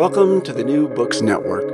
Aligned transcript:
Welcome 0.00 0.40
to 0.44 0.54
the 0.54 0.64
New 0.64 0.88
Books 0.88 1.20
Network. 1.20 1.68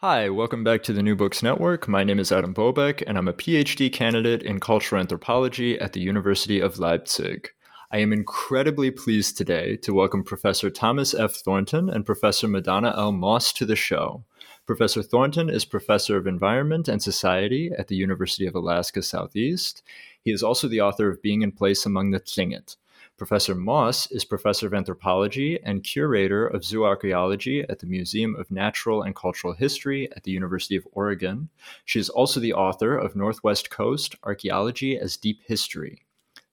Hi, 0.00 0.30
welcome 0.30 0.64
back 0.64 0.82
to 0.84 0.94
the 0.94 1.02
New 1.02 1.14
Books 1.14 1.42
Network. 1.42 1.88
My 1.88 2.04
name 2.04 2.18
is 2.18 2.32
Adam 2.32 2.54
Bobek, 2.54 3.02
and 3.06 3.18
I'm 3.18 3.28
a 3.28 3.34
PhD 3.34 3.92
candidate 3.92 4.42
in 4.42 4.60
cultural 4.60 4.98
anthropology 4.98 5.78
at 5.78 5.92
the 5.92 6.00
University 6.00 6.58
of 6.58 6.78
Leipzig. 6.78 7.50
I 7.92 7.98
am 7.98 8.14
incredibly 8.14 8.90
pleased 8.90 9.36
today 9.36 9.76
to 9.76 9.92
welcome 9.92 10.24
Professor 10.24 10.70
Thomas 10.70 11.12
F. 11.12 11.34
Thornton 11.34 11.90
and 11.90 12.06
Professor 12.06 12.48
Madonna 12.48 12.94
L. 12.96 13.12
Moss 13.12 13.52
to 13.52 13.66
the 13.66 13.76
show. 13.76 14.24
Professor 14.64 15.02
Thornton 15.02 15.50
is 15.50 15.66
Professor 15.66 16.16
of 16.16 16.26
Environment 16.26 16.88
and 16.88 17.02
Society 17.02 17.72
at 17.76 17.88
the 17.88 17.96
University 17.96 18.46
of 18.46 18.54
Alaska 18.54 19.02
Southeast. 19.02 19.82
He 20.22 20.32
is 20.32 20.42
also 20.42 20.66
the 20.66 20.80
author 20.80 21.10
of 21.10 21.20
Being 21.20 21.42
in 21.42 21.52
Place 21.52 21.84
Among 21.84 22.10
the 22.10 22.20
Tlingit. 22.20 22.76
Professor 23.20 23.54
Moss 23.54 24.10
is 24.10 24.24
Professor 24.24 24.66
of 24.66 24.72
Anthropology 24.72 25.60
and 25.62 25.84
Curator 25.84 26.46
of 26.46 26.62
Zooarchaeology 26.62 27.66
at 27.68 27.78
the 27.78 27.86
Museum 27.86 28.34
of 28.34 28.50
Natural 28.50 29.02
and 29.02 29.14
Cultural 29.14 29.52
History 29.52 30.10
at 30.12 30.22
the 30.22 30.30
University 30.30 30.74
of 30.74 30.88
Oregon. 30.92 31.50
She 31.84 32.00
is 32.00 32.08
also 32.08 32.40
the 32.40 32.54
author 32.54 32.96
of 32.96 33.14
Northwest 33.14 33.68
Coast 33.68 34.16
Archaeology 34.22 34.98
as 34.98 35.18
Deep 35.18 35.42
History. 35.44 36.06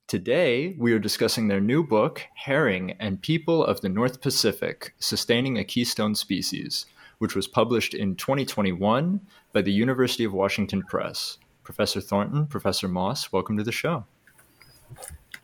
Today, 0.07 0.75
we 0.77 0.91
are 0.91 0.99
discussing 0.99 1.47
their 1.47 1.61
new 1.61 1.85
book, 1.85 2.21
Herring 2.35 2.97
and 2.99 3.21
People 3.21 3.63
of 3.63 3.79
the 3.79 3.87
North 3.87 4.19
Pacific 4.19 4.93
Sustaining 4.99 5.57
a 5.57 5.63
Keystone 5.63 6.15
Species, 6.15 6.85
which 7.19 7.33
was 7.33 7.47
published 7.47 7.93
in 7.93 8.17
2021 8.17 9.21
by 9.53 9.61
the 9.61 9.71
University 9.71 10.25
of 10.25 10.33
Washington 10.33 10.83
Press. 10.83 11.37
Professor 11.63 12.01
Thornton, 12.01 12.45
Professor 12.45 12.89
Moss, 12.89 13.31
welcome 13.31 13.55
to 13.55 13.63
the 13.63 13.71
show. 13.71 14.03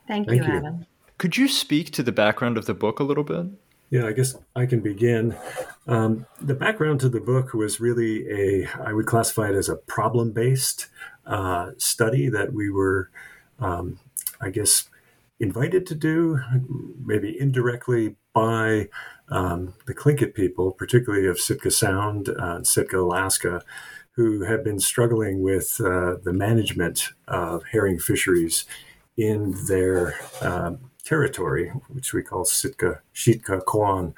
Thank, 0.06 0.28
Thank 0.28 0.44
you, 0.44 0.52
you. 0.52 0.58
Adam. 0.58 0.86
Could 1.24 1.38
you 1.38 1.48
speak 1.48 1.92
to 1.92 2.04
the 2.04 2.12
background 2.12 2.58
of 2.58 2.66
the 2.66 2.74
book 2.74 3.00
a 3.00 3.04
little 3.06 3.24
bit? 3.24 3.46
Yeah, 3.90 4.08
I 4.08 4.12
guess 4.12 4.36
I 4.58 4.66
can 4.66 4.82
begin. 4.82 5.38
Um, 5.88 6.26
the 6.42 6.54
background 6.54 7.00
to 7.00 7.08
the 7.08 7.22
book 7.22 7.54
was 7.54 7.80
really 7.80 8.30
a, 8.30 8.68
I 8.84 8.92
would 8.92 9.06
classify 9.06 9.48
it 9.48 9.56
as 9.56 9.70
a 9.70 9.78
problem 9.78 10.34
based 10.34 10.88
uh, 11.26 11.72
study 11.78 12.28
that 12.28 12.52
we 12.52 12.70
were, 12.70 13.10
um, 13.62 14.00
I 14.42 14.50
guess, 14.50 14.90
invited 15.40 15.88
to 15.88 15.96
do, 15.96 16.42
maybe 17.06 17.40
indirectly 17.40 18.18
by 18.34 18.90
um, 19.30 19.76
the 19.86 19.94
Tlingit 19.94 20.34
people, 20.34 20.74
particularly 20.74 21.26
of 21.28 21.40
Sitka 21.40 21.72
Sound 21.72 22.28
uh, 22.28 22.56
and 22.56 22.68
Sitka, 22.68 23.00
Alaska, 23.00 23.64
who 24.18 24.42
have 24.42 24.62
been 24.62 24.82
struggling 24.82 25.42
with 25.42 25.80
uh, 25.80 26.16
the 26.22 26.34
management 26.34 27.14
of 27.30 27.64
herring 27.72 27.98
fisheries 27.98 28.66
in 29.16 29.56
their 29.68 30.16
um, 30.42 30.90
territory, 31.04 31.70
which 31.90 32.14
we 32.14 32.24
call 32.24 32.46
Sitka, 32.46 33.02
Shitka, 33.14 33.64
Kwan. 33.66 34.14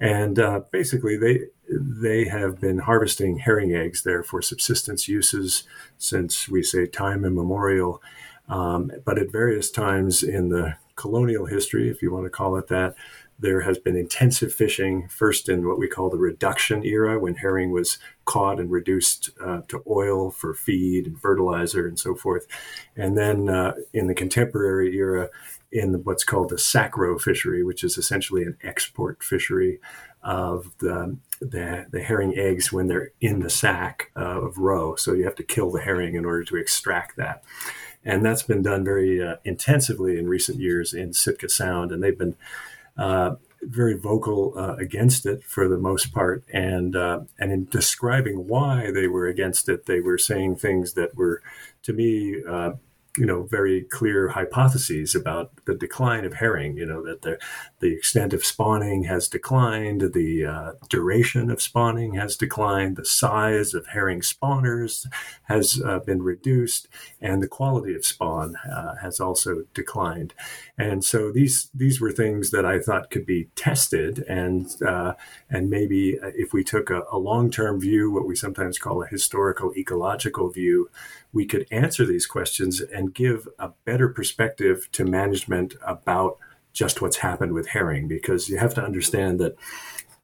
And 0.00 0.38
uh, 0.38 0.60
basically, 0.70 1.16
they 1.16 1.46
they 1.68 2.26
have 2.26 2.60
been 2.60 2.80
harvesting 2.80 3.38
herring 3.38 3.74
eggs 3.74 4.02
there 4.02 4.22
for 4.22 4.42
subsistence 4.42 5.08
uses 5.08 5.64
since 5.96 6.48
we 6.48 6.62
say 6.62 6.86
time 6.86 7.24
immemorial. 7.24 8.02
Um, 8.48 8.90
but 9.04 9.18
at 9.18 9.32
various 9.32 9.70
times 9.70 10.22
in 10.22 10.50
the 10.50 10.76
colonial 10.96 11.46
history, 11.46 11.88
if 11.88 12.02
you 12.02 12.12
want 12.12 12.26
to 12.26 12.30
call 12.30 12.56
it 12.56 12.68
that, 12.68 12.94
there 13.38 13.62
has 13.62 13.78
been 13.78 13.96
intensive 13.96 14.52
fishing, 14.54 15.08
first 15.08 15.48
in 15.48 15.66
what 15.66 15.78
we 15.78 15.88
call 15.88 16.10
the 16.10 16.18
reduction 16.18 16.84
era, 16.84 17.18
when 17.18 17.36
herring 17.36 17.72
was 17.72 17.98
caught 18.24 18.60
and 18.60 18.70
reduced 18.70 19.30
uh, 19.44 19.60
to 19.68 19.82
oil 19.88 20.30
for 20.30 20.54
feed 20.54 21.06
and 21.06 21.20
fertilizer 21.20 21.86
and 21.86 21.98
so 21.98 22.14
forth. 22.14 22.46
And 22.96 23.16
then 23.16 23.48
uh, 23.48 23.74
in 23.92 24.06
the 24.06 24.14
contemporary 24.14 24.94
era, 24.96 25.30
in 25.72 25.92
what's 26.04 26.24
called 26.24 26.50
the 26.50 26.58
sac 26.58 26.96
roe 26.96 27.18
fishery, 27.18 27.64
which 27.64 27.82
is 27.82 27.98
essentially 27.98 28.44
an 28.44 28.56
export 28.62 29.22
fishery 29.22 29.80
of 30.22 30.70
the, 30.78 31.16
the, 31.40 31.86
the 31.90 32.02
herring 32.02 32.38
eggs 32.38 32.72
when 32.72 32.86
they're 32.86 33.10
in 33.20 33.40
the 33.40 33.50
sac 33.50 34.10
uh, 34.16 34.40
of 34.40 34.56
roe. 34.56 34.94
So 34.94 35.12
you 35.12 35.24
have 35.24 35.34
to 35.34 35.42
kill 35.42 35.72
the 35.72 35.80
herring 35.80 36.14
in 36.14 36.24
order 36.24 36.44
to 36.44 36.56
extract 36.56 37.16
that. 37.16 37.42
And 38.04 38.24
that's 38.24 38.44
been 38.44 38.62
done 38.62 38.84
very 38.84 39.20
uh, 39.20 39.36
intensively 39.44 40.18
in 40.18 40.28
recent 40.28 40.60
years 40.60 40.94
in 40.94 41.12
Sitka 41.12 41.48
Sound. 41.48 41.90
And 41.90 42.02
they've 42.02 42.16
been 42.16 42.36
uh, 42.96 43.34
very 43.68 43.94
vocal 43.94 44.52
uh, 44.56 44.76
against 44.76 45.26
it 45.26 45.42
for 45.44 45.68
the 45.68 45.78
most 45.78 46.12
part, 46.12 46.44
and 46.52 46.94
uh, 46.96 47.20
and 47.38 47.52
in 47.52 47.64
describing 47.66 48.48
why 48.48 48.90
they 48.90 49.06
were 49.06 49.26
against 49.26 49.68
it, 49.68 49.86
they 49.86 50.00
were 50.00 50.18
saying 50.18 50.56
things 50.56 50.94
that 50.94 51.16
were, 51.16 51.42
to 51.82 51.92
me, 51.92 52.42
uh, 52.48 52.72
you 53.16 53.26
know, 53.26 53.44
very 53.44 53.82
clear 53.82 54.28
hypotheses 54.28 55.14
about 55.14 55.52
the 55.66 55.74
decline 55.74 56.24
of 56.24 56.34
herring. 56.34 56.76
You 56.76 56.86
know 56.86 57.02
that 57.04 57.22
the 57.22 57.38
the 57.78 57.92
extent 57.92 58.32
of 58.32 58.44
spawning 58.44 59.04
has 59.04 59.28
declined, 59.28 60.12
the 60.14 60.44
uh, 60.44 60.72
duration 60.88 61.50
of 61.50 61.62
spawning 61.62 62.14
has 62.14 62.36
declined, 62.36 62.96
the 62.96 63.04
size 63.04 63.72
of 63.72 63.86
herring 63.88 64.20
spawners 64.20 65.06
has 65.44 65.80
uh, 65.84 66.00
been 66.00 66.22
reduced, 66.22 66.88
and 67.20 67.40
the 67.40 67.48
quality 67.48 67.94
of 67.94 68.04
spawn 68.04 68.56
uh, 68.56 68.96
has 68.96 69.20
also 69.20 69.64
declined. 69.74 70.34
And 70.76 71.04
so 71.04 71.30
these 71.30 71.70
these 71.72 72.00
were 72.00 72.10
things 72.10 72.50
that 72.50 72.64
I 72.64 72.80
thought 72.80 73.10
could 73.10 73.24
be 73.24 73.48
tested, 73.54 74.24
and 74.28 74.66
uh, 74.82 75.14
and 75.48 75.70
maybe 75.70 76.18
if 76.20 76.52
we 76.52 76.64
took 76.64 76.90
a, 76.90 77.02
a 77.12 77.18
long 77.18 77.48
term 77.50 77.80
view, 77.80 78.10
what 78.10 78.26
we 78.26 78.34
sometimes 78.34 78.78
call 78.78 79.02
a 79.02 79.06
historical 79.06 79.72
ecological 79.76 80.50
view, 80.50 80.90
we 81.32 81.46
could 81.46 81.68
answer 81.70 82.04
these 82.04 82.26
questions 82.26 82.80
and 82.80 83.14
give 83.14 83.46
a 83.58 83.70
better 83.84 84.08
perspective 84.08 84.88
to 84.92 85.04
management 85.04 85.74
about 85.86 86.38
just 86.72 87.00
what's 87.00 87.18
happened 87.18 87.52
with 87.52 87.68
herring, 87.68 88.08
because 88.08 88.48
you 88.48 88.58
have 88.58 88.74
to 88.74 88.84
understand 88.84 89.38
that. 89.40 89.56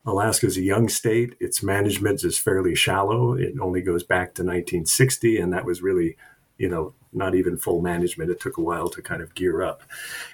Alaska 0.07 0.47
is 0.47 0.57
a 0.57 0.63
young 0.63 0.89
state. 0.89 1.35
Its 1.41 1.63
management 1.63 2.25
is 2.25 2.39
fairly 2.39 2.75
shallow. 2.75 3.35
It 3.35 3.53
only 3.61 3.83
goes 3.83 4.03
back 4.03 4.29
to 4.29 4.43
1960, 4.43 5.39
and 5.39 5.53
that 5.53 5.67
was 5.67 5.83
really, 5.83 6.17
you 6.57 6.71
know, 6.71 6.95
not 7.13 7.35
even 7.35 7.57
full 7.57 7.81
management. 7.81 8.31
It 8.31 8.41
took 8.41 8.57
a 8.57 8.63
while 8.63 8.89
to 8.91 9.03
kind 9.03 9.23
of 9.23 9.35
gear 9.35 9.63
up. 9.63 9.83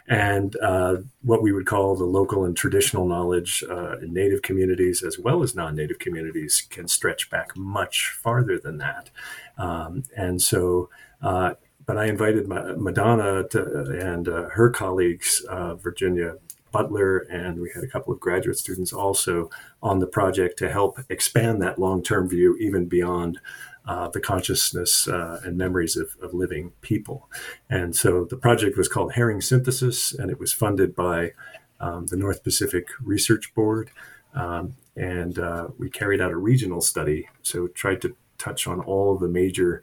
And 0.06 0.56
uh, 0.56 0.96
what 1.22 1.42
we 1.42 1.52
would 1.52 1.66
call 1.66 1.96
the 1.96 2.04
local 2.04 2.44
and 2.44 2.56
traditional 2.56 3.06
knowledge 3.06 3.64
uh, 3.68 3.98
in 3.98 4.12
native 4.12 4.42
communities 4.42 5.02
as 5.02 5.18
well 5.18 5.42
as 5.42 5.54
non 5.54 5.74
native 5.74 5.98
communities 5.98 6.66
can 6.68 6.88
stretch 6.88 7.30
back 7.30 7.56
much 7.56 8.16
farther 8.22 8.58
than 8.58 8.78
that. 8.78 9.10
Um, 9.58 10.04
and 10.16 10.40
so, 10.40 10.90
uh, 11.22 11.54
but 11.86 11.96
I 11.96 12.06
invited 12.06 12.48
Madonna 12.48 13.46
to, 13.48 13.82
and 14.00 14.28
uh, 14.28 14.48
her 14.50 14.70
colleagues, 14.70 15.44
uh, 15.48 15.76
Virginia 15.76 16.36
Butler, 16.76 17.20
and 17.30 17.58
we 17.58 17.70
had 17.74 17.82
a 17.82 17.86
couple 17.86 18.12
of 18.12 18.20
graduate 18.20 18.58
students 18.58 18.92
also 18.92 19.48
on 19.82 19.98
the 19.98 20.06
project 20.06 20.58
to 20.58 20.70
help 20.70 20.98
expand 21.08 21.62
that 21.62 21.78
long 21.78 22.02
term 22.02 22.28
view 22.28 22.54
even 22.60 22.84
beyond 22.84 23.38
uh, 23.86 24.08
the 24.10 24.20
consciousness 24.20 25.08
uh, 25.08 25.40
and 25.42 25.56
memories 25.56 25.96
of, 25.96 26.16
of, 26.20 26.34
living 26.34 26.72
people. 26.82 27.30
And 27.70 27.96
so 27.96 28.26
the 28.26 28.36
project 28.36 28.76
was 28.76 28.88
called 28.88 29.14
Herring 29.14 29.40
Synthesis, 29.40 30.12
and 30.12 30.30
it 30.30 30.38
was 30.38 30.52
funded 30.52 30.94
by 30.94 31.32
um, 31.80 32.08
the 32.08 32.16
North 32.16 32.44
Pacific 32.44 32.88
Research 33.00 33.54
Board. 33.54 33.90
Um, 34.34 34.74
and 34.96 35.38
uh, 35.38 35.68
we 35.78 35.88
carried 35.88 36.20
out 36.20 36.32
a 36.32 36.36
regional 36.36 36.82
study, 36.82 37.30
so 37.40 37.68
tried 37.68 38.02
to 38.02 38.14
touch 38.36 38.66
on 38.66 38.80
all 38.80 39.14
of 39.14 39.20
the 39.20 39.28
major 39.28 39.82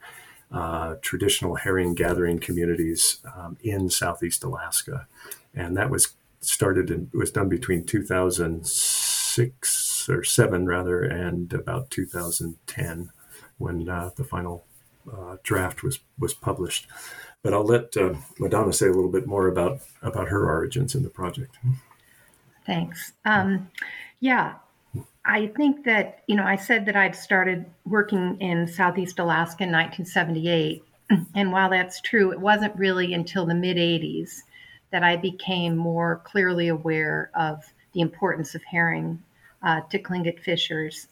uh, 0.52 0.94
traditional 1.02 1.56
herring 1.56 1.94
gathering 1.94 2.38
communities 2.38 3.18
um, 3.36 3.56
in 3.64 3.90
Southeast 3.90 4.44
Alaska. 4.44 5.08
And 5.54 5.76
that 5.76 5.90
was 5.90 6.14
started 6.44 6.90
and 6.90 7.08
was 7.12 7.30
done 7.30 7.48
between 7.48 7.84
2006 7.84 10.08
or 10.08 10.24
seven 10.24 10.66
rather, 10.66 11.02
and 11.02 11.52
about 11.52 11.90
2010 11.90 13.10
when 13.58 13.88
uh, 13.88 14.10
the 14.16 14.24
final 14.24 14.64
uh, 15.12 15.36
draft 15.42 15.82
was 15.82 16.00
was 16.18 16.34
published. 16.34 16.86
But 17.42 17.52
I'll 17.52 17.64
let 17.64 17.96
uh, 17.96 18.14
Madonna 18.38 18.72
say 18.72 18.86
a 18.86 18.92
little 18.92 19.10
bit 19.10 19.26
more 19.26 19.48
about 19.48 19.80
about 20.02 20.28
her 20.28 20.48
origins 20.48 20.94
in 20.94 21.02
the 21.02 21.10
project. 21.10 21.56
Thanks. 22.66 23.12
Um, 23.24 23.70
yeah, 24.20 24.54
I 25.24 25.48
think 25.48 25.84
that 25.84 26.22
you 26.26 26.36
know 26.36 26.44
I 26.44 26.56
said 26.56 26.86
that 26.86 26.96
I'd 26.96 27.16
started 27.16 27.66
working 27.84 28.40
in 28.40 28.66
Southeast 28.66 29.18
Alaska 29.18 29.64
in 29.64 29.72
1978, 29.72 30.82
and 31.34 31.52
while 31.52 31.70
that's 31.70 32.00
true, 32.00 32.32
it 32.32 32.40
wasn't 32.40 32.74
really 32.76 33.12
until 33.12 33.46
the 33.46 33.54
mid 33.54 33.76
80s 33.76 34.42
that 34.90 35.02
I 35.02 35.16
became 35.16 35.76
more 35.76 36.22
clearly 36.24 36.68
aware 36.68 37.30
of 37.34 37.64
the 37.92 38.00
importance 38.00 38.54
of 38.54 38.62
herring 38.64 39.22
uh, 39.62 39.80
to 39.90 39.98
Tlingit 39.98 40.40
fishers 40.40 41.08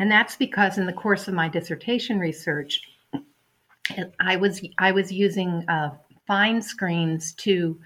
and 0.00 0.10
that's 0.10 0.34
because 0.34 0.78
in 0.78 0.86
the 0.86 0.94
course 0.94 1.28
of 1.28 1.34
my 1.34 1.46
dissertation 1.46 2.18
research, 2.18 2.88
I 4.18 4.36
was 4.36 4.62
I 4.78 4.92
was 4.92 5.12
using 5.12 5.62
uh, 5.68 5.90
fine 6.26 6.62
screens 6.62 7.34
to 7.34 7.78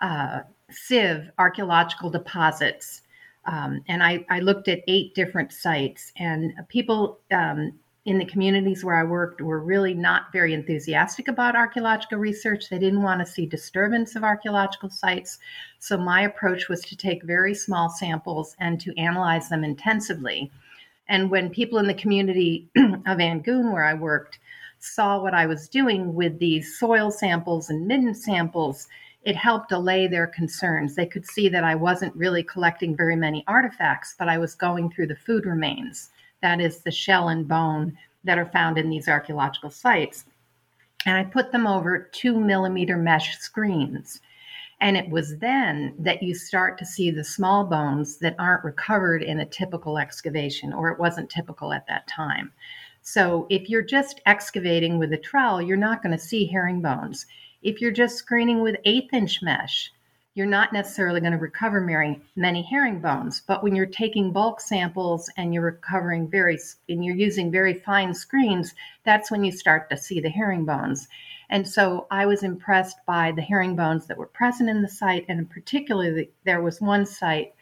uh, 0.00 0.40
sieve 0.70 1.28
archaeological 1.36 2.10
deposits, 2.10 3.02
um, 3.46 3.82
and 3.88 4.04
I, 4.04 4.24
I, 4.30 4.38
looked 4.38 4.68
at 4.68 4.84
eight 4.86 5.16
different 5.16 5.52
sites. 5.52 6.12
And 6.16 6.52
people 6.68 7.18
um, 7.32 7.72
in 8.04 8.18
the 8.18 8.24
communities 8.24 8.84
where 8.84 8.96
I 8.96 9.04
worked 9.04 9.40
were 9.40 9.60
really 9.60 9.92
not 9.92 10.32
very 10.32 10.54
enthusiastic 10.54 11.28
about 11.28 11.56
archaeological 11.56 12.18
research. 12.18 12.68
They 12.68 12.78
didn't 12.78 13.02
want 13.02 13.20
to 13.20 13.26
see 13.26 13.44
disturbance 13.44 14.16
of 14.16 14.24
archaeological 14.24 14.88
sites. 14.88 15.38
So 15.78 15.96
my 15.98 16.22
approach 16.22 16.68
was 16.68 16.80
to 16.82 16.96
take 16.96 17.22
very 17.22 17.54
small 17.54 17.90
samples 17.90 18.56
and 18.60 18.80
to 18.80 18.98
analyze 18.98 19.48
them 19.48 19.64
intensively. 19.64 20.50
And 21.08 21.30
when 21.30 21.50
people 21.50 21.78
in 21.78 21.86
the 21.86 21.94
community 21.94 22.68
of 22.76 23.18
Angoon, 23.18 23.72
where 23.72 23.84
I 23.84 23.94
worked, 23.94 24.38
saw 24.78 25.20
what 25.20 25.34
I 25.34 25.46
was 25.46 25.68
doing 25.68 26.14
with 26.14 26.38
these 26.38 26.78
soil 26.78 27.10
samples 27.10 27.68
and 27.68 27.86
midden 27.86 28.14
samples, 28.14 28.88
it 29.22 29.36
helped 29.36 29.72
allay 29.72 30.06
their 30.06 30.26
concerns. 30.26 30.94
They 30.94 31.06
could 31.06 31.26
see 31.26 31.48
that 31.48 31.64
I 31.64 31.74
wasn't 31.74 32.14
really 32.14 32.42
collecting 32.42 32.96
very 32.96 33.16
many 33.16 33.44
artifacts, 33.46 34.14
but 34.18 34.28
I 34.28 34.38
was 34.38 34.54
going 34.54 34.90
through 34.90 35.08
the 35.08 35.16
food 35.16 35.44
remains. 35.44 36.10
That 36.42 36.60
is 36.60 36.80
the 36.80 36.90
shell 36.90 37.28
and 37.28 37.46
bone 37.46 37.96
that 38.24 38.38
are 38.38 38.50
found 38.52 38.78
in 38.78 38.90
these 38.90 39.08
archaeological 39.08 39.70
sites. 39.70 40.24
And 41.06 41.16
I 41.16 41.24
put 41.24 41.52
them 41.52 41.66
over 41.66 42.08
two 42.12 42.38
millimeter 42.38 42.96
mesh 42.96 43.38
screens. 43.38 44.20
And 44.80 44.96
it 44.96 45.08
was 45.08 45.38
then 45.38 45.94
that 45.98 46.22
you 46.22 46.34
start 46.34 46.78
to 46.78 46.86
see 46.86 47.10
the 47.10 47.24
small 47.24 47.64
bones 47.64 48.18
that 48.18 48.36
aren't 48.38 48.64
recovered 48.64 49.22
in 49.22 49.40
a 49.40 49.46
typical 49.46 49.98
excavation, 49.98 50.72
or 50.72 50.90
it 50.90 51.00
wasn't 51.00 51.30
typical 51.30 51.72
at 51.72 51.86
that 51.88 52.06
time. 52.06 52.52
So 53.02 53.46
if 53.50 53.68
you're 53.68 53.82
just 53.82 54.20
excavating 54.26 54.98
with 54.98 55.12
a 55.12 55.18
trowel, 55.18 55.62
you're 55.62 55.76
not 55.76 56.02
going 56.02 56.16
to 56.16 56.22
see 56.22 56.46
herring 56.46 56.80
bones. 56.80 57.26
If 57.62 57.80
you're 57.80 57.90
just 57.90 58.16
screening 58.16 58.60
with 58.60 58.76
eighth 58.84 59.12
inch 59.12 59.42
mesh, 59.42 59.90
you're 60.38 60.46
not 60.46 60.72
necessarily 60.72 61.20
going 61.20 61.32
to 61.32 61.38
recover 61.38 61.80
many 62.36 62.62
herring 62.62 63.00
bones. 63.00 63.42
But 63.44 63.64
when 63.64 63.74
you're 63.74 63.86
taking 63.86 64.30
bulk 64.30 64.60
samples 64.60 65.28
and 65.36 65.52
you're 65.52 65.64
recovering 65.64 66.30
very, 66.30 66.56
and 66.88 67.04
you're 67.04 67.16
using 67.16 67.50
very 67.50 67.74
fine 67.74 68.14
screens, 68.14 68.72
that's 69.04 69.32
when 69.32 69.42
you 69.42 69.50
start 69.50 69.90
to 69.90 69.96
see 69.96 70.20
the 70.20 70.28
herring 70.28 70.64
bones. 70.64 71.08
And 71.50 71.66
so 71.66 72.06
I 72.12 72.24
was 72.24 72.44
impressed 72.44 72.98
by 73.04 73.32
the 73.32 73.42
herringbones 73.42 74.06
that 74.06 74.16
were 74.16 74.28
present 74.28 74.70
in 74.70 74.80
the 74.80 74.88
site, 74.88 75.24
and 75.28 75.50
particularly 75.50 76.30
there 76.44 76.62
was 76.62 76.80
one 76.80 77.04
site 77.04 77.52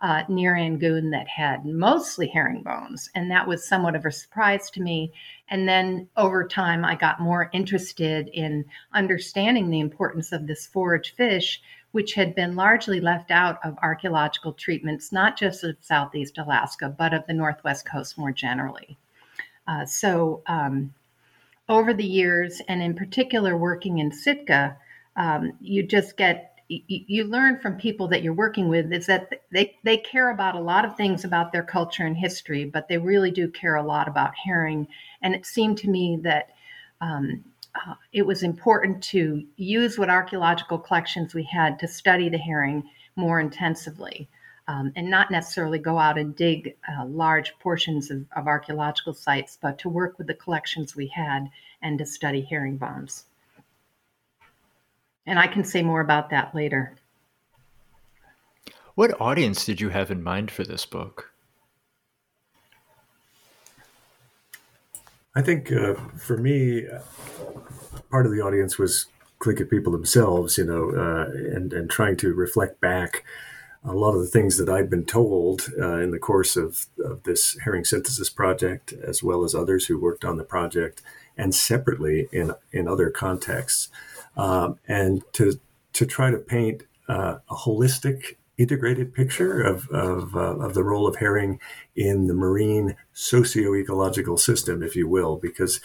uh, 0.00 0.22
near 0.28 0.54
Angoon 0.54 1.10
that 1.10 1.26
had 1.26 1.66
mostly 1.66 2.28
herringbones, 2.28 3.10
and 3.16 3.28
that 3.30 3.48
was 3.48 3.66
somewhat 3.66 3.96
of 3.96 4.06
a 4.06 4.12
surprise 4.12 4.70
to 4.70 4.80
me. 4.80 5.12
And 5.48 5.68
then 5.68 6.08
over 6.16 6.46
time, 6.46 6.84
I 6.84 6.94
got 6.94 7.20
more 7.20 7.50
interested 7.52 8.28
in 8.28 8.66
understanding 8.94 9.68
the 9.68 9.80
importance 9.80 10.30
of 10.30 10.46
this 10.46 10.66
forage 10.66 11.14
fish, 11.16 11.60
which 11.92 12.14
had 12.14 12.34
been 12.34 12.54
largely 12.54 13.00
left 13.00 13.30
out 13.30 13.58
of 13.64 13.76
archaeological 13.82 14.52
treatments, 14.52 15.12
not 15.12 15.36
just 15.36 15.64
of 15.64 15.76
Southeast 15.80 16.38
Alaska, 16.38 16.88
but 16.88 17.12
of 17.12 17.26
the 17.26 17.34
Northwest 17.34 17.86
Coast 17.86 18.16
more 18.16 18.32
generally. 18.32 18.96
Uh, 19.66 19.84
so, 19.84 20.42
um, 20.46 20.94
over 21.68 21.94
the 21.94 22.04
years, 22.04 22.60
and 22.66 22.82
in 22.82 22.94
particular 22.94 23.56
working 23.56 23.98
in 23.98 24.10
Sitka, 24.10 24.76
um, 25.16 25.52
you 25.60 25.84
just 25.84 26.16
get 26.16 26.50
you, 26.68 27.24
learn 27.24 27.58
from 27.58 27.76
people 27.76 28.06
that 28.08 28.22
you're 28.22 28.32
working 28.32 28.68
with 28.68 28.92
is 28.92 29.06
that 29.06 29.42
they, 29.50 29.76
they 29.82 29.96
care 29.96 30.30
about 30.30 30.54
a 30.54 30.60
lot 30.60 30.84
of 30.84 30.96
things 30.96 31.24
about 31.24 31.50
their 31.50 31.64
culture 31.64 32.06
and 32.06 32.16
history, 32.16 32.64
but 32.64 32.86
they 32.86 32.96
really 32.96 33.32
do 33.32 33.48
care 33.48 33.74
a 33.74 33.82
lot 33.82 34.06
about 34.06 34.32
herring. 34.44 34.86
And 35.20 35.34
it 35.34 35.46
seemed 35.46 35.78
to 35.78 35.90
me 35.90 36.20
that 36.22 36.50
um, 37.00 37.44
uh, 37.74 37.94
it 38.12 38.26
was 38.26 38.42
important 38.42 39.02
to 39.02 39.44
use 39.56 39.98
what 39.98 40.10
archaeological 40.10 40.78
collections 40.78 41.34
we 41.34 41.44
had 41.44 41.78
to 41.78 41.88
study 41.88 42.28
the 42.28 42.38
herring 42.38 42.82
more 43.16 43.40
intensively 43.40 44.28
um, 44.68 44.92
and 44.94 45.10
not 45.10 45.30
necessarily 45.30 45.78
go 45.78 45.98
out 45.98 46.18
and 46.18 46.36
dig 46.36 46.76
uh, 46.88 47.04
large 47.04 47.58
portions 47.58 48.10
of, 48.10 48.24
of, 48.36 48.46
archaeological 48.46 49.12
sites, 49.12 49.58
but 49.60 49.78
to 49.78 49.88
work 49.88 50.16
with 50.16 50.26
the 50.26 50.34
collections 50.34 50.94
we 50.94 51.08
had 51.08 51.50
and 51.82 51.98
to 51.98 52.06
study 52.06 52.42
herringbones. 52.42 53.24
And 55.26 55.38
I 55.38 55.46
can 55.46 55.64
say 55.64 55.82
more 55.82 56.00
about 56.00 56.30
that 56.30 56.54
later. 56.54 56.96
What 58.94 59.20
audience 59.20 59.64
did 59.64 59.80
you 59.80 59.88
have 59.88 60.10
in 60.10 60.22
mind 60.22 60.50
for 60.50 60.62
this 60.62 60.86
book? 60.86 61.29
I 65.34 65.42
think 65.42 65.70
uh, 65.70 65.94
for 66.16 66.36
me, 66.36 66.86
part 68.10 68.26
of 68.26 68.32
the 68.32 68.40
audience 68.40 68.78
was 68.78 69.06
Tlingit 69.40 69.70
people 69.70 69.92
themselves, 69.92 70.58
you 70.58 70.64
know, 70.64 70.90
uh, 70.90 71.30
and 71.54 71.72
and 71.72 71.88
trying 71.88 72.16
to 72.18 72.34
reflect 72.34 72.80
back 72.80 73.24
a 73.84 73.92
lot 73.92 74.14
of 74.14 74.20
the 74.20 74.26
things 74.26 74.58
that 74.58 74.68
I'd 74.68 74.90
been 74.90 75.06
told 75.06 75.68
uh, 75.78 76.00
in 76.00 76.10
the 76.10 76.18
course 76.18 76.56
of, 76.56 76.86
of, 77.02 77.22
this 77.22 77.56
herring 77.64 77.84
synthesis 77.84 78.28
project, 78.28 78.92
as 78.92 79.22
well 79.22 79.42
as 79.42 79.54
others 79.54 79.86
who 79.86 79.98
worked 79.98 80.22
on 80.22 80.36
the 80.36 80.44
project, 80.44 81.00
and 81.36 81.54
separately 81.54 82.28
in 82.32 82.52
in 82.72 82.88
other 82.88 83.10
contexts, 83.10 83.88
um, 84.36 84.78
and 84.86 85.22
to 85.32 85.60
to 85.94 86.06
try 86.06 86.30
to 86.30 86.38
paint 86.38 86.82
uh, 87.08 87.38
a 87.48 87.54
holistic, 87.54 88.36
integrated 88.60 89.14
picture 89.14 89.60
of 89.60 89.88
of, 89.90 90.36
uh, 90.36 90.56
of 90.58 90.74
the 90.74 90.84
role 90.84 91.06
of 91.06 91.16
herring 91.16 91.58
in 91.96 92.26
the 92.26 92.34
marine 92.34 92.96
socio-ecological 93.12 94.36
system, 94.36 94.82
if 94.82 94.94
you 94.94 95.08
will, 95.08 95.36
because 95.36 95.80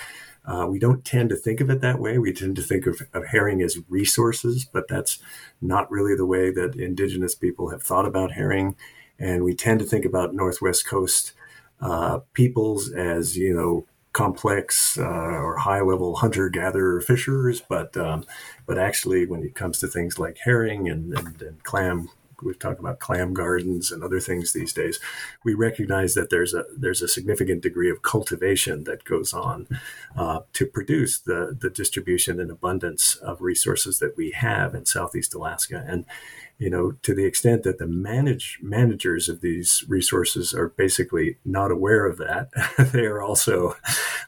uh, 0.45 0.67
we 0.69 0.77
don't 0.77 1.03
tend 1.03 1.29
to 1.29 1.35
think 1.35 1.59
of 1.59 1.69
it 1.69 1.81
that 1.81 1.99
way. 1.99 2.17
We 2.17 2.31
tend 2.31 2.55
to 2.57 2.61
think 2.61 2.85
of, 2.85 3.01
of, 3.13 3.27
herring 3.27 3.61
as 3.61 3.79
resources, 3.89 4.65
but 4.65 4.87
that's 4.87 5.17
not 5.59 5.89
really 5.89 6.15
the 6.15 6.25
way 6.25 6.51
that 6.51 6.75
indigenous 6.75 7.33
people 7.33 7.69
have 7.69 7.81
thought 7.81 8.05
about 8.05 8.33
herring. 8.33 8.75
And 9.17 9.43
we 9.43 9.55
tend 9.55 9.79
to 9.79 9.85
think 9.85 10.05
about 10.05 10.35
Northwest 10.35 10.87
Coast 10.87 11.33
uh, 11.81 12.19
peoples 12.33 12.91
as, 12.91 13.37
you 13.37 13.55
know, 13.55 13.87
complex 14.13 14.97
uh, 14.97 15.03
or 15.03 15.57
high 15.57 15.81
level 15.81 16.15
hunter 16.15 16.47
gatherer 16.47 17.01
fishers, 17.01 17.61
but 17.61 17.97
um, 17.97 18.25
but 18.65 18.77
actually, 18.77 19.25
when 19.25 19.43
it 19.43 19.55
comes 19.55 19.79
to 19.79 19.87
things 19.87 20.17
like 20.17 20.37
herring 20.45 20.87
and, 20.87 21.17
and, 21.17 21.41
and 21.41 21.63
clam 21.63 22.09
we've 22.41 22.59
talked 22.59 22.79
about 22.79 22.99
clam 22.99 23.33
gardens 23.33 23.91
and 23.91 24.03
other 24.03 24.19
things 24.19 24.53
these 24.53 24.73
days. 24.73 24.99
We 25.43 25.53
recognize 25.53 26.13
that 26.15 26.29
there's 26.29 26.53
a 26.53 26.65
there's 26.75 27.01
a 27.01 27.07
significant 27.07 27.61
degree 27.61 27.89
of 27.89 28.01
cultivation 28.01 28.83
that 28.85 29.03
goes 29.03 29.33
on 29.33 29.67
uh, 30.15 30.39
to 30.53 30.65
produce 30.65 31.19
the 31.19 31.55
the 31.59 31.69
distribution 31.69 32.39
and 32.39 32.51
abundance 32.51 33.15
of 33.15 33.41
resources 33.41 33.99
that 33.99 34.17
we 34.17 34.31
have 34.31 34.75
in 34.75 34.85
Southeast 34.85 35.33
Alaska. 35.33 35.83
And 35.87 36.05
you 36.57 36.69
know, 36.69 36.93
to 37.03 37.13
the 37.13 37.25
extent 37.25 37.63
that 37.63 37.79
the 37.79 37.87
manage 37.87 38.59
managers 38.61 39.27
of 39.27 39.41
these 39.41 39.83
resources 39.89 40.53
are 40.53 40.69
basically 40.69 41.37
not 41.43 41.69
aware 41.69 42.05
of 42.05 42.17
that, 42.17 42.49
they 42.93 43.05
are 43.05 43.21
also 43.21 43.75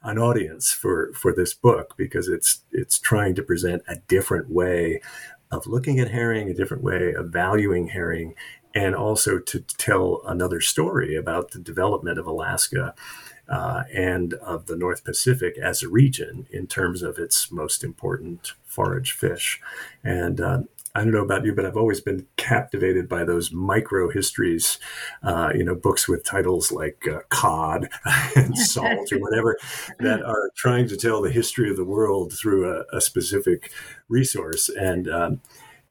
an 0.03 0.17
audience 0.17 0.71
for 0.71 1.13
for 1.13 1.33
this 1.33 1.53
book 1.53 1.95
because 1.97 2.27
it's 2.27 2.63
it's 2.71 2.99
trying 2.99 3.33
to 3.35 3.43
present 3.43 3.81
a 3.87 3.95
different 4.07 4.49
way 4.49 5.01
of 5.51 5.68
looking 5.68 6.00
at 6.00 6.12
herring, 6.12 6.50
a 6.50 6.54
different 6.54 6.84
way 6.84 7.13
of 7.13 7.30
valuing 7.30 7.88
herring, 7.88 8.36
and 8.74 8.96
also 8.96 9.39
to 9.39 9.60
tell 9.60 10.22
another 10.25 10.62
story 10.62 11.16
about 11.16 11.51
the 11.51 11.60
development 11.60 12.20
of 12.20 12.27
Alaska 12.27 12.94
uh, 13.50 13.84
and 13.94 14.34
of 14.36 14.68
the 14.68 14.75
North 14.75 15.04
Pacific 15.04 15.58
as 15.58 15.82
a 15.82 15.89
region 15.89 16.48
in 16.51 16.68
terms 16.68 17.01
of 17.01 17.18
its 17.18 17.51
most 17.51 17.84
important 17.84 18.54
forage 18.66 19.13
fish. 19.13 19.60
And 20.04 20.42
uh, 20.42 20.60
I 20.96 21.03
don't 21.03 21.12
know 21.12 21.24
about 21.24 21.46
you, 21.46 21.53
but 21.53 21.65
I've 21.65 21.77
always 21.77 22.01
been 22.01 22.27
captivated 22.38 23.08
by 23.08 23.24
those 23.24 23.51
micro 23.51 24.10
histories, 24.10 24.79
uh, 25.22 25.51
you 25.53 25.63
know, 25.63 25.75
books 25.75 26.08
with 26.08 26.24
titles 26.24 26.72
like 26.72 27.06
uh, 27.08 27.20
Cod 27.29 27.89
and 28.36 28.58
Salt 28.58 29.12
or 29.12 29.20
whatever 29.20 29.58
that 30.00 30.24
are 30.24 30.51
trying 30.56 30.88
to 30.88 30.98
tell 30.98 31.22
the 31.22 31.32
history 31.32 31.70
of 31.70 31.77
the 31.77 31.86
world 31.86 32.34
through 32.34 32.72
a, 32.72 32.98
a 32.98 33.01
specific 33.01 33.72
resource. 34.10 34.70
And 34.70 35.08
um, 35.10 35.41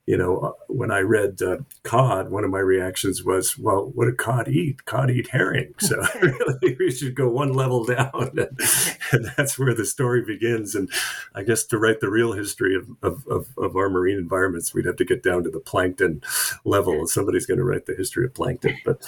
you 0.07 0.17
know, 0.17 0.39
uh, 0.39 0.53
when 0.69 0.93
I 0.93 1.01
read 1.01 1.43
uh, 1.43 1.59
cod, 1.83 2.31
one 2.31 2.45
of 2.45 2.51
my 2.51 2.61
reactions 2.61 3.25
was, 3.25 3.59
well, 3.59 3.91
what 3.93 4.05
did 4.05 4.17
cod 4.17 4.47
eat? 4.47 4.85
Cod 4.85 5.11
eat 5.11 5.29
herring. 5.31 5.75
So 5.81 5.97
really, 6.23 6.77
we 6.79 6.93
should 6.93 7.17
go 7.17 7.29
one 7.29 7.53
level 7.53 7.85
down. 7.85 8.13
And, 8.15 8.39
and, 9.13 9.33
that's 9.37 9.59
where 9.59 9.75
the 9.75 9.85
story 9.85 10.23
begins. 10.25 10.77
And 10.77 10.89
I 11.35 11.43
guess 11.43 11.65
to 11.65 11.79
write 11.79 12.01
the 12.01 12.09
real 12.09 12.33
history 12.33 12.77
of, 12.77 12.89
of, 13.03 13.27
of, 13.27 13.49
of 13.59 13.75
our 13.75 13.91
marine 13.91 14.19
environments, 14.19 14.73
we'd 14.73 14.87
have 14.87 14.97
to 14.97 15.05
get 15.05 15.25
down 15.25 15.43
to 15.43 15.51
the 15.51 15.61
plankton 15.61 16.23
level. 16.65 16.95
And 16.95 17.09
somebody's 17.09 17.47
going 17.47 17.59
to 17.59 17.65
write 17.65 17.87
the 17.87 17.97
history 17.97 18.27
of 18.27 18.35
plankton. 18.35 18.77
But, 18.85 19.05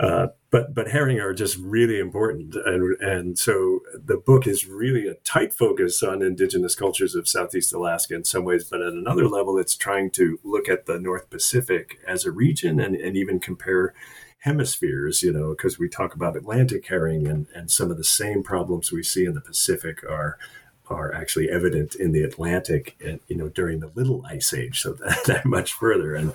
uh, 0.00 0.28
but 0.50 0.74
but 0.74 0.88
herring 0.88 1.20
are 1.20 1.34
just 1.34 1.56
really 1.58 1.98
important 1.98 2.54
and 2.54 3.00
and 3.00 3.38
so 3.38 3.80
the 3.94 4.16
book 4.16 4.46
is 4.46 4.66
really 4.66 5.06
a 5.06 5.14
tight 5.14 5.52
focus 5.52 6.02
on 6.02 6.22
indigenous 6.22 6.74
cultures 6.74 7.14
of 7.14 7.28
southeast 7.28 7.72
alaska 7.72 8.14
in 8.14 8.24
some 8.24 8.44
ways 8.44 8.64
but 8.64 8.80
at 8.80 8.92
another 8.92 9.28
level 9.28 9.58
it's 9.58 9.76
trying 9.76 10.10
to 10.10 10.38
look 10.42 10.68
at 10.68 10.86
the 10.86 10.98
north 10.98 11.28
pacific 11.30 11.98
as 12.06 12.24
a 12.24 12.30
region 12.30 12.80
and, 12.80 12.94
and 12.96 13.16
even 13.16 13.38
compare 13.38 13.94
hemispheres 14.40 15.22
you 15.22 15.32
know 15.32 15.50
because 15.50 15.78
we 15.78 15.88
talk 15.88 16.14
about 16.14 16.36
atlantic 16.36 16.86
herring 16.86 17.26
and 17.26 17.46
and 17.54 17.70
some 17.70 17.90
of 17.90 17.96
the 17.96 18.04
same 18.04 18.42
problems 18.42 18.92
we 18.92 19.02
see 19.02 19.24
in 19.24 19.34
the 19.34 19.40
pacific 19.40 20.02
are 20.04 20.38
are 20.90 21.14
actually 21.14 21.50
evident 21.50 21.94
in 21.94 22.12
the 22.12 22.22
Atlantic, 22.22 22.96
and, 23.04 23.20
you 23.28 23.36
know, 23.36 23.48
during 23.48 23.80
the 23.80 23.90
Little 23.94 24.24
Ice 24.26 24.54
Age, 24.54 24.80
so 24.80 24.92
that, 25.04 25.24
that 25.26 25.44
much 25.44 25.72
further. 25.72 26.14
And 26.14 26.32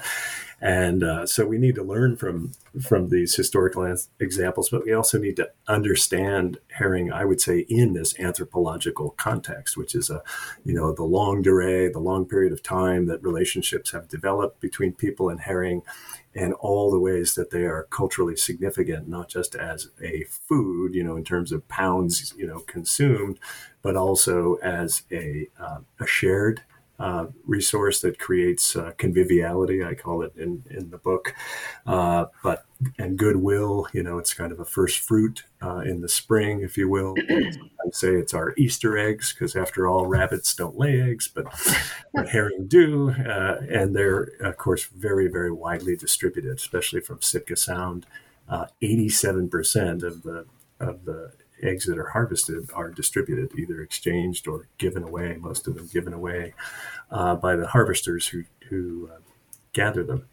and 0.64 1.04
uh, 1.04 1.26
so 1.26 1.46
we 1.46 1.58
need 1.58 1.76
to 1.76 1.84
learn 1.84 2.16
from 2.16 2.54
from 2.82 3.10
these 3.10 3.36
historical 3.36 3.84
examples, 4.22 4.70
but 4.70 4.86
we 4.86 4.94
also 4.94 5.20
need 5.20 5.36
to 5.36 5.52
understand 5.68 6.58
herring. 6.70 7.12
I 7.12 7.26
would 7.26 7.42
say 7.42 7.66
in 7.68 7.92
this 7.92 8.18
anthropological 8.18 9.10
context, 9.12 9.76
which 9.76 9.94
is 9.94 10.10
a, 10.10 10.24
you 10.64 10.74
know, 10.74 10.94
the 10.94 11.04
longue 11.04 11.44
durée, 11.44 11.92
the 11.92 12.00
long 12.00 12.26
period 12.26 12.54
of 12.54 12.64
time 12.64 13.08
that 13.08 13.22
relationships 13.22 13.92
have 13.92 14.08
developed 14.08 14.62
between 14.62 14.94
people 14.94 15.28
and 15.28 15.42
herring, 15.42 15.82
and 16.34 16.54
all 16.54 16.90
the 16.90 17.00
ways 17.00 17.36
that 17.36 17.52
they 17.52 17.66
are 17.66 17.86
culturally 17.90 18.38
significant, 18.38 19.10
not 19.10 19.28
just 19.28 19.56
as 19.56 19.90
a 20.02 20.24
food, 20.30 20.96
you 20.96 21.04
know, 21.04 21.18
in 21.18 21.26
terms 21.26 21.52
of 21.52 21.68
pounds, 21.68 22.34
you 22.38 22.48
know, 22.48 22.60
consumed, 22.60 23.38
but 23.82 23.98
also 23.98 24.56
as 24.64 25.04
a 25.12 25.50
uh, 25.60 25.80
a 26.00 26.08
shared 26.08 26.62
uh, 27.04 27.28
resource 27.46 28.00
that 28.00 28.18
creates 28.18 28.78
uh, 28.78 28.92
conviviality. 28.98 29.84
I 29.84 29.94
call 29.94 30.22
it 30.22 30.34
in 30.38 30.64
in 30.70 30.90
the 30.90 30.98
book, 30.98 31.36
uh, 31.86 32.28
but 32.42 32.64
and 32.98 33.18
goodwill. 33.18 33.88
You 33.92 34.04
know, 34.04 34.20
it's 34.20 34.34
kind 34.34 34.54
of 34.54 34.62
a 34.62 34.66
first 34.66 35.00
fruit 35.02 35.44
uh, 35.62 35.80
in 35.80 36.00
the 36.00 36.08
spring, 36.08 36.62
if 36.62 36.78
you 36.78 36.88
will. 36.88 37.16
I 37.30 37.90
say 37.92 38.16
it's 38.16 38.34
our 38.34 38.54
Easter 38.58 38.98
eggs 38.98 39.34
because, 39.34 39.54
after 39.54 39.86
all, 39.86 40.06
rabbits 40.06 40.56
don't 40.56 40.78
lay 40.78 41.02
eggs, 41.02 41.28
but, 41.28 41.46
but 42.14 42.30
herring 42.30 42.68
do, 42.70 43.10
uh, 43.12 43.58
and 43.70 43.94
they're 43.94 44.30
of 44.40 44.56
course 44.56 44.86
very 44.86 45.28
very 45.28 45.52
widely 45.52 45.98
distributed, 45.98 46.56
especially 46.56 47.02
from 47.02 47.22
Sitka 47.22 47.58
Sound. 47.58 48.06
Uh, 48.48 48.68
eighty-seven 48.82 49.50
percent 49.50 50.04
of 50.04 50.24
the 50.24 50.46
of 50.80 51.04
the 51.04 51.34
eggs 51.64 51.86
that 51.86 51.98
are 51.98 52.10
harvested 52.10 52.70
are 52.74 52.90
distributed, 52.90 53.58
either 53.58 53.82
exchanged 53.82 54.48
or 54.48 54.68
given 54.78 55.04
away. 55.04 55.38
Most 55.40 55.68
of 55.68 55.76
them 55.76 55.90
given 55.92 56.14
away 56.14 56.54
uh, 57.12 57.36
by 57.36 57.56
the 57.56 57.68
harvesters 57.68 58.28
who 58.28 58.44
who 58.70 59.10
uh, 59.14 59.20
gather 59.74 60.04
them. 60.04 60.26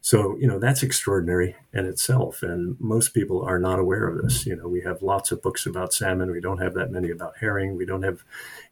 So 0.00 0.36
you 0.38 0.46
know 0.46 0.58
that's 0.58 0.82
extraordinary 0.82 1.56
in 1.72 1.84
itself, 1.84 2.42
and 2.42 2.76
most 2.80 3.12
people 3.12 3.42
are 3.42 3.58
not 3.58 3.78
aware 3.78 4.08
of 4.08 4.22
this. 4.22 4.46
You 4.46 4.56
know, 4.56 4.68
we 4.68 4.80
have 4.82 5.02
lots 5.02 5.32
of 5.32 5.42
books 5.42 5.66
about 5.66 5.92
salmon. 5.92 6.30
We 6.30 6.40
don't 6.40 6.62
have 6.62 6.74
that 6.74 6.90
many 6.90 7.10
about 7.10 7.34
herring. 7.40 7.76
We 7.76 7.84
don't 7.84 8.04
have 8.04 8.22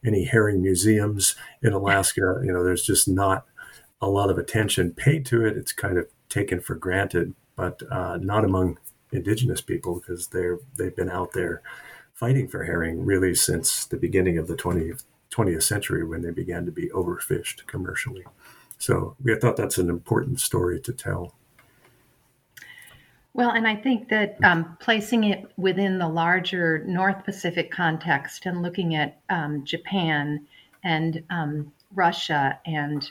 any 0.05 0.25
herring 0.25 0.63
museums 0.63 1.35
in 1.63 1.73
Alaska. 1.73 2.41
You 2.45 2.53
know, 2.53 2.65
there's 2.65 2.87
just 2.87 3.09
not 3.09 3.45
a 4.01 4.09
lot 4.09 4.31
of 4.31 4.39
attention 4.39 4.93
paid 4.93 5.27
to 5.27 5.45
it. 5.45 5.57
It's 5.57 5.73
kind 5.73 5.99
of 5.99 6.07
taken 6.29 6.61
for 6.61 6.75
granted, 6.75 7.35
but 7.57 7.83
uh, 7.91 8.19
not 8.21 8.45
among 8.45 8.79
indigenous 9.13 9.61
people 9.61 10.01
because 10.01 10.29
they're 10.29 10.59
they've 10.77 10.97
been 10.97 11.11
out 11.11 11.33
there 11.33 11.63
fighting 12.17 12.49
for 12.49 12.65
herring 12.65 13.05
really 13.05 13.35
since 13.35 13.85
the 13.85 13.97
beginning 13.97 14.39
of 14.39 14.49
the 14.49 14.57
20th, 14.57 15.05
20th 15.31 15.63
century 15.63 16.03
when 16.03 16.23
they 16.23 16.31
began 16.31 16.65
to 16.65 16.73
be 16.73 16.89
overfished 16.89 17.67
commercially. 17.67 18.25
So 18.79 19.17
we 19.23 19.39
thought 19.39 19.57
that's 19.57 19.79
an 19.79 19.91
important 19.91 20.41
story 20.41 20.81
to 20.81 20.93
tell. 20.93 21.35
Well, 23.35 23.51
and 23.51 23.69
I 23.69 23.77
think 23.77 24.09
that 24.09 24.39
um, 24.43 24.79
placing 24.81 25.25
it 25.25 25.53
within 25.59 25.99
the 25.99 26.09
larger 26.09 26.83
North 26.87 27.23
Pacific 27.23 27.71
context 27.71 28.47
and 28.47 28.63
looking 28.63 28.95
at 28.95 29.21
um, 29.29 29.63
Japan 29.65 30.47
and 30.83 31.23
um, 31.29 31.71
Russia 31.95 32.59
and 32.65 33.11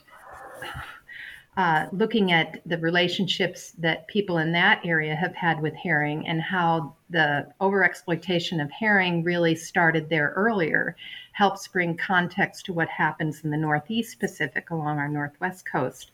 uh, 1.58 1.88
looking 1.94 2.34
at 2.34 2.60
the 2.66 2.78
relationships 2.80 3.72
that 3.78 4.08
people 4.08 4.40
in 4.40 4.52
that 4.52 4.86
area 4.86 5.16
have 5.16 5.34
had 5.34 5.62
with 5.62 5.74
herring 5.74 6.28
and 6.28 6.42
how 6.42 6.94
the 7.10 7.48
overexploitation 7.62 8.62
of 8.62 8.70
herring 8.72 9.24
really 9.24 9.56
started 9.56 10.10
there 10.10 10.34
earlier 10.36 10.98
helps 11.32 11.68
bring 11.70 11.96
context 11.96 12.66
to 12.66 12.74
what 12.74 12.90
happens 12.90 13.42
in 13.46 13.52
the 13.52 13.58
Northeast 13.58 14.20
Pacific 14.20 14.70
along 14.70 14.98
our 14.98 15.08
Northwest 15.08 15.66
coast. 15.66 16.12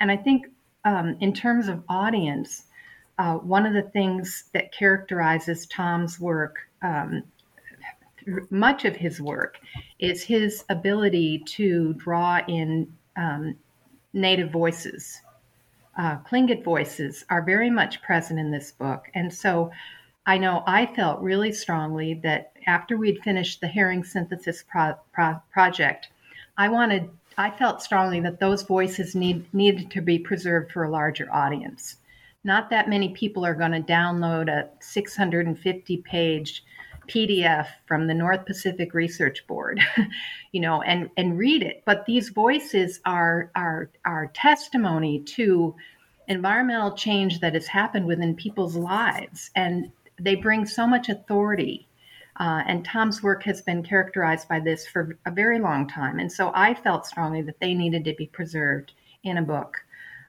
And 0.00 0.10
I 0.10 0.16
think, 0.16 0.46
um, 0.86 1.14
in 1.20 1.34
terms 1.34 1.68
of 1.68 1.82
audience, 1.90 2.64
uh, 3.18 3.34
one 3.34 3.66
of 3.66 3.74
the 3.74 3.82
things 3.82 4.44
that 4.54 4.72
characterizes 4.72 5.66
Tom's 5.66 6.18
work, 6.18 6.56
um, 6.80 7.22
much 8.48 8.86
of 8.86 8.96
his 8.96 9.20
work, 9.20 9.58
is 9.98 10.22
his 10.22 10.64
ability 10.70 11.42
to 11.48 11.92
draw 11.94 12.40
in 12.48 12.90
um, 13.16 13.56
Native 14.12 14.50
voices. 14.50 15.20
Uh, 15.96 16.16
voices 16.64 17.24
are 17.28 17.42
very 17.42 17.70
much 17.70 18.02
present 18.02 18.38
in 18.38 18.50
this 18.50 18.72
book. 18.72 19.10
And 19.14 19.32
so 19.32 19.70
I 20.26 20.38
know 20.38 20.62
I 20.66 20.86
felt 20.86 21.20
really 21.20 21.52
strongly 21.52 22.14
that 22.22 22.52
after 22.66 22.96
we'd 22.96 23.22
finished 23.22 23.60
the 23.60 23.68
herring 23.68 24.04
synthesis 24.04 24.64
pro- 24.68 24.94
pro- 25.12 25.40
project, 25.52 26.08
I 26.56 26.68
wanted, 26.68 27.10
I 27.36 27.50
felt 27.50 27.82
strongly 27.82 28.20
that 28.20 28.40
those 28.40 28.62
voices 28.62 29.14
need, 29.14 29.52
needed 29.54 29.90
to 29.92 30.00
be 30.00 30.18
preserved 30.18 30.72
for 30.72 30.84
a 30.84 30.90
larger 30.90 31.28
audience. 31.32 31.96
Not 32.44 32.70
that 32.70 32.88
many 32.88 33.10
people 33.10 33.44
are 33.44 33.54
going 33.54 33.72
to 33.72 33.80
download 33.80 34.48
a 34.48 34.68
650 34.80 35.96
page 35.98 36.64
PDF 37.10 37.66
from 37.86 38.06
the 38.06 38.14
North 38.14 38.46
Pacific 38.46 38.94
Research 38.94 39.46
Board, 39.46 39.80
you 40.52 40.60
know, 40.60 40.82
and 40.82 41.10
and 41.16 41.36
read 41.36 41.62
it. 41.62 41.82
But 41.84 42.06
these 42.06 42.28
voices 42.30 43.00
are 43.04 43.50
are 43.54 43.90
are 44.04 44.28
testimony 44.28 45.20
to 45.20 45.74
environmental 46.28 46.92
change 46.92 47.40
that 47.40 47.54
has 47.54 47.66
happened 47.66 48.06
within 48.06 48.34
people's 48.36 48.76
lives, 48.76 49.50
and 49.56 49.90
they 50.18 50.36
bring 50.36 50.64
so 50.64 50.86
much 50.86 51.08
authority. 51.08 51.86
Uh, 52.38 52.62
and 52.66 52.84
Tom's 52.84 53.22
work 53.22 53.42
has 53.42 53.60
been 53.60 53.82
characterized 53.82 54.48
by 54.48 54.60
this 54.60 54.86
for 54.86 55.18
a 55.26 55.30
very 55.30 55.58
long 55.58 55.88
time, 55.88 56.18
and 56.18 56.30
so 56.30 56.52
I 56.54 56.74
felt 56.74 57.06
strongly 57.06 57.42
that 57.42 57.60
they 57.60 57.74
needed 57.74 58.04
to 58.04 58.14
be 58.14 58.26
preserved 58.26 58.92
in 59.24 59.36
a 59.36 59.42
book. 59.42 59.76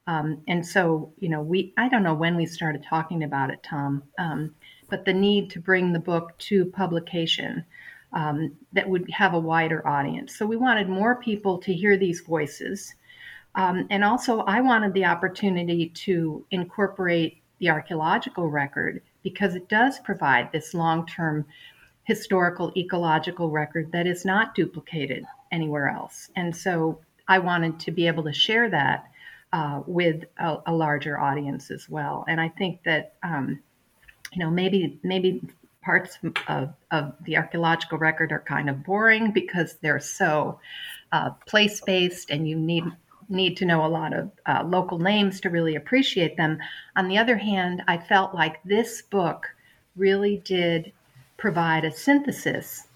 Um, 0.07 0.41
and 0.47 0.65
so, 0.65 1.13
you 1.19 1.29
know, 1.29 1.41
we 1.41 1.73
I 1.77 1.87
don't 1.87 2.03
know 2.03 2.15
when 2.15 2.35
we 2.35 2.45
started 2.45 2.83
talking 2.83 3.23
about 3.23 3.51
it, 3.51 3.61
Tom. 3.63 4.03
Um, 4.17 4.55
but 4.91 5.05
the 5.05 5.13
need 5.13 5.49
to 5.49 5.59
bring 5.59 5.91
the 5.91 5.99
book 5.99 6.37
to 6.37 6.65
publication 6.65 7.65
um, 8.13 8.51
that 8.73 8.87
would 8.87 9.09
have 9.09 9.33
a 9.33 9.39
wider 9.39 9.87
audience. 9.87 10.35
So 10.35 10.45
we 10.45 10.57
wanted 10.57 10.89
more 10.89 11.15
people 11.15 11.57
to 11.59 11.73
hear 11.73 11.97
these 11.97 12.21
voices. 12.21 12.93
Um, 13.55 13.87
and 13.89 14.03
also, 14.03 14.41
I 14.41 14.61
wanted 14.61 14.93
the 14.93 15.05
opportunity 15.05 15.89
to 16.05 16.45
incorporate 16.51 17.41
the 17.59 17.69
archaeological 17.69 18.49
record 18.49 19.01
because 19.23 19.55
it 19.55 19.69
does 19.69 19.99
provide 19.99 20.51
this 20.51 20.73
long 20.73 21.07
term 21.07 21.45
historical 22.03 22.73
ecological 22.75 23.49
record 23.49 23.91
that 23.93 24.07
is 24.07 24.25
not 24.25 24.55
duplicated 24.55 25.23
anywhere 25.51 25.87
else. 25.89 26.29
And 26.35 26.55
so 26.55 26.99
I 27.27 27.39
wanted 27.39 27.79
to 27.81 27.91
be 27.91 28.07
able 28.07 28.23
to 28.23 28.33
share 28.33 28.69
that 28.69 29.05
uh, 29.53 29.81
with 29.85 30.23
a, 30.37 30.57
a, 30.65 30.73
larger 30.73 31.19
audience 31.19 31.71
as 31.71 31.89
well. 31.89 32.25
And 32.27 32.39
I 32.39 32.49
think 32.49 32.83
that 32.83 33.15
um, 33.21 33.59
you 34.31 34.39
know, 34.39 34.49
maybe 34.49 34.99
maybe 35.03 35.41
parts 35.83 36.17
of, 36.47 36.73
of 36.91 37.13
the 37.25 37.37
archaeological 37.37 37.97
record 37.97 38.31
are 38.31 38.39
kind 38.41 38.69
of 38.69 38.83
boring 38.83 39.31
because 39.31 39.77
they're 39.81 39.99
so 39.99 40.59
uh, 41.11 41.31
place 41.47 41.81
based 41.81 42.29
and 42.29 42.47
you 42.47 42.55
need 42.55 42.83
need 43.29 43.55
to 43.57 43.65
know 43.65 43.85
a 43.85 43.87
lot 43.87 44.13
of 44.13 44.29
uh, 44.45 44.63
local 44.65 44.99
names 44.99 45.39
to 45.39 45.49
really 45.49 45.75
appreciate 45.75 46.35
them. 46.35 46.59
On 46.97 47.07
the 47.07 47.17
other 47.17 47.37
hand, 47.37 47.81
I 47.87 47.97
felt 47.97 48.35
like 48.35 48.61
this 48.63 49.01
book 49.03 49.47
really 49.95 50.41
did 50.43 50.91
provide 51.37 51.85
a 51.85 51.91
synthesis 51.91 52.87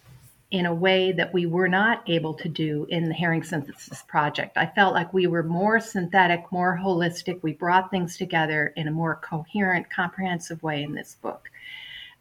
in 0.55 0.65
a 0.65 0.73
way 0.73 1.11
that 1.11 1.33
we 1.33 1.45
were 1.45 1.67
not 1.67 2.01
able 2.07 2.33
to 2.33 2.47
do 2.47 2.87
in 2.89 3.09
the 3.09 3.13
herring 3.13 3.43
synthesis 3.43 4.01
project. 4.03 4.55
I 4.55 4.65
felt 4.65 4.93
like 4.93 5.13
we 5.13 5.27
were 5.27 5.43
more 5.43 5.81
synthetic, 5.81 6.49
more 6.49 6.79
holistic. 6.81 7.43
We 7.43 7.51
brought 7.51 7.91
things 7.91 8.15
together 8.15 8.71
in 8.77 8.87
a 8.87 8.91
more 8.91 9.17
coherent, 9.17 9.89
comprehensive 9.89 10.63
way 10.63 10.83
in 10.83 10.95
this 10.95 11.17
book. 11.21 11.49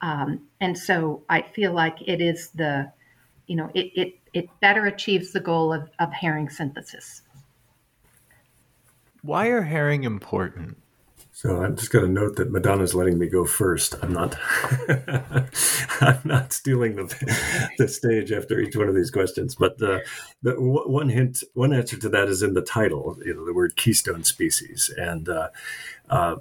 Um, 0.00 0.48
and 0.60 0.76
so 0.76 1.22
I 1.28 1.42
feel 1.42 1.72
like 1.72 1.96
it 2.08 2.20
is 2.20 2.48
the, 2.56 2.90
you 3.46 3.54
know, 3.54 3.70
it, 3.72 3.92
it, 3.94 4.14
it 4.32 4.48
better 4.60 4.86
achieves 4.86 5.30
the 5.30 5.38
goal 5.38 5.72
of, 5.72 5.88
of 6.00 6.12
herring 6.12 6.48
synthesis. 6.48 7.22
Why 9.22 9.46
are 9.46 9.62
herring 9.62 10.02
important? 10.02 10.76
So 11.36 11.64
I'm 11.64 11.74
just 11.74 11.90
going 11.90 12.04
to 12.04 12.10
note 12.10 12.36
that 12.36 12.52
Madonna's 12.52 12.94
letting 12.94 13.18
me 13.18 13.26
go 13.26 13.44
first. 13.44 13.96
I'm 14.00 14.12
not. 14.12 14.36
I'm 16.00 16.20
not 16.24 16.52
stealing 16.52 16.94
the, 16.94 17.72
the 17.76 17.88
stage 17.88 18.30
after 18.30 18.60
each 18.60 18.76
one 18.76 18.88
of 18.88 18.94
these 18.94 19.10
questions. 19.10 19.56
But 19.56 19.78
the 19.78 20.04
one 20.44 21.08
hint, 21.08 21.42
one 21.54 21.72
answer 21.72 21.98
to 21.98 22.08
that 22.10 22.28
is 22.28 22.44
in 22.44 22.54
the 22.54 22.62
title. 22.62 23.18
You 23.26 23.34
know, 23.34 23.44
the 23.44 23.52
word 23.52 23.74
keystone 23.74 24.22
species, 24.22 24.94
and 24.96 25.28
uh, 25.28 25.48
uh, 26.08 26.36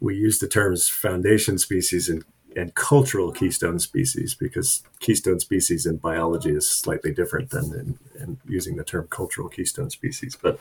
we 0.00 0.16
use 0.16 0.40
the 0.40 0.48
terms 0.48 0.88
foundation 0.88 1.56
species 1.56 2.08
and 2.08 2.24
and 2.56 2.74
cultural 2.74 3.32
keystone 3.32 3.78
species 3.78 4.34
because 4.34 4.82
keystone 5.00 5.40
species 5.40 5.86
in 5.86 5.96
biology 5.96 6.50
is 6.50 6.68
slightly 6.68 7.12
different 7.12 7.50
than 7.50 7.64
in, 7.72 7.98
in, 8.22 8.38
using 8.46 8.76
the 8.76 8.84
term 8.84 9.06
cultural 9.08 9.48
keystone 9.48 9.90
species. 9.90 10.36
But 10.40 10.58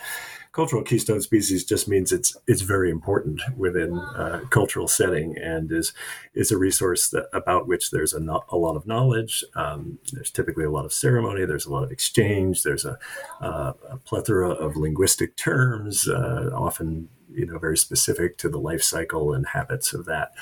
cultural 0.51 0.83
keystone 0.83 1.21
species 1.21 1.63
just 1.63 1.87
means 1.87 2.11
it's 2.11 2.35
it's 2.47 2.61
very 2.61 2.89
important 2.89 3.41
within 3.57 3.97
a 3.97 4.41
cultural 4.49 4.87
setting 4.87 5.37
and 5.37 5.71
is 5.71 5.93
is 6.33 6.51
a 6.51 6.57
resource 6.57 7.09
that 7.09 7.27
about 7.33 7.67
which 7.67 7.91
there's 7.91 8.13
a, 8.13 8.19
no, 8.19 8.43
a 8.49 8.57
lot 8.57 8.75
of 8.75 8.87
knowledge. 8.87 9.43
Um, 9.55 9.99
there's 10.11 10.31
typically 10.31 10.65
a 10.65 10.71
lot 10.71 10.85
of 10.85 10.93
ceremony. 10.93 11.45
There's 11.45 11.65
a 11.65 11.71
lot 11.71 11.83
of 11.83 11.91
exchange. 11.91 12.63
There's 12.63 12.85
a, 12.85 12.97
uh, 13.41 13.73
a 13.89 13.97
plethora 13.97 14.49
of 14.49 14.75
linguistic 14.75 15.35
terms, 15.35 16.07
uh, 16.07 16.49
often 16.53 17.09
you 17.35 17.45
know 17.45 17.57
very 17.57 17.77
specific 17.77 18.37
to 18.37 18.49
the 18.49 18.59
life 18.59 18.83
cycle 18.83 19.33
and 19.33 19.47
habits 19.47 19.93
of 19.93 20.05
that 20.05 20.33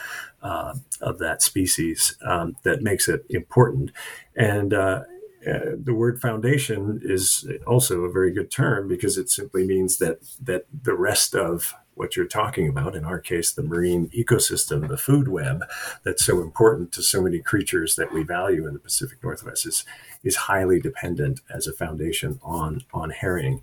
uh, 0.42 0.74
of 1.02 1.20
that 1.20 1.42
species 1.42 2.18
um, 2.26 2.56
that 2.64 2.82
makes 2.82 3.08
it 3.08 3.26
important 3.30 3.92
and 4.36 4.74
uh, 4.74 5.04
uh, 5.48 5.76
the 5.76 5.94
word 5.94 6.22
foundation 6.22 7.02
is 7.04 7.48
also 7.66 8.02
a 8.02 8.12
very 8.12 8.32
good 8.32 8.52
term 8.52 8.88
because 8.88 9.18
it 9.18 9.30
simply 9.30 9.66
means 9.66 9.98
that 9.98 10.20
that 10.40 10.66
the 10.84 10.94
rest 10.94 11.36
of 11.36 11.74
what 11.96 12.16
you're 12.16 12.26
talking 12.26 12.68
about, 12.68 12.96
in 12.96 13.06
our 13.06 13.20
case, 13.20 13.52
the 13.52 13.62
marine 13.62 14.10
ecosystem, 14.10 14.88
the 14.88 14.98
food 14.98 15.28
web 15.28 15.64
that's 16.04 16.26
so 16.26 16.42
important 16.42 16.92
to 16.92 17.04
so 17.04 17.22
many 17.22 17.40
creatures 17.40 17.96
that 17.96 18.12
we 18.14 18.24
value 18.24 18.66
in 18.66 18.74
the 18.74 18.80
Pacific 18.80 19.22
Northwest 19.24 19.66
is, 19.66 19.86
is 20.24 20.36
highly 20.36 20.80
dependent 20.80 21.42
as 21.54 21.68
a 21.68 21.74
foundation 21.74 22.40
on, 22.42 22.84
on 22.94 23.10
herring. 23.10 23.62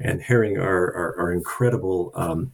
And 0.00 0.20
herring 0.20 0.58
are, 0.58 0.86
are, 0.86 1.18
are 1.18 1.32
incredible 1.32 2.12
um, 2.14 2.52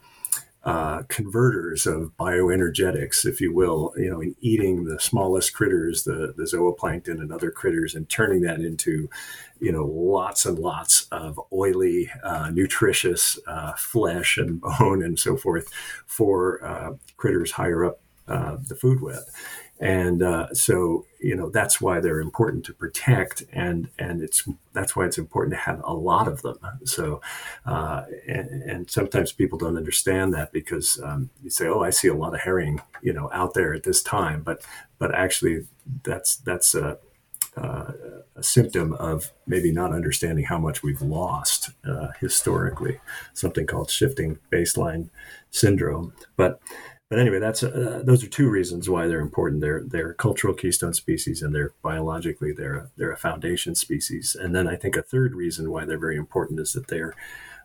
uh, 0.65 1.03
converters 1.09 1.87
of 1.87 2.17
bioenergetics, 2.19 3.27
if 3.27 3.41
you 3.41 3.53
will, 3.53 3.93
you 3.97 4.11
know, 4.11 4.21
in 4.21 4.35
eating 4.41 4.85
the 4.85 4.99
smallest 4.99 5.53
critters, 5.53 6.05
the, 6.05 6.33
the 6.37 6.45
zooplankton 6.45 7.21
and 7.21 7.31
other 7.31 7.51
critters, 7.51 7.95
and 7.95 8.09
turning 8.09 8.41
that 8.41 8.61
into, 8.61 9.11
you 9.61 9.71
know, 9.71 9.85
lots 9.85 10.47
and 10.47 10.59
lots 10.59 11.07
of 11.13 11.39
oily, 11.53 12.11
uh, 12.23 12.51
nutritious 12.51 13.39
uh, 13.47 13.73
flesh 13.75 14.39
and 14.39 14.61
bone 14.79 15.03
and 15.03 15.19
so 15.19 15.37
forth 15.37 15.69
for 16.07 16.65
uh, 16.65 16.95
critters 17.19 17.53
higher 17.53 17.85
up 17.85 18.01
uh, 18.27 18.57
the 18.69 18.75
food 18.75 19.03
web 19.03 19.23
and 19.85 20.23
uh, 20.23 20.53
so 20.55 21.05
you 21.21 21.37
know 21.37 21.51
that's 21.51 21.79
why 21.79 22.01
they're 22.01 22.21
important 22.21 22.65
to 22.65 22.73
protect 22.73 23.45
and 23.53 23.91
and 23.99 24.23
it's 24.23 24.49
that's 24.73 24.97
why 24.97 25.05
it's 25.05 25.19
important 25.19 25.53
to 25.53 25.61
have 25.61 25.83
a 25.85 25.93
lot 25.93 26.27
of 26.27 26.41
them. 26.41 26.57
So 26.85 27.21
uh, 27.67 28.05
and, 28.27 28.63
and, 28.63 28.91
sometimes 28.91 29.33
people 29.33 29.59
don't 29.59 29.77
understand 29.77 30.33
that 30.35 30.53
because 30.53 30.99
um, 31.05 31.31
you 31.43 31.51
say 31.51 31.67
oh 31.67 31.81
i 31.81 31.91
see 31.91 32.09
a 32.09 32.15
lot 32.15 32.35
of 32.35 32.41
herring 32.41 32.81
you 33.03 33.13
know 33.13 33.31
out 33.33 33.53
there 33.53 33.75
at 33.75 33.83
this 33.83 34.03
time. 34.03 34.43
But 34.43 34.65
but 34.99 35.15
actually 35.15 35.67
that's 36.03 36.37
that's 36.37 36.75
a 36.75 36.99
uh, 37.57 37.93
a 38.37 38.43
symptom 38.43 38.95
of 38.95 39.33
maybe 39.47 39.71
not 39.71 39.93
understanding 39.93 40.45
how 40.45 40.59
much 40.59 40.83
we've 40.83 41.03
lost 41.03 41.71
uh, 41.89 42.09
historically, 42.21 42.99
something 43.33 43.65
called 43.65 43.91
shifting 43.91 44.39
baseline 44.51 45.09
syndrome. 45.51 46.13
But 46.37 46.59
but 47.11 47.19
anyway, 47.19 47.39
that's 47.39 47.63
uh, 47.63 48.03
those 48.05 48.25
are 48.25 48.29
two 48.29 48.49
reasons 48.49 48.89
why 48.89 49.07
they're 49.07 49.21
important. 49.21 49.61
They're 49.61 49.83
they're 49.87 50.15
cultural 50.15 50.55
keystone 50.55 50.95
species, 50.95 51.43
and 51.43 51.55
they're 51.55 51.73
biologically 51.83 52.53
they're 52.53 52.91
they're 52.97 53.13
a 53.13 53.17
foundation 53.17 53.75
species. 53.75 54.35
And 54.39 54.55
then 54.55 54.67
I 54.67 54.77
think 54.77 54.97
a 54.97 55.03
third 55.03 55.35
reason 55.35 55.71
why 55.71 55.85
they're 55.85 55.99
very 55.99 56.17
important 56.17 56.61
is 56.61 56.73
that 56.73 56.89
they're 56.89 57.15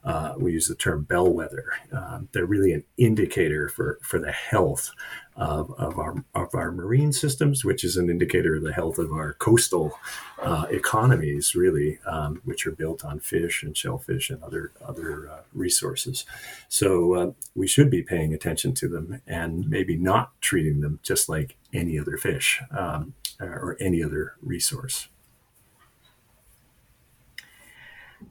uh, 0.03 0.33
we 0.37 0.53
use 0.53 0.67
the 0.67 0.75
term 0.75 1.03
bellwether. 1.03 1.73
Uh, 1.95 2.19
they're 2.31 2.45
really 2.45 2.71
an 2.71 2.83
indicator 2.97 3.67
for, 3.67 3.99
for 4.01 4.19
the 4.19 4.31
health 4.31 4.91
of, 5.35 5.71
of, 5.77 5.97
our, 5.97 6.23
of 6.35 6.53
our 6.53 6.71
marine 6.71 7.13
systems, 7.13 7.63
which 7.63 7.83
is 7.83 7.97
an 7.97 8.09
indicator 8.09 8.55
of 8.55 8.63
the 8.63 8.73
health 8.73 8.97
of 8.97 9.11
our 9.11 9.33
coastal 9.33 9.97
uh, 10.41 10.65
economies, 10.69 11.55
really, 11.55 11.99
um, 12.05 12.41
which 12.43 12.65
are 12.65 12.71
built 12.71 13.03
on 13.05 13.19
fish 13.19 13.63
and 13.63 13.75
shellfish 13.75 14.29
and 14.29 14.43
other, 14.43 14.71
other 14.85 15.29
uh, 15.29 15.41
resources. 15.53 16.25
So 16.67 17.13
uh, 17.13 17.31
we 17.55 17.67
should 17.67 17.89
be 17.89 18.01
paying 18.01 18.33
attention 18.33 18.73
to 18.75 18.87
them 18.87 19.21
and 19.27 19.69
maybe 19.69 19.95
not 19.95 20.31
treating 20.41 20.81
them 20.81 20.99
just 21.03 21.29
like 21.29 21.55
any 21.73 21.99
other 21.99 22.17
fish 22.17 22.61
um, 22.71 23.13
or 23.39 23.77
any 23.79 24.03
other 24.03 24.35
resource. 24.41 25.07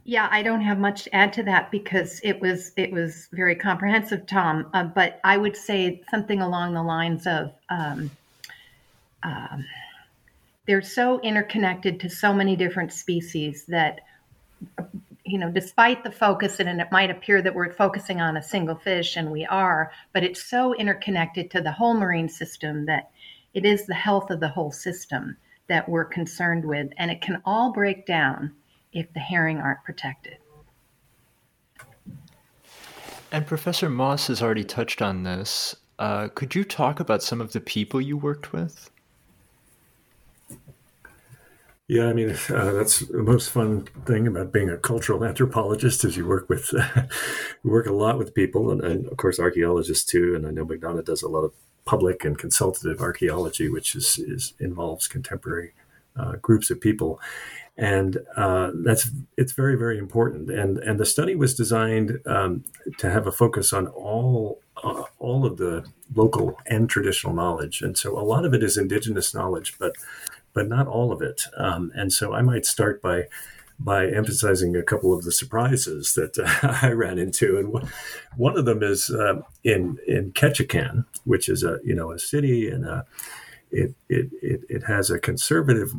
Yeah, 0.03 0.27
I 0.31 0.43
don't 0.43 0.61
have 0.61 0.79
much 0.79 1.03
to 1.03 1.15
add 1.15 1.33
to 1.33 1.43
that 1.43 1.71
because 1.71 2.19
it 2.23 2.39
was 2.39 2.71
it 2.77 2.91
was 2.91 3.27
very 3.31 3.55
comprehensive, 3.55 4.25
Tom. 4.25 4.69
Uh, 4.73 4.83
but 4.83 5.19
I 5.23 5.37
would 5.37 5.55
say 5.55 6.01
something 6.09 6.41
along 6.41 6.73
the 6.73 6.83
lines 6.83 7.27
of 7.27 7.51
um, 7.69 8.11
um, 9.23 9.65
they're 10.65 10.81
so 10.81 11.19
interconnected 11.21 11.99
to 12.01 12.09
so 12.09 12.33
many 12.33 12.55
different 12.55 12.93
species 12.93 13.65
that 13.65 14.01
you 15.25 15.37
know, 15.37 15.51
despite 15.51 16.03
the 16.03 16.11
focus, 16.11 16.59
and 16.59 16.81
it 16.81 16.91
might 16.91 17.11
appear 17.11 17.41
that 17.41 17.53
we're 17.53 17.71
focusing 17.71 18.19
on 18.19 18.37
a 18.37 18.43
single 18.43 18.75
fish, 18.75 19.15
and 19.15 19.31
we 19.31 19.45
are, 19.45 19.91
but 20.11 20.23
it's 20.23 20.43
so 20.43 20.73
interconnected 20.73 21.51
to 21.51 21.61
the 21.61 21.71
whole 21.71 21.93
marine 21.93 22.29
system 22.29 22.85
that 22.87 23.11
it 23.53 23.65
is 23.65 23.85
the 23.85 23.93
health 23.93 24.31
of 24.31 24.39
the 24.39 24.47
whole 24.47 24.71
system 24.71 25.37
that 25.67 25.87
we're 25.87 26.05
concerned 26.05 26.65
with, 26.65 26.91
and 26.97 27.11
it 27.11 27.21
can 27.21 27.41
all 27.45 27.71
break 27.71 28.07
down 28.07 28.51
if 28.91 29.11
the 29.13 29.19
herring 29.19 29.57
aren't 29.57 29.83
protected. 29.83 30.37
And 33.31 33.45
Professor 33.45 33.89
Moss 33.89 34.27
has 34.27 34.41
already 34.41 34.63
touched 34.63 35.01
on 35.01 35.23
this. 35.23 35.75
Uh, 35.99 36.29
could 36.29 36.55
you 36.55 36.63
talk 36.63 36.99
about 36.99 37.21
some 37.21 37.41
of 37.41 37.51
the 37.51 37.59
people 37.59 38.01
you 38.01 38.17
worked 38.17 38.53
with? 38.53 38.89
Yeah, 41.87 42.05
I 42.05 42.13
mean 42.13 42.29
uh, 42.29 42.71
that's 42.71 42.99
the 42.99 43.23
most 43.23 43.49
fun 43.49 43.87
thing 44.05 44.27
about 44.27 44.53
being 44.53 44.69
a 44.69 44.77
cultural 44.77 45.25
anthropologist 45.25 46.05
is 46.05 46.15
you 46.15 46.27
work 46.27 46.47
with 46.47 46.71
uh, 46.73 46.87
you 47.63 47.71
work 47.71 47.87
a 47.87 47.93
lot 47.93 48.19
with 48.19 48.35
people 48.35 48.71
and, 48.71 48.83
and, 48.83 49.07
of 49.07 49.17
course 49.17 49.39
archaeologists 49.39 50.05
too. 50.05 50.35
And 50.35 50.45
I 50.45 50.51
know 50.51 50.65
Madonna 50.65 51.01
does 51.01 51.23
a 51.23 51.27
lot 51.27 51.41
of 51.41 51.53
public 51.85 52.23
and 52.23 52.37
consultative 52.37 53.01
archaeology, 53.01 53.69
which 53.69 53.95
is, 53.95 54.19
is 54.19 54.53
involves 54.59 55.07
contemporary 55.07 55.73
uh, 56.15 56.33
groups 56.33 56.69
of 56.69 56.79
people 56.79 57.19
and 57.79 58.17
uh, 58.35 58.71
that's 58.83 59.09
it's 59.37 59.53
very 59.53 59.77
very 59.77 59.97
important. 59.97 60.51
And 60.51 60.77
and 60.79 60.99
the 60.99 61.05
study 61.05 61.33
was 61.33 61.55
designed 61.55 62.19
um, 62.25 62.65
to 62.97 63.09
have 63.09 63.25
a 63.25 63.31
focus 63.31 63.71
on 63.71 63.87
all 63.87 64.59
uh, 64.83 65.03
all 65.17 65.45
of 65.45 65.57
the 65.57 65.85
local 66.13 66.59
and 66.67 66.89
traditional 66.89 67.33
knowledge, 67.33 67.81
and 67.81 67.97
so 67.97 68.19
a 68.19 68.21
lot 68.21 68.45
of 68.45 68.53
it 68.53 68.63
is 68.63 68.77
indigenous 68.77 69.33
knowledge, 69.33 69.75
but 69.79 69.93
but 70.53 70.67
not 70.67 70.87
all 70.87 71.13
of 71.13 71.21
it. 71.21 71.43
Um, 71.57 71.91
and 71.95 72.11
so 72.11 72.33
I 72.33 72.41
might 72.41 72.65
start 72.65 73.01
by 73.01 73.27
by 73.79 74.07
emphasizing 74.07 74.75
a 74.75 74.83
couple 74.83 75.13
of 75.13 75.23
the 75.23 75.31
surprises 75.31 76.13
that 76.15 76.37
uh, 76.37 76.77
I 76.85 76.91
ran 76.91 77.17
into, 77.17 77.57
and 77.57 77.89
one 78.35 78.57
of 78.57 78.65
them 78.65 78.83
is 78.83 79.09
uh, 79.09 79.41
in 79.63 79.97
in 80.05 80.33
Ketchikan, 80.33 81.05
which 81.23 81.47
is 81.47 81.63
a 81.63 81.79
you 81.85 81.95
know 81.95 82.11
a 82.11 82.19
city 82.19 82.69
and 82.69 82.85
a 82.85 83.05
it, 83.71 83.93
it, 84.07 84.29
it, 84.41 84.61
it 84.69 84.83
has 84.83 85.09
a 85.09 85.19
conservative, 85.19 85.93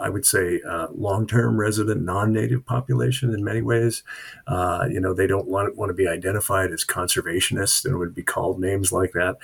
I 0.00 0.08
would 0.08 0.24
say, 0.24 0.60
uh, 0.68 0.88
long 0.94 1.26
term 1.26 1.58
resident 1.58 2.02
non 2.02 2.32
native 2.32 2.64
population 2.64 3.34
in 3.34 3.42
many 3.42 3.62
ways. 3.62 4.02
Uh, 4.46 4.86
you 4.90 5.00
know, 5.00 5.12
they 5.14 5.26
don't 5.26 5.48
want, 5.48 5.76
want 5.76 5.90
to 5.90 5.94
be 5.94 6.06
identified 6.06 6.70
as 6.70 6.84
conservationists 6.84 7.84
and 7.84 7.98
would 7.98 8.14
be 8.14 8.22
called 8.22 8.60
names 8.60 8.92
like 8.92 9.12
that. 9.12 9.36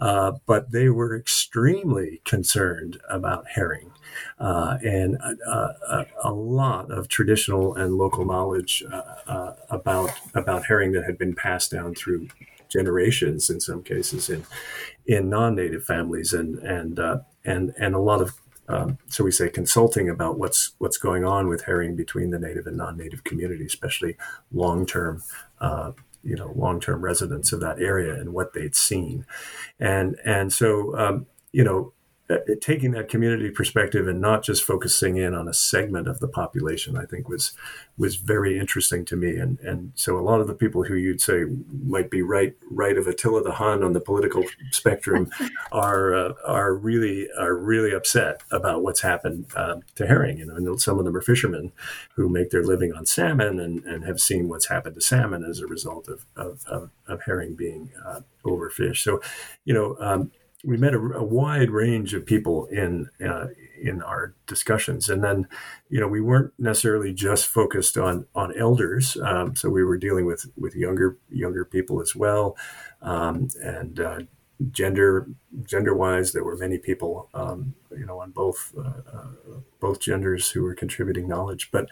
Uh, 0.00 0.32
but 0.46 0.72
they 0.72 0.88
were 0.88 1.16
extremely 1.16 2.20
concerned 2.24 3.00
about 3.08 3.46
herring. 3.54 3.90
Uh, 4.38 4.76
and 4.84 5.16
a, 5.16 6.06
a, 6.22 6.32
lot 6.32 6.90
of 6.90 7.08
traditional 7.08 7.74
and 7.74 7.94
local 7.94 8.26
knowledge 8.26 8.84
uh, 8.92 9.02
uh, 9.26 9.54
about 9.70 10.10
about 10.34 10.66
herring 10.66 10.92
that 10.92 11.04
had 11.04 11.16
been 11.16 11.34
passed 11.34 11.70
down 11.70 11.94
through 11.94 12.28
generations 12.72 13.50
in 13.50 13.60
some 13.60 13.82
cases 13.82 14.30
in 14.30 14.44
in 15.06 15.28
non-native 15.28 15.84
families 15.84 16.32
and 16.32 16.58
and 16.58 16.98
uh, 16.98 17.18
and 17.44 17.72
and 17.78 17.94
a 17.94 17.98
lot 17.98 18.20
of 18.20 18.32
um, 18.68 18.98
so 19.08 19.24
we 19.24 19.32
say 19.32 19.48
consulting 19.48 20.08
about 20.08 20.38
what's 20.38 20.72
what's 20.78 20.96
going 20.96 21.24
on 21.24 21.48
with 21.48 21.64
herring 21.64 21.96
between 21.96 22.30
the 22.30 22.38
native 22.38 22.66
and 22.66 22.76
non-native 22.76 23.24
community, 23.24 23.66
especially 23.66 24.16
long-term, 24.52 25.22
uh, 25.60 25.92
you 26.22 26.36
know, 26.36 26.52
long-term 26.54 27.02
residents 27.02 27.52
of 27.52 27.60
that 27.60 27.80
area 27.80 28.14
and 28.14 28.32
what 28.32 28.54
they'd 28.54 28.76
seen, 28.76 29.26
and 29.80 30.16
and 30.24 30.52
so 30.52 30.96
um, 30.96 31.26
you 31.50 31.64
know 31.64 31.92
uh, 32.32 32.54
taking 32.60 32.92
that 32.92 33.08
community 33.08 33.50
perspective 33.50 34.08
and 34.08 34.20
not 34.20 34.42
just 34.42 34.64
focusing 34.64 35.16
in 35.16 35.34
on 35.34 35.48
a 35.48 35.54
segment 35.54 36.08
of 36.08 36.20
the 36.20 36.28
population, 36.28 36.96
I 36.96 37.04
think 37.04 37.28
was 37.28 37.52
was 37.98 38.16
very 38.16 38.58
interesting 38.58 39.04
to 39.06 39.16
me. 39.16 39.36
And 39.36 39.58
and 39.60 39.92
so 39.94 40.18
a 40.18 40.22
lot 40.22 40.40
of 40.40 40.46
the 40.46 40.54
people 40.54 40.84
who 40.84 40.94
you'd 40.94 41.20
say 41.20 41.44
might 41.84 42.10
be 42.10 42.22
right 42.22 42.54
right 42.70 42.96
of 42.96 43.06
Attila 43.06 43.42
the 43.42 43.52
Hun 43.52 43.82
on 43.82 43.92
the 43.92 44.00
political 44.00 44.44
spectrum 44.70 45.30
are 45.72 46.14
uh, 46.14 46.32
are 46.46 46.74
really 46.74 47.28
are 47.38 47.54
really 47.54 47.92
upset 47.92 48.42
about 48.50 48.82
what's 48.82 49.02
happened 49.02 49.46
uh, 49.54 49.76
to 49.96 50.06
herring. 50.06 50.38
You 50.38 50.46
know, 50.46 50.56
and 50.56 50.80
some 50.80 50.98
of 50.98 51.04
them 51.04 51.16
are 51.16 51.22
fishermen 51.22 51.72
who 52.14 52.28
make 52.28 52.50
their 52.50 52.64
living 52.64 52.92
on 52.92 53.06
salmon 53.06 53.60
and, 53.60 53.84
and 53.84 54.04
have 54.04 54.20
seen 54.20 54.48
what's 54.48 54.68
happened 54.68 54.94
to 54.94 55.00
salmon 55.00 55.44
as 55.44 55.60
a 55.60 55.66
result 55.66 56.08
of 56.08 56.24
of, 56.36 56.64
of, 56.66 56.90
of 57.06 57.22
herring 57.22 57.54
being 57.54 57.90
uh, 58.04 58.20
overfished. 58.44 59.02
So, 59.02 59.20
you 59.64 59.74
know. 59.74 59.96
Um, 60.00 60.30
we 60.64 60.76
met 60.76 60.94
a, 60.94 60.98
a, 60.98 61.24
wide 61.24 61.70
range 61.70 62.14
of 62.14 62.24
people 62.24 62.66
in 62.66 63.08
uh, 63.24 63.46
in 63.80 64.02
our 64.02 64.34
discussions, 64.46 65.08
and 65.08 65.22
then 65.22 65.48
you 65.88 66.00
know 66.00 66.08
we 66.08 66.20
weren't 66.20 66.52
necessarily 66.58 67.12
just 67.12 67.46
focused 67.46 67.96
on 67.98 68.26
on 68.34 68.56
elders, 68.56 69.16
um, 69.22 69.56
so 69.56 69.68
we 69.68 69.82
were 69.82 69.98
dealing 69.98 70.24
with 70.24 70.46
with 70.56 70.74
younger 70.74 71.18
younger 71.30 71.64
people 71.64 72.00
as 72.00 72.14
well, 72.14 72.56
um, 73.00 73.48
and 73.62 73.98
uh, 73.98 74.20
gender 74.70 75.28
gender 75.64 75.94
wise, 75.94 76.32
there 76.32 76.44
were 76.44 76.56
many 76.56 76.78
people 76.78 77.28
um, 77.34 77.74
you 77.90 78.06
know 78.06 78.20
on 78.20 78.30
both 78.30 78.72
uh, 78.76 79.02
uh, 79.12 79.60
both 79.80 80.00
genders 80.00 80.50
who 80.50 80.62
were 80.62 80.74
contributing 80.74 81.28
knowledge, 81.28 81.70
but 81.72 81.88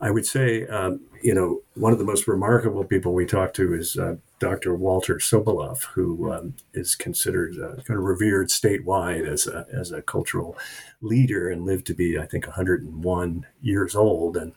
I 0.00 0.10
would 0.10 0.26
say 0.26 0.66
um, 0.66 1.00
you 1.22 1.34
know 1.34 1.62
one 1.74 1.92
of 1.92 1.98
the 1.98 2.04
most 2.04 2.26
remarkable 2.26 2.84
people 2.84 3.12
we 3.12 3.26
talked 3.26 3.56
to 3.56 3.74
is 3.74 3.96
uh, 3.96 4.16
Dr. 4.38 4.74
Walter 4.74 5.16
Soboleff, 5.16 5.84
who 5.84 6.32
um, 6.32 6.54
is 6.74 6.94
considered 6.94 7.56
uh, 7.58 7.82
kind 7.82 7.98
of 7.98 8.04
revered 8.04 8.48
statewide 8.48 9.26
as 9.26 9.46
a, 9.46 9.66
as 9.72 9.92
a 9.92 10.02
cultural 10.02 10.56
leader 11.00 11.50
and 11.50 11.64
lived 11.64 11.86
to 11.86 11.94
be, 11.94 12.18
I 12.18 12.26
think, 12.26 12.46
101 12.46 13.46
years 13.62 13.96
old. 13.96 14.36
And, 14.36 14.52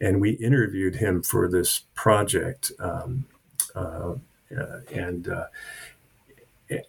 and 0.00 0.20
we 0.20 0.32
interviewed 0.32 0.96
him 0.96 1.22
for 1.22 1.48
this 1.48 1.84
project. 1.94 2.72
Um, 2.78 3.26
uh, 3.74 4.14
uh, 4.56 4.80
and 4.92 5.28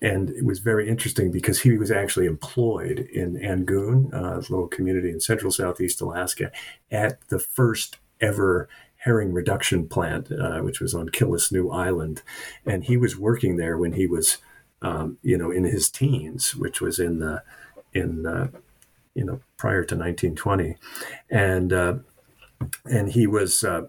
and 0.01 0.29
it 0.31 0.45
was 0.45 0.59
very 0.59 0.89
interesting 0.89 1.31
because 1.31 1.61
he 1.61 1.77
was 1.77 1.91
actually 1.91 2.25
employed 2.25 2.99
in 2.99 3.35
Angoon, 3.37 4.13
uh, 4.13 4.37
a 4.37 4.45
little 4.49 4.67
community 4.67 5.09
in 5.09 5.19
central 5.19 5.51
southeast 5.51 6.01
Alaska, 6.01 6.51
at 6.91 7.19
the 7.29 7.39
first 7.39 7.97
ever 8.19 8.67
herring 8.97 9.31
reduction 9.31 9.87
plant, 9.87 10.31
uh, 10.31 10.59
which 10.59 10.79
was 10.79 10.93
on 10.93 11.09
Killisnoo 11.09 11.73
Island, 11.73 12.23
and 12.65 12.83
he 12.83 12.97
was 12.97 13.17
working 13.17 13.57
there 13.57 13.77
when 13.77 13.93
he 13.93 14.07
was, 14.07 14.37
um, 14.81 15.17
you 15.21 15.37
know, 15.37 15.51
in 15.51 15.63
his 15.63 15.89
teens, 15.89 16.55
which 16.55 16.81
was 16.81 16.99
in 16.99 17.19
the 17.19 17.43
in 17.93 18.25
uh, 18.25 18.47
you 19.13 19.23
know 19.23 19.39
prior 19.57 19.83
to 19.83 19.95
1920, 19.95 20.75
and 21.29 21.73
uh, 21.73 21.95
and 22.85 23.11
he 23.11 23.27
was. 23.27 23.63
Uh, 23.63 23.87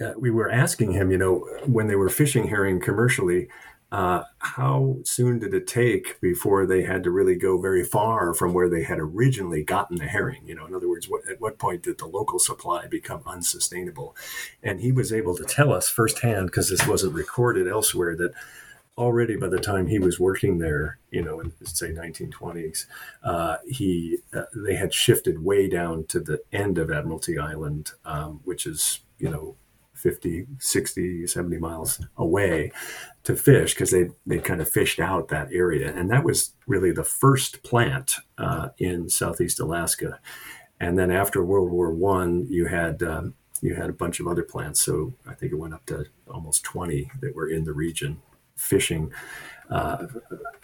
uh, 0.00 0.12
we 0.18 0.28
were 0.28 0.50
asking 0.50 0.90
him, 0.90 1.12
you 1.12 1.16
know, 1.16 1.46
when 1.66 1.86
they 1.86 1.94
were 1.94 2.08
fishing 2.08 2.48
herring 2.48 2.80
commercially, 2.80 3.46
uh, 3.94 4.24
how 4.38 4.96
soon 5.04 5.38
did 5.38 5.54
it 5.54 5.68
take 5.68 6.20
before 6.20 6.66
they 6.66 6.82
had 6.82 7.04
to 7.04 7.12
really 7.12 7.36
go 7.36 7.60
very 7.60 7.84
far 7.84 8.34
from 8.34 8.52
where 8.52 8.68
they 8.68 8.82
had 8.82 8.98
originally 8.98 9.62
gotten 9.62 9.98
the 9.98 10.08
herring? 10.08 10.42
You 10.44 10.56
know, 10.56 10.66
in 10.66 10.74
other 10.74 10.88
words, 10.88 11.08
what, 11.08 11.20
at 11.30 11.40
what 11.40 11.60
point 11.60 11.84
did 11.84 11.98
the 11.98 12.06
local 12.06 12.40
supply 12.40 12.88
become 12.88 13.22
unsustainable? 13.24 14.16
And 14.64 14.80
he 14.80 14.90
was 14.90 15.12
able 15.12 15.36
to 15.36 15.44
tell 15.44 15.72
us 15.72 15.88
firsthand, 15.88 16.46
because 16.46 16.70
this 16.70 16.84
wasn't 16.88 17.14
recorded 17.14 17.68
elsewhere, 17.68 18.16
that 18.16 18.32
already 18.98 19.36
by 19.36 19.48
the 19.48 19.60
time 19.60 19.86
he 19.86 20.00
was 20.00 20.18
working 20.18 20.58
there, 20.58 20.98
you 21.12 21.22
know, 21.22 21.38
in 21.38 21.52
say 21.62 21.92
1920s, 21.92 22.86
uh, 23.22 23.58
he 23.64 24.18
uh, 24.32 24.42
they 24.56 24.74
had 24.74 24.92
shifted 24.92 25.44
way 25.44 25.68
down 25.68 26.04
to 26.06 26.18
the 26.18 26.40
end 26.52 26.78
of 26.78 26.90
Admiralty 26.90 27.38
Island, 27.38 27.92
um, 28.04 28.40
which 28.42 28.66
is 28.66 28.98
you 29.20 29.30
know 29.30 29.54
50, 30.04 30.46
60, 30.58 31.26
70 31.26 31.56
miles 31.56 31.98
away 32.18 32.70
to 33.24 33.34
fish 33.34 33.72
because 33.72 33.90
they 33.90 34.10
they 34.26 34.38
kind 34.38 34.60
of 34.60 34.68
fished 34.68 35.00
out 35.00 35.28
that 35.28 35.48
area, 35.50 35.90
and 35.96 36.10
that 36.10 36.24
was 36.24 36.52
really 36.66 36.92
the 36.92 37.02
first 37.02 37.62
plant 37.62 38.16
uh, 38.36 38.68
in 38.76 39.08
Southeast 39.08 39.60
Alaska. 39.60 40.20
And 40.78 40.98
then 40.98 41.10
after 41.10 41.42
World 41.42 41.70
War 41.70 41.90
One, 41.90 42.46
you 42.50 42.66
had 42.66 43.02
um, 43.02 43.32
you 43.62 43.74
had 43.74 43.88
a 43.88 43.94
bunch 43.94 44.20
of 44.20 44.26
other 44.26 44.42
plants. 44.42 44.80
So 44.82 45.14
I 45.26 45.32
think 45.32 45.52
it 45.52 45.58
went 45.58 45.72
up 45.72 45.86
to 45.86 46.04
almost 46.28 46.64
20 46.64 47.10
that 47.22 47.34
were 47.34 47.48
in 47.48 47.64
the 47.64 47.72
region 47.72 48.20
fishing 48.56 49.10
uh, 49.70 50.06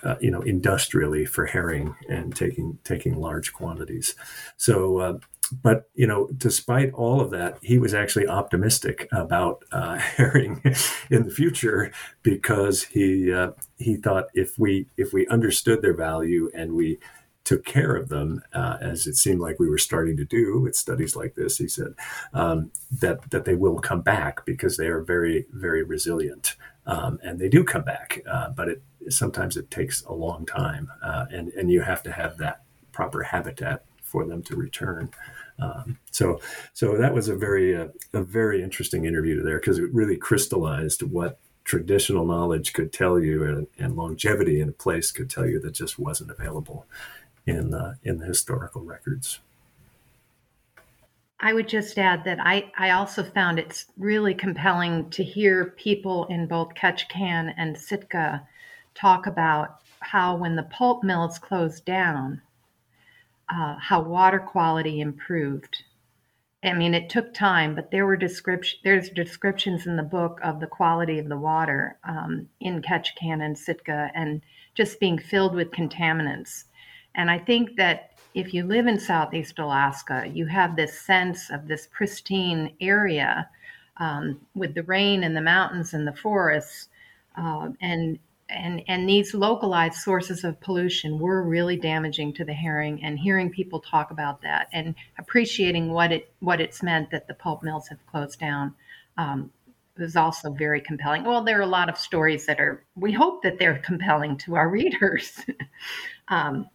uh, 0.02 0.16
you 0.20 0.30
know, 0.30 0.42
industrially 0.42 1.24
for 1.24 1.46
herring 1.46 1.94
and 2.10 2.36
taking 2.36 2.78
taking 2.84 3.16
large 3.16 3.52
quantities. 3.52 4.14
So, 4.58 4.98
uh, 4.98 5.18
but 5.50 5.88
you 5.94 6.06
know, 6.06 6.28
despite 6.36 6.92
all 6.92 7.20
of 7.20 7.30
that, 7.30 7.58
he 7.62 7.78
was 7.78 7.94
actually 7.94 8.26
optimistic 8.26 9.08
about 9.12 9.64
uh, 9.72 9.98
herring 9.98 10.62
in 11.10 11.24
the 11.24 11.30
future 11.30 11.92
because 12.22 12.84
he 12.84 13.32
uh, 13.32 13.52
he 13.78 13.96
thought 13.96 14.26
if 14.34 14.58
we 14.58 14.86
if 14.96 15.12
we 15.12 15.26
understood 15.28 15.82
their 15.82 15.94
value 15.94 16.50
and 16.54 16.74
we 16.74 16.98
took 17.44 17.64
care 17.64 17.96
of 17.96 18.08
them, 18.10 18.42
uh, 18.52 18.76
as 18.80 19.06
it 19.06 19.16
seemed 19.16 19.40
like 19.40 19.58
we 19.58 19.68
were 19.68 19.78
starting 19.78 20.16
to 20.16 20.24
do 20.24 20.60
with 20.60 20.76
studies 20.76 21.16
like 21.16 21.34
this. 21.34 21.58
He 21.58 21.68
said 21.68 21.94
um, 22.32 22.70
that 23.00 23.30
that 23.30 23.44
they 23.44 23.54
will 23.54 23.78
come 23.78 24.02
back 24.02 24.44
because 24.44 24.76
they 24.76 24.86
are 24.86 25.00
very 25.00 25.46
very 25.52 25.82
resilient, 25.82 26.56
um, 26.86 27.18
and 27.22 27.38
they 27.38 27.48
do 27.48 27.64
come 27.64 27.82
back. 27.82 28.20
Uh, 28.30 28.50
but 28.50 28.68
it 28.68 28.82
sometimes 29.08 29.56
it 29.56 29.70
takes 29.70 30.04
a 30.04 30.12
long 30.12 30.46
time, 30.46 30.90
uh, 31.02 31.26
and 31.32 31.48
and 31.54 31.70
you 31.70 31.80
have 31.80 32.02
to 32.04 32.12
have 32.12 32.36
that 32.38 32.62
proper 32.92 33.22
habitat 33.22 33.84
for 34.02 34.26
them 34.26 34.42
to 34.42 34.56
return. 34.56 35.10
Um, 35.60 35.98
so 36.10 36.40
so 36.72 36.96
that 36.96 37.14
was 37.14 37.28
a 37.28 37.36
very 37.36 37.76
uh, 37.76 37.88
a 38.12 38.22
very 38.22 38.62
interesting 38.62 39.04
interview 39.04 39.42
there 39.42 39.58
because 39.58 39.78
it 39.78 39.92
really 39.92 40.16
crystallized 40.16 41.02
what 41.02 41.38
traditional 41.64 42.24
knowledge 42.24 42.72
could 42.72 42.92
tell 42.92 43.20
you 43.20 43.44
and, 43.44 43.66
and, 43.78 43.94
longevity 43.94 44.60
in 44.60 44.70
a 44.70 44.72
place 44.72 45.12
could 45.12 45.28
tell 45.28 45.46
you 45.46 45.60
that 45.60 45.72
just 45.72 45.98
wasn't 45.98 46.30
available 46.30 46.86
in 47.46 47.70
the 47.70 47.96
in 48.02 48.18
the 48.18 48.26
historical 48.26 48.82
records. 48.82 49.40
I 51.42 51.54
would 51.54 51.68
just 51.68 51.98
add 51.98 52.24
that 52.24 52.38
I, 52.40 52.70
I 52.76 52.90
also 52.90 53.22
found 53.22 53.58
it's 53.58 53.86
really 53.96 54.34
compelling 54.34 55.08
to 55.10 55.24
hear 55.24 55.74
people 55.76 56.26
in 56.26 56.46
both 56.46 56.74
Ketchikan 56.74 57.54
and 57.56 57.78
Sitka 57.78 58.46
talk 58.94 59.26
about 59.26 59.80
how 60.00 60.36
when 60.36 60.56
the 60.56 60.64
pulp 60.64 61.02
mills 61.02 61.38
closed 61.38 61.84
down, 61.86 62.42
uh, 63.52 63.76
how 63.78 64.00
water 64.00 64.38
quality 64.38 65.00
improved. 65.00 65.82
I 66.62 66.74
mean, 66.74 66.92
it 66.92 67.08
took 67.08 67.32
time, 67.32 67.74
but 67.74 67.90
there 67.90 68.04
were 68.04 68.16
description. 68.16 68.78
There's 68.84 69.08
descriptions 69.10 69.86
in 69.86 69.96
the 69.96 70.02
book 70.02 70.38
of 70.42 70.60
the 70.60 70.66
quality 70.66 71.18
of 71.18 71.28
the 71.28 71.38
water 71.38 71.98
um, 72.04 72.48
in 72.60 72.82
Ketchikan 72.82 73.42
and 73.42 73.58
Sitka, 73.58 74.10
and 74.14 74.42
just 74.74 75.00
being 75.00 75.18
filled 75.18 75.54
with 75.54 75.70
contaminants. 75.70 76.64
And 77.14 77.30
I 77.30 77.38
think 77.38 77.76
that 77.76 78.10
if 78.34 78.54
you 78.54 78.64
live 78.64 78.86
in 78.86 79.00
Southeast 79.00 79.58
Alaska, 79.58 80.30
you 80.32 80.46
have 80.46 80.76
this 80.76 81.00
sense 81.00 81.50
of 81.50 81.66
this 81.66 81.88
pristine 81.90 82.74
area 82.80 83.48
um, 83.96 84.40
with 84.54 84.74
the 84.74 84.84
rain 84.84 85.24
and 85.24 85.36
the 85.36 85.40
mountains 85.40 85.94
and 85.94 86.06
the 86.06 86.12
forests, 86.12 86.88
uh, 87.36 87.70
and 87.80 88.18
and 88.50 88.82
and 88.88 89.08
these 89.08 89.34
localized 89.34 89.96
sources 89.96 90.44
of 90.44 90.60
pollution 90.60 91.18
were 91.18 91.42
really 91.42 91.76
damaging 91.76 92.32
to 92.34 92.44
the 92.44 92.52
herring. 92.52 93.02
And 93.02 93.18
hearing 93.18 93.50
people 93.50 93.80
talk 93.80 94.10
about 94.10 94.42
that 94.42 94.68
and 94.72 94.94
appreciating 95.18 95.92
what 95.92 96.12
it 96.12 96.32
what 96.40 96.60
it's 96.60 96.82
meant 96.82 97.10
that 97.10 97.26
the 97.28 97.34
pulp 97.34 97.62
mills 97.62 97.88
have 97.88 98.04
closed 98.06 98.38
down 98.40 98.74
um, 99.16 99.50
was 99.98 100.16
also 100.16 100.50
very 100.50 100.80
compelling. 100.80 101.24
Well, 101.24 101.44
there 101.44 101.58
are 101.58 101.62
a 101.62 101.66
lot 101.66 101.88
of 101.88 101.96
stories 101.96 102.46
that 102.46 102.60
are. 102.60 102.82
We 102.96 103.12
hope 103.12 103.42
that 103.42 103.58
they're 103.58 103.78
compelling 103.78 104.36
to 104.38 104.56
our 104.56 104.68
readers. 104.78 105.38
um, 106.28 106.68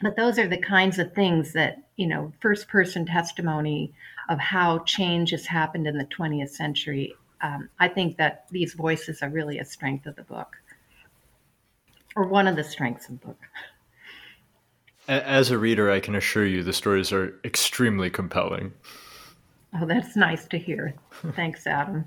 but 0.00 0.16
those 0.16 0.38
are 0.38 0.48
the 0.48 0.58
kinds 0.58 0.98
of 0.98 1.12
things 1.12 1.52
that 1.52 1.78
you 1.96 2.06
know 2.06 2.32
first 2.40 2.68
person 2.68 3.06
testimony 3.06 3.92
of 4.28 4.38
how 4.38 4.78
change 4.80 5.30
has 5.30 5.46
happened 5.46 5.86
in 5.86 5.98
the 5.98 6.06
20th 6.06 6.50
century 6.50 7.14
um, 7.42 7.68
i 7.78 7.88
think 7.88 8.16
that 8.16 8.46
these 8.50 8.74
voices 8.74 9.22
are 9.22 9.28
really 9.28 9.58
a 9.58 9.64
strength 9.64 10.06
of 10.06 10.16
the 10.16 10.22
book 10.22 10.56
or 12.16 12.26
one 12.26 12.46
of 12.46 12.56
the 12.56 12.64
strengths 12.64 13.08
of 13.08 13.20
the 13.20 13.26
book 13.26 13.38
as 15.08 15.50
a 15.50 15.58
reader 15.58 15.90
i 15.90 16.00
can 16.00 16.14
assure 16.14 16.46
you 16.46 16.62
the 16.62 16.72
stories 16.72 17.12
are 17.12 17.38
extremely 17.44 18.10
compelling 18.10 18.72
oh 19.80 19.86
that's 19.86 20.16
nice 20.16 20.46
to 20.46 20.58
hear 20.58 20.94
thanks 21.34 21.66
adam 21.66 22.04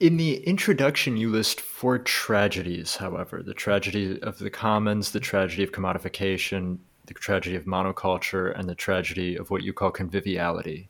in 0.00 0.16
the 0.16 0.38
introduction, 0.38 1.16
you 1.16 1.30
list 1.30 1.60
four 1.60 1.98
tragedies, 1.98 2.96
however 2.96 3.42
the 3.42 3.54
tragedy 3.54 4.20
of 4.22 4.38
the 4.38 4.50
commons, 4.50 5.12
the 5.12 5.20
tragedy 5.20 5.62
of 5.62 5.70
commodification, 5.70 6.78
the 7.06 7.14
tragedy 7.14 7.54
of 7.54 7.64
monoculture, 7.64 8.58
and 8.58 8.68
the 8.68 8.74
tragedy 8.74 9.36
of 9.36 9.50
what 9.50 9.62
you 9.62 9.72
call 9.72 9.90
conviviality. 9.90 10.88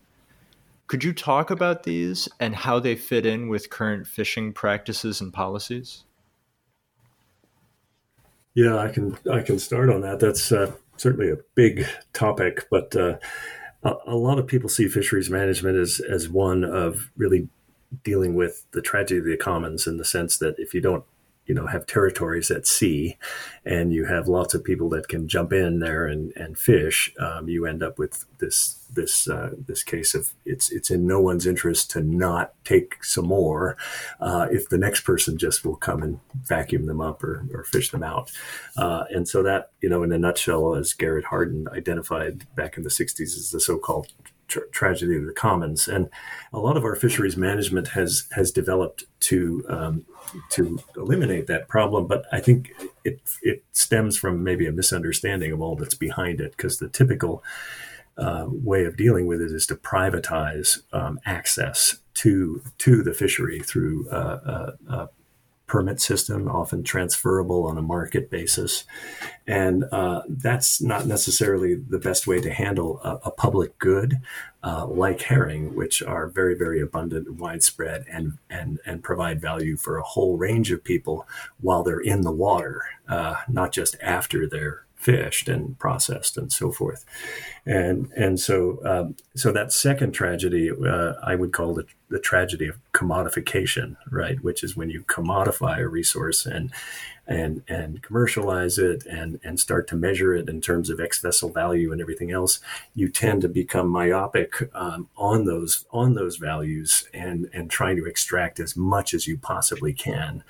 Could 0.86 1.04
you 1.04 1.12
talk 1.12 1.50
about 1.50 1.82
these 1.82 2.28
and 2.40 2.54
how 2.54 2.78
they 2.78 2.96
fit 2.96 3.26
in 3.26 3.48
with 3.48 3.70
current 3.70 4.06
fishing 4.06 4.52
practices 4.52 5.20
and 5.20 5.32
policies? 5.32 6.04
Yeah, 8.54 8.78
I 8.78 8.88
can 8.88 9.18
I 9.30 9.40
can 9.40 9.58
start 9.58 9.90
on 9.90 10.00
that. 10.02 10.20
That's 10.20 10.52
uh, 10.52 10.72
certainly 10.96 11.30
a 11.30 11.38
big 11.54 11.86
topic, 12.12 12.66
but 12.70 12.94
uh, 12.94 13.18
a, 13.82 13.94
a, 14.06 14.14
lot 14.14 14.38
of 14.38 14.46
people 14.46 14.68
see 14.68 14.88
fisheries 14.88 15.28
management 15.28 15.76
as 15.76 16.00
as 16.00 16.28
one 16.28 16.64
of 16.64 17.10
really 17.16 17.48
dealing 18.02 18.34
with 18.34 18.64
the 18.72 18.82
tragedy 18.82 19.18
of 19.18 19.24
the 19.24 19.36
commons 19.36 19.86
in 19.86 19.96
the 19.96 20.04
sense 20.04 20.38
that 20.38 20.56
if 20.58 20.72
you 20.72 20.80
don't 20.80 21.04
you 21.46 21.54
know 21.54 21.66
have 21.66 21.86
territories 21.86 22.50
at 22.50 22.66
sea 22.66 23.16
and 23.64 23.92
you 23.92 24.06
have 24.06 24.28
lots 24.28 24.54
of 24.54 24.64
people 24.64 24.88
that 24.88 25.08
can 25.08 25.28
jump 25.28 25.52
in 25.52 25.78
there 25.78 26.06
and, 26.06 26.32
and 26.36 26.58
fish 26.58 27.12
um, 27.20 27.48
you 27.48 27.66
end 27.66 27.82
up 27.82 27.98
with 27.98 28.24
this 28.38 28.84
this 28.94 29.28
uh, 29.28 29.50
this 29.66 29.82
case 29.82 30.14
of 30.14 30.32
it's 30.44 30.70
it's 30.70 30.90
in 30.90 31.06
no 31.06 31.20
one's 31.20 31.46
interest 31.46 31.90
to 31.90 32.00
not 32.00 32.52
take 32.64 33.02
some 33.04 33.26
more 33.26 33.76
uh, 34.20 34.46
if 34.50 34.68
the 34.68 34.78
next 34.78 35.00
person 35.02 35.36
just 35.36 35.64
will 35.64 35.76
come 35.76 36.02
and 36.02 36.20
vacuum 36.44 36.86
them 36.86 37.00
up 37.00 37.22
or, 37.22 37.46
or 37.52 37.64
fish 37.64 37.90
them 37.90 38.02
out. 38.02 38.30
Uh, 38.76 39.04
and 39.10 39.28
so 39.28 39.42
that 39.42 39.70
you 39.80 39.88
know 39.88 40.02
in 40.02 40.12
a 40.12 40.18
nutshell 40.18 40.74
as 40.74 40.92
Garrett 40.92 41.26
Hardin 41.26 41.66
identified 41.72 42.46
back 42.54 42.76
in 42.76 42.82
the 42.82 42.90
60s 42.90 43.20
is 43.20 43.50
the 43.50 43.60
so-called 43.60 44.12
tra- 44.48 44.68
tragedy 44.70 45.16
of 45.16 45.26
the 45.26 45.32
commons, 45.32 45.88
and 45.88 46.08
a 46.52 46.58
lot 46.58 46.76
of 46.76 46.84
our 46.84 46.94
fisheries 46.94 47.36
management 47.36 47.88
has 47.88 48.26
has 48.32 48.50
developed 48.50 49.04
to 49.20 49.64
um, 49.68 50.04
to 50.50 50.78
eliminate 50.96 51.46
that 51.46 51.68
problem. 51.68 52.06
But 52.06 52.24
I 52.32 52.40
think 52.40 52.72
it 53.04 53.20
it 53.42 53.64
stems 53.72 54.16
from 54.16 54.44
maybe 54.44 54.66
a 54.66 54.72
misunderstanding 54.72 55.52
of 55.52 55.60
all 55.60 55.76
that's 55.76 55.94
behind 55.94 56.40
it, 56.40 56.52
because 56.56 56.78
the 56.78 56.88
typical 56.88 57.42
uh, 58.16 58.46
way 58.48 58.84
of 58.84 58.96
dealing 58.96 59.26
with 59.26 59.40
it 59.40 59.52
is 59.52 59.66
to 59.66 59.74
privatize 59.74 60.78
um, 60.92 61.20
access 61.26 61.96
to 62.14 62.62
to 62.78 63.02
the 63.02 63.12
fishery 63.12 63.60
through 63.60 64.08
uh, 64.10 64.40
uh, 64.46 64.70
uh 64.88 65.06
permit 65.74 66.00
system, 66.00 66.46
often 66.46 66.84
transferable 66.84 67.66
on 67.66 67.76
a 67.76 67.82
market 67.82 68.30
basis. 68.30 68.84
And 69.44 69.82
uh, 69.90 70.22
that's 70.28 70.80
not 70.80 71.04
necessarily 71.04 71.74
the 71.74 71.98
best 71.98 72.28
way 72.28 72.40
to 72.40 72.48
handle 72.48 73.00
a, 73.02 73.18
a 73.24 73.30
public 73.32 73.76
good 73.80 74.20
uh, 74.62 74.86
like 74.86 75.22
herring, 75.22 75.74
which 75.74 76.00
are 76.00 76.28
very, 76.28 76.54
very 76.54 76.80
abundant 76.80 77.28
widespread 77.40 78.04
and, 78.08 78.38
and, 78.48 78.78
and 78.86 79.02
provide 79.02 79.40
value 79.40 79.76
for 79.76 79.96
a 79.96 80.04
whole 80.04 80.36
range 80.36 80.70
of 80.70 80.84
people 80.84 81.26
while 81.60 81.82
they're 81.82 81.98
in 81.98 82.20
the 82.20 82.30
water, 82.30 82.84
uh, 83.08 83.34
not 83.48 83.72
just 83.72 83.96
after 84.00 84.48
they're 84.48 84.83
fished 85.04 85.50
and 85.50 85.78
processed 85.78 86.38
and 86.38 86.50
so 86.50 86.72
forth. 86.72 87.04
And 87.66 88.10
and 88.16 88.40
so 88.40 88.78
um, 88.84 89.16
so 89.36 89.52
that 89.52 89.70
second 89.70 90.12
tragedy 90.12 90.70
uh, 90.70 91.12
I 91.22 91.34
would 91.34 91.52
call 91.52 91.74
the, 91.74 91.84
the 92.08 92.18
tragedy 92.18 92.66
of 92.68 92.78
commodification, 92.92 93.96
right? 94.10 94.42
Which 94.42 94.64
is 94.64 94.76
when 94.76 94.88
you 94.88 95.02
commodify 95.02 95.78
a 95.78 95.88
resource 95.88 96.46
and 96.46 96.72
and 97.26 97.62
and 97.68 98.02
commercialize 98.02 98.78
it 98.78 99.06
and 99.06 99.40
and 99.42 99.58
start 99.58 99.88
to 99.88 99.96
measure 99.96 100.34
it 100.34 100.48
in 100.48 100.60
terms 100.60 100.90
of 100.90 101.00
ex-vessel 101.00 101.50
value 101.50 101.92
and 101.92 102.00
everything 102.00 102.30
else, 102.30 102.60
you 102.94 103.08
tend 103.08 103.42
to 103.42 103.48
become 103.48 103.88
myopic 103.88 104.70
um, 104.74 105.08
on 105.16 105.44
those 105.44 105.86
on 105.90 106.14
those 106.14 106.36
values 106.36 107.08
and 107.14 107.48
and 107.52 107.70
trying 107.70 107.96
to 107.96 108.06
extract 108.06 108.60
as 108.60 108.76
much 108.76 109.14
as 109.14 109.26
you 109.26 109.38
possibly 109.38 109.92
can 109.92 110.42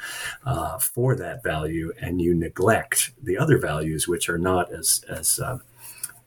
uh, 0.45 0.79
for 0.79 1.15
that 1.15 1.43
value, 1.43 1.93
and 2.01 2.21
you 2.21 2.35
neglect 2.35 3.13
the 3.23 3.39
other 3.39 3.59
values 3.59 4.09
which 4.09 4.29
are 4.29 4.39
not 4.39 4.73
as 4.73 5.05
as 5.09 5.39
uh, 5.39 5.59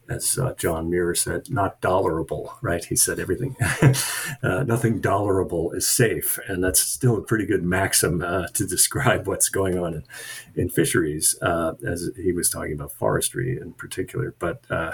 as 0.10 0.38
uh, 0.38 0.54
John 0.58 0.90
Muir 0.90 1.16
said, 1.16 1.50
not 1.50 1.82
dollarable, 1.82 2.54
right? 2.62 2.84
He 2.84 2.96
said 2.96 3.20
everything, 3.20 3.56
uh, 4.44 4.64
nothing 4.64 5.02
dollarable 5.02 5.76
is 5.76 5.90
safe. 5.90 6.40
And 6.48 6.64
that's 6.64 6.80
still 6.80 7.18
a 7.18 7.22
pretty 7.22 7.46
good 7.46 7.64
maxim 7.64 8.22
uh, 8.22 8.48
to 8.54 8.66
describe 8.66 9.28
what's 9.28 9.50
going 9.50 9.78
on 9.78 9.94
in, 9.94 10.04
in 10.56 10.70
fisheries, 10.70 11.38
uh, 11.42 11.74
as 11.86 12.10
he 12.16 12.32
was 12.32 12.50
talking 12.50 12.74
about 12.74 12.92
forestry 12.92 13.58
in 13.60 13.74
particular. 13.74 14.36
But 14.40 14.64
uh, 14.70 14.94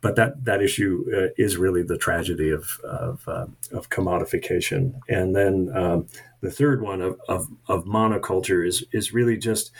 but 0.00 0.14
that, 0.14 0.44
that 0.44 0.62
issue 0.62 1.04
uh, 1.12 1.34
is 1.36 1.56
really 1.56 1.82
the 1.82 1.98
tragedy 1.98 2.50
of, 2.50 2.78
of, 2.84 3.26
of 3.26 3.90
commodification. 3.90 5.00
And 5.08 5.34
then 5.34 5.72
um, 5.74 6.06
the 6.40 6.52
third 6.52 6.82
one 6.82 7.02
of, 7.02 7.20
of, 7.28 7.48
of 7.66 7.84
monoculture 7.84 8.64
is, 8.66 8.84
is 8.92 9.12
really 9.12 9.36
just 9.36 9.72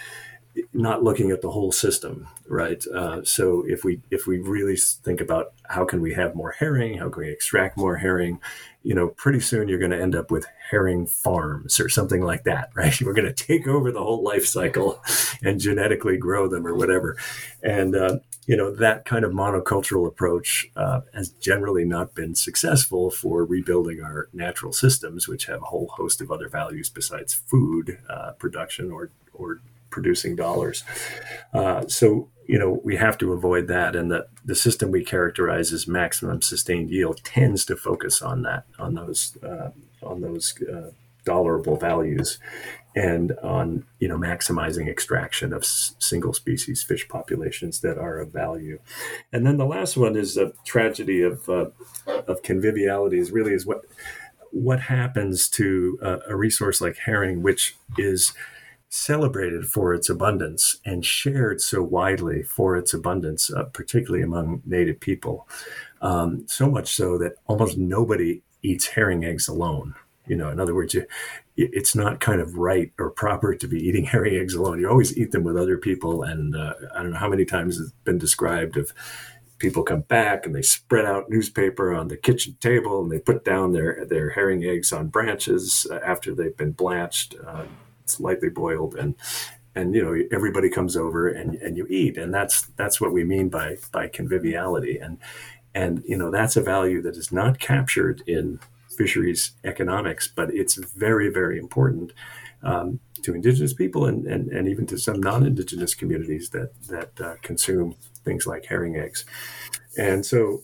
not 0.73 1.03
looking 1.03 1.31
at 1.31 1.43
the 1.43 1.51
whole 1.51 1.73
system, 1.73 2.29
right? 2.47 2.85
Uh, 2.89 3.23
so 3.25 3.65
if 3.67 3.85
we 3.85 4.01
if 4.11 4.27
we 4.27 4.39
really 4.39 4.77
think 4.77 5.21
about 5.21 5.53
how 5.65 5.85
can 5.85 6.01
we 6.01 6.15
have 6.15 6.35
more 6.35 6.53
herring, 6.53 6.99
how 6.99 7.09
can 7.09 7.23
we 7.23 7.31
extract 7.31 7.77
more 7.77 7.97
herring, 7.97 8.41
you 8.83 8.95
know, 8.95 9.09
pretty 9.09 9.41
soon 9.41 9.69
you're 9.69 9.79
going 9.79 9.91
to 9.91 10.01
end 10.01 10.15
up 10.15 10.31
with 10.31 10.47
herring 10.71 11.07
farms 11.07 11.81
or 11.81 11.89
something 11.89 12.23
like 12.23 12.45
that, 12.45 12.71
right? 12.75 13.01
We're 13.01 13.13
going 13.15 13.33
to 13.33 13.45
take 13.45 13.67
over 13.67 13.93
the 13.93 14.03
whole 14.03 14.23
life 14.23 14.47
cycle 14.47 15.03
and 15.43 15.61
genetically 15.61 16.17
grow 16.17 16.49
them 16.49 16.67
or 16.67 16.75
whatever, 16.75 17.17
and 17.63 17.95
uh, 17.95 18.19
you 18.47 18.57
know 18.57 18.75
that 18.75 19.05
kind 19.05 19.25
of 19.25 19.33
monocultural 19.33 20.07
approach 20.07 20.71
uh, 20.77 21.01
has 21.15 21.31
generally 21.31 21.85
not 21.85 22.15
been 22.15 22.35
successful 22.35 23.11
for 23.11 23.45
rebuilding 23.45 24.01
our 24.03 24.29
natural 24.33 24.73
systems, 24.73 25.29
which 25.29 25.47
have 25.47 25.63
a 25.63 25.67
whole 25.67 25.89
host 25.97 26.21
of 26.21 26.31
other 26.31 26.49
values 26.49 26.89
besides 26.89 27.35
food 27.35 27.99
uh, 28.09 28.33
production 28.33 28.91
or 28.91 29.11
or 29.35 29.61
producing 29.91 30.37
dollars. 30.37 30.85
Uh, 31.53 31.87
so 31.87 32.29
you 32.47 32.59
know 32.59 32.81
we 32.85 32.97
have 32.97 33.19
to 33.19 33.33
avoid 33.33 33.69
that, 33.69 33.95
and 33.95 34.11
the 34.11 34.27
the 34.45 34.55
system 34.55 34.91
we 34.91 35.05
characterize 35.05 35.73
as 35.73 35.87
maximum 35.87 36.43
sustained 36.43 36.91
yield 36.91 37.23
tends 37.25 37.65
to 37.67 37.77
focus 37.77 38.23
on 38.23 38.43
that 38.43 38.65
on 38.79 38.95
those 38.95 39.37
uh, 39.43 39.71
on 40.03 40.21
those 40.21 40.55
uh, 40.63 40.91
dollarable 41.25 41.79
values 41.79 42.39
and 42.97 43.33
on 43.43 43.85
you 43.99 44.09
know 44.09 44.17
maximizing 44.17 44.89
extraction 44.89 45.53
of 45.53 45.63
s- 45.63 45.95
single 45.99 46.33
species 46.33 46.83
fish 46.83 47.07
populations 47.09 47.81
that 47.81 47.99
are 47.99 48.19
of 48.19 48.33
value 48.33 48.79
and 49.33 49.47
then 49.47 49.59
the 49.59 49.67
last 49.67 49.97
one 49.97 50.17
is 50.17 50.35
the 50.35 50.55
tragedy 50.65 51.21
of 51.21 51.47
uh, 51.49 51.67
of 52.27 52.43
conviviality 52.43 53.19
is 53.19 53.31
really 53.31 53.53
is 53.53 53.67
what 53.67 53.83
what 54.51 54.81
happens 54.81 55.49
to 55.49 55.99
a 56.27 56.35
resource 56.35 56.81
like 56.81 56.97
herring 57.05 57.43
which 57.43 57.77
is 57.99 58.33
celebrated 58.89 59.67
for 59.67 59.93
its 59.93 60.09
abundance 60.09 60.79
and 60.85 61.05
shared 61.05 61.61
so 61.61 61.83
widely 61.83 62.43
for 62.43 62.77
its 62.77 62.95
abundance, 62.95 63.53
uh, 63.53 63.65
particularly 63.65 64.23
among 64.23 64.63
Native 64.65 64.99
people. 65.01 65.49
Um, 66.01 66.45
so 66.47 66.71
much 66.71 66.95
so 66.95 67.19
that 67.19 67.35
almost 67.47 67.77
nobody 67.77 68.43
eats 68.63 68.87
herring 68.87 69.25
eggs 69.25 69.49
alone. 69.49 69.95
You 70.27 70.37
know, 70.37 70.51
in 70.51 70.61
other 70.61 70.75
words, 70.75 70.95
you, 70.95 71.07
it's 71.57 71.97
not 71.97 72.21
kind 72.21 72.41
of 72.41 72.57
right 72.57 72.93
or 72.99 73.11
proper 73.11 73.55
to 73.55 73.67
be 73.67 73.79
eating 73.79 74.05
herring 74.07 74.37
eggs 74.37 74.55
alone. 74.55 74.81
You 74.81 74.89
always 74.89 75.17
eat 75.17 75.33
them 75.33 75.45
with 75.45 75.57
other 75.57 75.77
people. 75.77 76.23
And 76.23 76.57
uh, 76.57 76.75
I 76.95 77.03
don't 77.03 77.13
know 77.13 77.19
how 77.19 77.29
many 77.29 77.45
times 77.45 77.81
it's 77.81 77.93
been 78.05 78.19
described 78.19 78.77
of 78.77 78.93
people 79.59 79.83
come 79.83 80.03
back 80.03 80.47
and 80.47 80.55
they 80.55 80.63
spread 80.63 81.05
out 81.05 81.29
newspaper 81.29 81.93
on 81.93 82.09
the 82.09 82.17
kitchen 82.17 82.57
table 82.61 83.03
and 83.03 83.11
they 83.11 83.19
put 83.19 83.45
down 83.45 83.73
their, 83.73 84.07
their 84.09 84.31
herring 84.31 84.65
eggs 84.65 84.93
on 84.93 85.09
branches 85.09 85.87
uh, 85.91 85.99
after 86.07 86.35
they've 86.35 86.57
been 86.57 86.73
blanched. 86.73 87.35
Uh, 87.45 87.65
it's 88.09 88.19
lightly 88.19 88.49
boiled 88.49 88.95
and 88.95 89.15
and 89.75 89.95
you 89.95 90.03
know 90.03 90.17
everybody 90.33 90.71
comes 90.71 90.97
over 90.97 91.29
and, 91.29 91.55
and 91.57 91.77
you 91.77 91.87
eat. 91.89 92.17
And 92.17 92.33
that's 92.33 92.63
that's 92.77 93.01
what 93.01 93.13
we 93.13 93.23
mean 93.23 93.51
by 93.51 93.77
by 93.93 94.09
conviviality. 94.09 94.99
And 94.99 95.19
and 95.75 96.03
you 96.07 96.17
know 96.17 96.31
that's 96.31 96.57
a 96.57 96.63
value 96.63 97.03
that 97.03 97.17
is 97.17 97.31
not 97.31 97.59
captured 97.59 98.23
in 98.27 98.59
fisheries 98.97 99.53
economics 99.63 100.27
but 100.27 100.53
it's 100.53 100.75
very 100.75 101.29
very 101.29 101.57
important 101.57 102.13
um, 102.65 102.99
to 103.23 103.33
indigenous 103.33 103.73
people 103.73 104.07
and, 104.07 104.27
and, 104.27 104.49
and 104.49 104.67
even 104.69 104.87
to 104.87 104.99
some 104.99 105.21
non-indigenous 105.21 105.95
communities 105.95 106.51
that 106.51 106.71
that 106.89 107.21
uh, 107.21 107.37
consume 107.43 107.95
things 108.25 108.47
like 108.47 108.67
herring 108.67 108.97
eggs. 108.97 109.25
And 109.97 110.27
so 110.27 110.63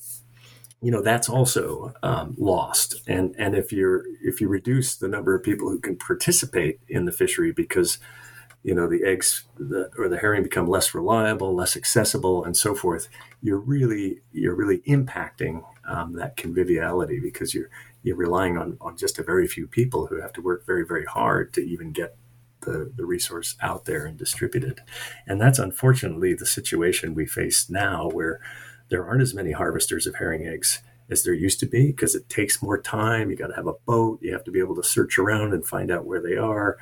you 0.84 0.90
know 0.90 1.02
that's 1.02 1.28
also 1.28 1.94
um, 2.02 2.34
lost 2.36 3.02
and 3.06 3.34
and 3.38 3.56
if 3.56 3.72
you're 3.72 4.04
if 4.22 4.40
you 4.40 4.48
reduce 4.48 4.96
the 4.96 5.08
number 5.08 5.34
of 5.34 5.42
people 5.42 5.70
who 5.70 5.80
can 5.80 5.96
participate 5.96 6.78
in 6.88 7.06
the 7.06 7.12
fishery 7.12 7.52
because 7.52 7.98
you 8.62 8.74
know 8.74 8.88
the 8.88 9.04
eggs 9.04 9.44
the, 9.56 9.90
or 9.98 10.08
the 10.08 10.18
herring 10.18 10.42
become 10.42 10.66
less 10.66 10.94
reliable, 10.94 11.54
less 11.54 11.76
accessible, 11.76 12.44
and 12.44 12.56
so 12.56 12.74
forth, 12.74 13.08
you're 13.42 13.58
really 13.58 14.20
you're 14.32 14.54
really 14.54 14.78
impacting 14.80 15.62
um, 15.86 16.14
that 16.14 16.36
conviviality 16.36 17.20
because 17.20 17.54
you're 17.54 17.70
you're 18.02 18.16
relying 18.16 18.58
on 18.58 18.76
on 18.80 18.96
just 18.96 19.18
a 19.18 19.22
very 19.22 19.46
few 19.46 19.66
people 19.66 20.06
who 20.06 20.20
have 20.20 20.32
to 20.32 20.40
work 20.40 20.66
very 20.66 20.84
very 20.84 21.04
hard 21.04 21.52
to 21.54 21.60
even 21.60 21.92
get 21.92 22.16
the, 22.62 22.90
the 22.96 23.04
resource 23.04 23.56
out 23.60 23.84
there 23.84 24.06
and 24.06 24.18
distributed. 24.18 24.80
And 25.26 25.40
that's 25.40 25.58
unfortunately 25.58 26.34
the 26.34 26.46
situation 26.46 27.14
we 27.14 27.26
face 27.26 27.68
now, 27.68 28.08
where 28.08 28.40
there 28.88 29.06
aren't 29.06 29.22
as 29.22 29.34
many 29.34 29.52
harvesters 29.52 30.06
of 30.06 30.16
herring 30.16 30.46
eggs 30.46 30.82
as 31.10 31.22
there 31.22 31.34
used 31.34 31.60
to 31.60 31.66
be 31.66 31.88
because 31.88 32.14
it 32.14 32.28
takes 32.28 32.62
more 32.62 32.80
time. 32.80 33.30
You 33.30 33.36
got 33.36 33.48
to 33.48 33.54
have 33.54 33.66
a 33.66 33.74
boat. 33.86 34.20
You 34.22 34.32
have 34.32 34.44
to 34.44 34.50
be 34.50 34.58
able 34.58 34.74
to 34.76 34.82
search 34.82 35.18
around 35.18 35.52
and 35.52 35.64
find 35.64 35.90
out 35.90 36.06
where 36.06 36.20
they 36.20 36.36
are. 36.36 36.78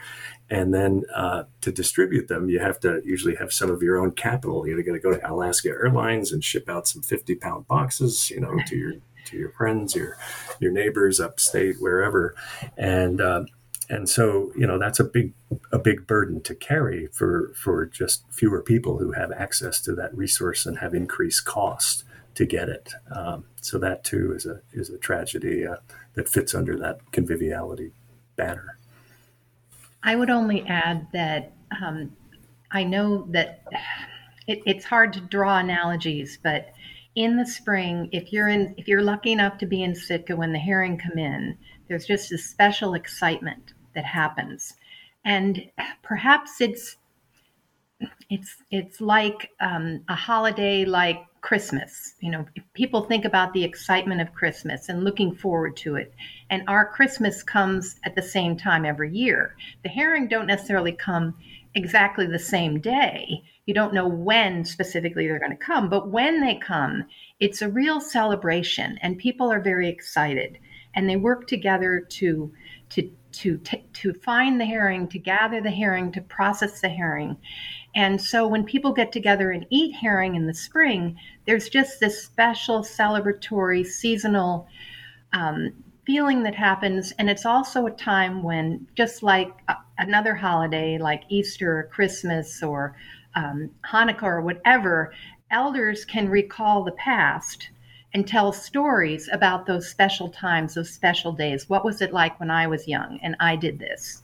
And 0.48 0.72
then 0.72 1.04
uh, 1.14 1.44
to 1.62 1.72
distribute 1.72 2.28
them, 2.28 2.48
you 2.48 2.60
have 2.60 2.78
to 2.80 3.00
usually 3.04 3.34
have 3.36 3.52
some 3.52 3.70
of 3.70 3.82
your 3.82 3.98
own 3.98 4.12
capital. 4.12 4.66
You're 4.66 4.82
going 4.82 5.00
to 5.00 5.02
go 5.02 5.16
to 5.16 5.32
Alaska 5.32 5.68
Airlines 5.70 6.32
and 6.32 6.44
ship 6.44 6.68
out 6.68 6.86
some 6.86 7.02
50 7.02 7.34
pound 7.36 7.66
boxes, 7.66 8.30
you 8.30 8.40
know, 8.40 8.56
to 8.66 8.76
your 8.76 8.94
to 9.26 9.36
your 9.36 9.50
friends, 9.50 9.94
your 9.94 10.18
your 10.60 10.72
neighbors 10.72 11.20
upstate, 11.20 11.76
wherever. 11.80 12.34
And 12.76 13.20
uh, 13.20 13.44
and 13.92 14.08
so 14.08 14.50
you 14.56 14.66
know 14.66 14.78
that's 14.78 14.98
a 14.98 15.04
big 15.04 15.34
a 15.70 15.78
big 15.78 16.06
burden 16.06 16.40
to 16.40 16.54
carry 16.54 17.08
for 17.08 17.52
for 17.54 17.84
just 17.84 18.24
fewer 18.30 18.62
people 18.62 18.98
who 18.98 19.12
have 19.12 19.30
access 19.32 19.82
to 19.82 19.94
that 19.94 20.16
resource 20.16 20.64
and 20.64 20.78
have 20.78 20.94
increased 20.94 21.44
cost 21.44 22.04
to 22.34 22.46
get 22.46 22.70
it. 22.70 22.90
Um, 23.14 23.44
so 23.60 23.78
that 23.78 24.02
too 24.02 24.32
is 24.34 24.46
a 24.46 24.62
is 24.72 24.88
a 24.88 24.96
tragedy 24.96 25.66
uh, 25.66 25.76
that 26.14 26.26
fits 26.26 26.54
under 26.54 26.78
that 26.78 27.12
conviviality 27.12 27.92
banner. 28.34 28.78
I 30.02 30.16
would 30.16 30.30
only 30.30 30.66
add 30.66 31.06
that 31.12 31.52
um, 31.82 32.16
I 32.70 32.84
know 32.84 33.26
that 33.32 33.62
it, 34.46 34.62
it's 34.64 34.86
hard 34.86 35.12
to 35.12 35.20
draw 35.20 35.58
analogies, 35.58 36.38
but 36.42 36.72
in 37.14 37.36
the 37.36 37.44
spring, 37.44 38.08
if 38.10 38.32
you're 38.32 38.48
in 38.48 38.74
if 38.78 38.88
you're 38.88 39.02
lucky 39.02 39.32
enough 39.32 39.58
to 39.58 39.66
be 39.66 39.82
in 39.82 39.94
Sitka 39.94 40.34
when 40.34 40.54
the 40.54 40.58
herring 40.58 40.96
come 40.96 41.18
in, 41.18 41.58
there's 41.88 42.06
just 42.06 42.32
a 42.32 42.38
special 42.38 42.94
excitement 42.94 43.74
that 43.94 44.04
happens, 44.04 44.74
and 45.24 45.70
perhaps 46.02 46.60
it's 46.60 46.96
it's 48.30 48.56
it's 48.70 49.00
like 49.00 49.50
um, 49.60 50.02
a 50.08 50.14
holiday 50.14 50.84
like 50.84 51.24
Christmas. 51.40 52.14
You 52.20 52.30
know, 52.30 52.46
people 52.72 53.02
think 53.02 53.24
about 53.24 53.52
the 53.52 53.64
excitement 53.64 54.20
of 54.20 54.32
Christmas 54.32 54.88
and 54.88 55.04
looking 55.04 55.34
forward 55.34 55.76
to 55.78 55.96
it. 55.96 56.14
And 56.50 56.62
our 56.68 56.86
Christmas 56.86 57.42
comes 57.42 57.96
at 58.04 58.14
the 58.14 58.22
same 58.22 58.56
time 58.56 58.84
every 58.84 59.12
year. 59.12 59.56
The 59.82 59.88
herring 59.88 60.28
don't 60.28 60.46
necessarily 60.46 60.92
come 60.92 61.34
exactly 61.74 62.26
the 62.26 62.38
same 62.38 62.80
day. 62.80 63.42
You 63.66 63.74
don't 63.74 63.94
know 63.94 64.08
when 64.08 64.64
specifically 64.64 65.26
they're 65.26 65.38
going 65.38 65.56
to 65.56 65.56
come, 65.56 65.88
but 65.88 66.10
when 66.10 66.40
they 66.40 66.56
come, 66.56 67.04
it's 67.40 67.62
a 67.62 67.68
real 67.68 68.00
celebration 68.00 68.98
and 69.02 69.18
people 69.18 69.52
are 69.52 69.60
very 69.60 69.88
excited 69.88 70.58
and 70.94 71.08
they 71.08 71.16
work 71.16 71.46
together 71.46 72.00
to 72.00 72.52
to 72.90 73.10
to 73.32 73.58
t- 73.58 73.84
to 73.92 74.12
find 74.12 74.60
the 74.60 74.64
herring, 74.64 75.08
to 75.08 75.18
gather 75.18 75.60
the 75.60 75.70
herring, 75.70 76.12
to 76.12 76.20
process 76.20 76.80
the 76.80 76.88
herring. 76.88 77.36
And 77.94 78.20
so 78.20 78.46
when 78.46 78.64
people 78.64 78.92
get 78.92 79.12
together 79.12 79.50
and 79.50 79.66
eat 79.70 79.94
herring 79.94 80.34
in 80.34 80.46
the 80.46 80.54
spring, 80.54 81.16
there's 81.46 81.68
just 81.68 82.00
this 82.00 82.22
special 82.24 82.80
celebratory 82.80 83.84
seasonal 83.84 84.66
um, 85.32 85.72
feeling 86.06 86.42
that 86.42 86.54
happens. 86.54 87.12
And 87.18 87.28
it's 87.28 87.46
also 87.46 87.86
a 87.86 87.90
time 87.90 88.42
when, 88.42 88.86
just 88.94 89.22
like 89.22 89.50
another 89.98 90.34
holiday 90.34 90.98
like 90.98 91.24
Easter 91.28 91.78
or 91.78 91.84
Christmas 91.84 92.62
or 92.62 92.96
um, 93.34 93.70
Hanukkah 93.90 94.22
or 94.24 94.42
whatever, 94.42 95.12
elders 95.50 96.04
can 96.04 96.28
recall 96.28 96.82
the 96.82 96.92
past 96.92 97.68
and 98.14 98.26
tell 98.26 98.52
stories 98.52 99.28
about 99.32 99.66
those 99.66 99.88
special 99.88 100.28
times, 100.28 100.74
those 100.74 100.90
special 100.90 101.32
days. 101.32 101.68
What 101.68 101.84
was 101.84 102.02
it 102.02 102.12
like 102.12 102.38
when 102.38 102.50
I 102.50 102.66
was 102.66 102.86
young 102.86 103.18
and 103.22 103.36
I 103.40 103.56
did 103.56 103.78
this? 103.78 104.22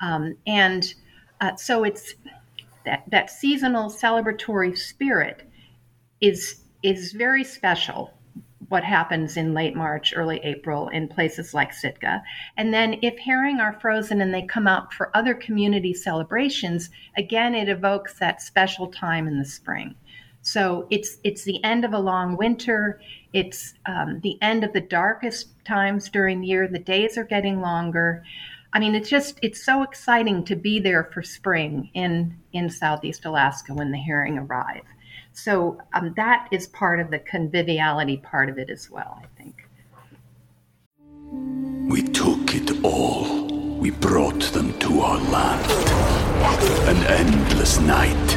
Um, 0.00 0.36
and 0.46 0.94
uh, 1.40 1.56
so 1.56 1.84
it's 1.84 2.14
that, 2.84 3.04
that 3.10 3.30
seasonal 3.30 3.90
celebratory 3.90 4.76
spirit 4.76 5.48
is 6.20 6.60
is 6.82 7.12
very 7.12 7.42
special 7.42 8.12
what 8.68 8.84
happens 8.84 9.36
in 9.36 9.54
late 9.54 9.74
March, 9.74 10.12
early 10.16 10.38
April 10.38 10.88
in 10.88 11.08
places 11.08 11.54
like 11.54 11.72
Sitka. 11.72 12.22
And 12.56 12.72
then 12.72 12.98
if 13.02 13.18
herring 13.18 13.60
are 13.60 13.78
frozen 13.80 14.20
and 14.20 14.34
they 14.34 14.42
come 14.42 14.66
out 14.66 14.92
for 14.92 15.14
other 15.16 15.34
community 15.34 15.94
celebrations, 15.94 16.90
again 17.16 17.54
it 17.54 17.68
evokes 17.68 18.18
that 18.18 18.42
special 18.42 18.88
time 18.88 19.26
in 19.26 19.38
the 19.38 19.44
spring. 19.44 19.94
So 20.44 20.86
it's 20.90 21.16
it's 21.24 21.44
the 21.44 21.62
end 21.64 21.86
of 21.86 21.94
a 21.94 21.98
long 21.98 22.36
winter. 22.36 23.00
It's 23.32 23.72
um, 23.86 24.20
the 24.22 24.36
end 24.42 24.62
of 24.62 24.74
the 24.74 24.80
darkest 24.80 25.48
times 25.64 26.10
during 26.10 26.42
the 26.42 26.46
year. 26.46 26.68
The 26.68 26.78
days 26.78 27.16
are 27.16 27.24
getting 27.24 27.62
longer. 27.62 28.22
I 28.74 28.78
mean, 28.78 28.94
it's 28.94 29.08
just 29.08 29.38
it's 29.42 29.64
so 29.64 29.82
exciting 29.82 30.44
to 30.44 30.54
be 30.54 30.78
there 30.80 31.04
for 31.04 31.22
spring 31.22 31.90
in 31.94 32.36
in 32.52 32.68
Southeast 32.68 33.24
Alaska 33.24 33.72
when 33.72 33.90
the 33.90 33.98
herring 33.98 34.36
arrive. 34.36 34.84
So 35.32 35.78
um, 35.94 36.12
that 36.16 36.46
is 36.52 36.66
part 36.66 37.00
of 37.00 37.10
the 37.10 37.20
conviviality 37.20 38.18
part 38.18 38.50
of 38.50 38.58
it 38.58 38.68
as 38.68 38.90
well. 38.90 39.22
I 39.22 39.42
think. 39.42 39.66
We 41.90 42.02
took 42.02 42.54
it 42.54 42.84
all. 42.84 43.46
We 43.78 43.90
brought 43.92 44.42
them 44.52 44.78
to 44.80 45.00
our 45.00 45.20
land. 45.30 45.70
An 46.86 46.96
endless 47.06 47.80
night, 47.80 48.36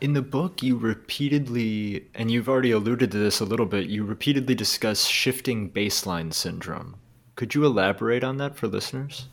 In 0.00 0.12
the 0.12 0.22
book, 0.22 0.62
you 0.62 0.76
repeatedly, 0.76 2.06
and 2.14 2.30
you've 2.30 2.48
already 2.48 2.70
alluded 2.70 3.10
to 3.10 3.18
this 3.18 3.40
a 3.40 3.44
little 3.44 3.66
bit, 3.66 3.88
you 3.88 4.04
repeatedly 4.04 4.54
discuss 4.54 5.06
shifting 5.06 5.70
baseline 5.70 6.32
syndrome. 6.32 6.96
Could 7.34 7.54
you 7.54 7.64
elaborate 7.64 8.22
on 8.22 8.36
that 8.36 8.56
for 8.56 8.68
listeners? 8.68 9.26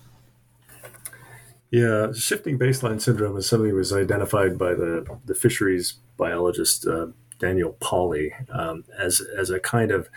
Yeah, 1.69 2.12
shifting 2.13 2.58
baseline 2.58 2.99
syndrome 2.99 3.38
is 3.38 3.47
something 3.47 3.69
that 3.69 3.75
was 3.75 3.93
identified 3.93 4.58
by 4.58 4.73
the, 4.73 5.06
the 5.25 5.36
fisheries 5.36 5.95
biologist 6.17 6.88
uh, 6.88 7.08
Daniel 7.38 7.75
Pauly 7.80 8.32
um, 8.49 8.86
as, 8.97 9.21
as 9.38 9.51
a 9.51 9.60
kind 9.60 9.91
of 9.91 10.10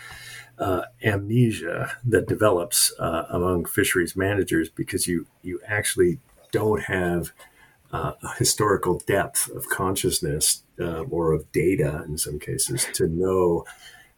uh, 0.57 0.83
amnesia 1.03 1.91
that 2.03 2.27
develops 2.27 2.91
uh, 2.99 3.25
among 3.29 3.65
fisheries 3.65 4.15
managers 4.15 4.69
because 4.69 5.05
you, 5.05 5.27
you 5.43 5.59
actually 5.67 6.19
don't 6.51 6.83
have 6.83 7.33
uh, 7.91 8.13
historical 8.37 8.99
depth 8.99 9.49
of 9.49 9.67
consciousness 9.69 10.63
uh, 10.79 11.01
or 11.01 11.31
of 11.33 11.51
data 11.51 12.03
in 12.07 12.17
some 12.17 12.39
cases 12.39 12.87
to 12.93 13.07
know 13.07 13.65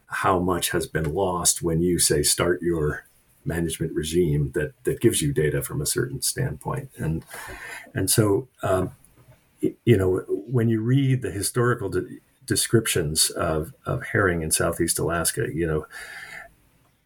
how 0.06 0.38
much 0.38 0.70
has 0.70 0.86
been 0.86 1.14
lost 1.14 1.62
when 1.62 1.80
you 1.80 1.98
say 1.98 2.22
start 2.22 2.60
your 2.60 3.04
management 3.44 3.92
regime 3.94 4.52
that 4.54 4.72
that 4.84 5.00
gives 5.00 5.22
you 5.22 5.32
data 5.32 5.62
from 5.62 5.80
a 5.80 5.86
certain 5.86 6.20
standpoint. 6.22 6.90
And 6.96 7.24
and 7.94 8.10
so 8.10 8.48
um, 8.62 8.92
you 9.60 9.96
know 9.96 10.18
when 10.28 10.68
you 10.68 10.80
read 10.80 11.22
the 11.22 11.30
historical 11.30 11.88
de- 11.88 12.18
descriptions 12.46 13.30
of 13.30 13.72
of 13.86 14.02
herring 14.02 14.42
in 14.42 14.50
southeast 14.50 14.98
alaska 14.98 15.46
you 15.54 15.66
know 15.66 15.86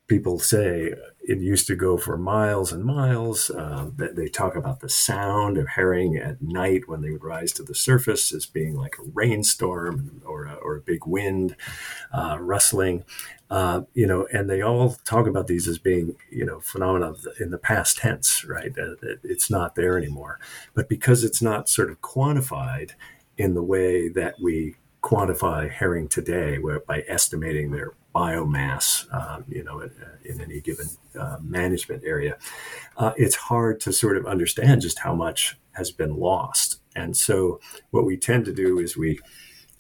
people 0.07 0.38
say 0.38 0.92
it 1.21 1.38
used 1.38 1.66
to 1.66 1.75
go 1.75 1.97
for 1.97 2.16
miles 2.16 2.71
and 2.73 2.85
miles. 2.85 3.51
Uh, 3.51 3.90
they 3.97 4.29
talk 4.29 4.55
about 4.55 4.79
the 4.79 4.88
sound 4.88 5.59
of 5.59 5.69
herring 5.69 6.16
at 6.16 6.40
night 6.40 6.87
when 6.87 7.03
they 7.03 7.11
would 7.11 7.25
rise 7.25 7.53
to 7.53 7.64
the 7.64 7.75
surface 7.75 8.33
as 8.33 8.47
being 8.47 8.77
like 8.77 8.97
a 8.99 9.11
rainstorm 9.12 10.23
or 10.25 10.45
a, 10.45 10.55
or 10.55 10.77
a 10.77 10.81
big 10.81 11.05
wind 11.07 11.57
uh, 12.12 12.37
rustling. 12.40 13.05
Uh, 13.51 13.83
you 13.95 14.07
know, 14.07 14.29
and 14.33 14.49
they 14.49 14.62
all 14.62 14.97
talk 15.05 15.27
about 15.27 15.49
these 15.49 15.66
as 15.66 15.79
being, 15.79 16.16
you 16.31 16.45
know, 16.45 16.61
phenomena 16.61 17.14
in 17.40 17.51
the 17.51 17.59
past 17.59 17.99
tense, 17.99 18.45
right? 18.45 18.73
It's 19.25 19.51
not 19.51 19.75
there 19.75 19.99
anymore. 19.99 20.38
But 20.75 20.88
because 20.88 21.25
it's 21.25 21.42
not 21.42 21.69
sort 21.69 21.90
of 21.90 22.01
quantified 22.01 22.92
in 23.37 23.55
the 23.55 23.62
way 23.62 24.09
that 24.09 24.37
we 24.40 24.77
quantify 25.02 25.71
herring 25.71 26.09
today, 26.09 26.59
where 26.59 26.81
by 26.81 27.04
estimating 27.07 27.71
their 27.71 27.92
biomass, 28.17 29.12
um, 29.12 29.44
you 29.46 29.62
know, 29.62 29.81
in, 29.81 29.90
in 30.25 30.40
any 30.40 30.60
given 30.60 30.87
uh, 31.21 31.37
management 31.42 32.02
area, 32.04 32.38
uh, 32.96 33.12
it's 33.17 33.37
hard 33.37 33.79
to 33.81 33.92
sort 33.92 34.17
of 34.17 34.27
understand 34.27 34.81
just 34.81 35.00
how 35.00 35.14
much 35.14 35.58
has 35.73 35.90
been 35.90 36.17
lost. 36.17 36.81
And 36.94 37.14
so, 37.14 37.60
what 37.90 38.06
we 38.06 38.17
tend 38.17 38.46
to 38.46 38.54
do 38.54 38.79
is 38.79 38.96
we 38.96 39.21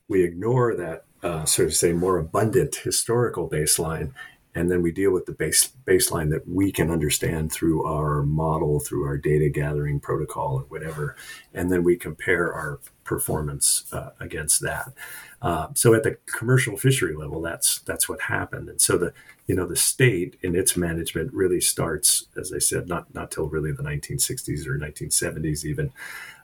we 0.08 0.22
ignore 0.22 0.76
that 0.76 1.06
uh, 1.22 1.44
so 1.44 1.64
to 1.64 1.72
say, 1.72 1.92
more 1.92 2.18
abundant 2.18 2.76
historical 2.76 3.48
baseline, 3.48 4.12
and 4.54 4.70
then 4.70 4.80
we 4.80 4.92
deal 4.92 5.12
with 5.12 5.26
the 5.26 5.32
base 5.32 5.70
baseline 5.84 6.30
that 6.30 6.46
we 6.48 6.70
can 6.70 6.90
understand 6.90 7.50
through 7.50 7.84
our 7.84 8.22
model, 8.22 8.80
through 8.80 9.04
our 9.04 9.16
data 9.16 9.48
gathering 9.48 9.98
protocol, 9.98 10.60
or 10.60 10.66
whatever, 10.68 11.16
and 11.52 11.72
then 11.72 11.82
we 11.82 11.96
compare 11.96 12.52
our 12.52 12.78
performance 13.06 13.84
uh, 13.92 14.10
against 14.20 14.60
that. 14.60 14.92
Uh, 15.40 15.68
so 15.74 15.94
at 15.94 16.02
the 16.02 16.18
commercial 16.26 16.76
fishery 16.76 17.14
level, 17.14 17.40
that's 17.40 17.78
that's 17.80 18.08
what 18.08 18.20
happened, 18.22 18.68
and 18.68 18.80
so 18.80 18.98
the 18.98 19.12
you 19.46 19.54
know 19.54 19.66
the 19.66 19.76
state 19.76 20.36
in 20.42 20.54
its 20.54 20.76
management 20.76 21.32
really 21.32 21.60
starts, 21.60 22.26
as 22.36 22.52
I 22.52 22.58
said, 22.58 22.88
not 22.88 23.14
not 23.14 23.30
till 23.30 23.48
really 23.48 23.72
the 23.72 23.82
1960s 23.82 24.66
or 24.66 24.78
1970s 24.78 25.64
even, 25.64 25.92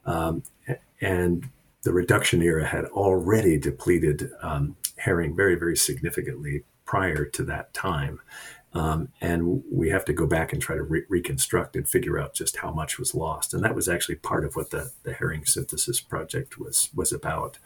um, 0.07 0.43
and 1.01 1.49
the 1.83 1.93
reduction 1.93 2.43
era 2.43 2.67
had 2.67 2.85
already 2.87 3.59
depleted 3.59 4.31
um, 4.43 4.77
herring 4.97 5.35
very 5.35 5.57
very 5.57 5.77
significantly 5.77 6.65
prior 6.85 7.25
to 7.25 7.43
that 7.45 7.73
time. 7.75 8.21
Um, 8.75 9.09
and 9.21 9.63
we 9.71 9.91
have 9.91 10.05
to 10.07 10.13
go 10.13 10.27
back 10.27 10.53
and 10.53 10.63
try 10.63 10.77
to 10.77 10.83
re- 10.83 11.05
reconstruct 11.09 11.77
and 11.77 11.87
figure 11.89 12.19
out 12.19 12.35
just 12.35 12.57
how 12.57 12.71
much 12.71 12.99
was 12.99 13.15
lost. 13.15 13.53
And 13.53 13.63
that 13.65 13.75
was 13.75 13.89
actually 13.89 14.15
part 14.17 14.45
of 14.45 14.57
what 14.57 14.71
the, 14.71 14.91
the 15.03 15.13
herring 15.13 15.45
synthesis 15.45 16.01
project 16.01 16.59
was 16.59 16.89
was 16.95 17.13
about. 17.13 17.59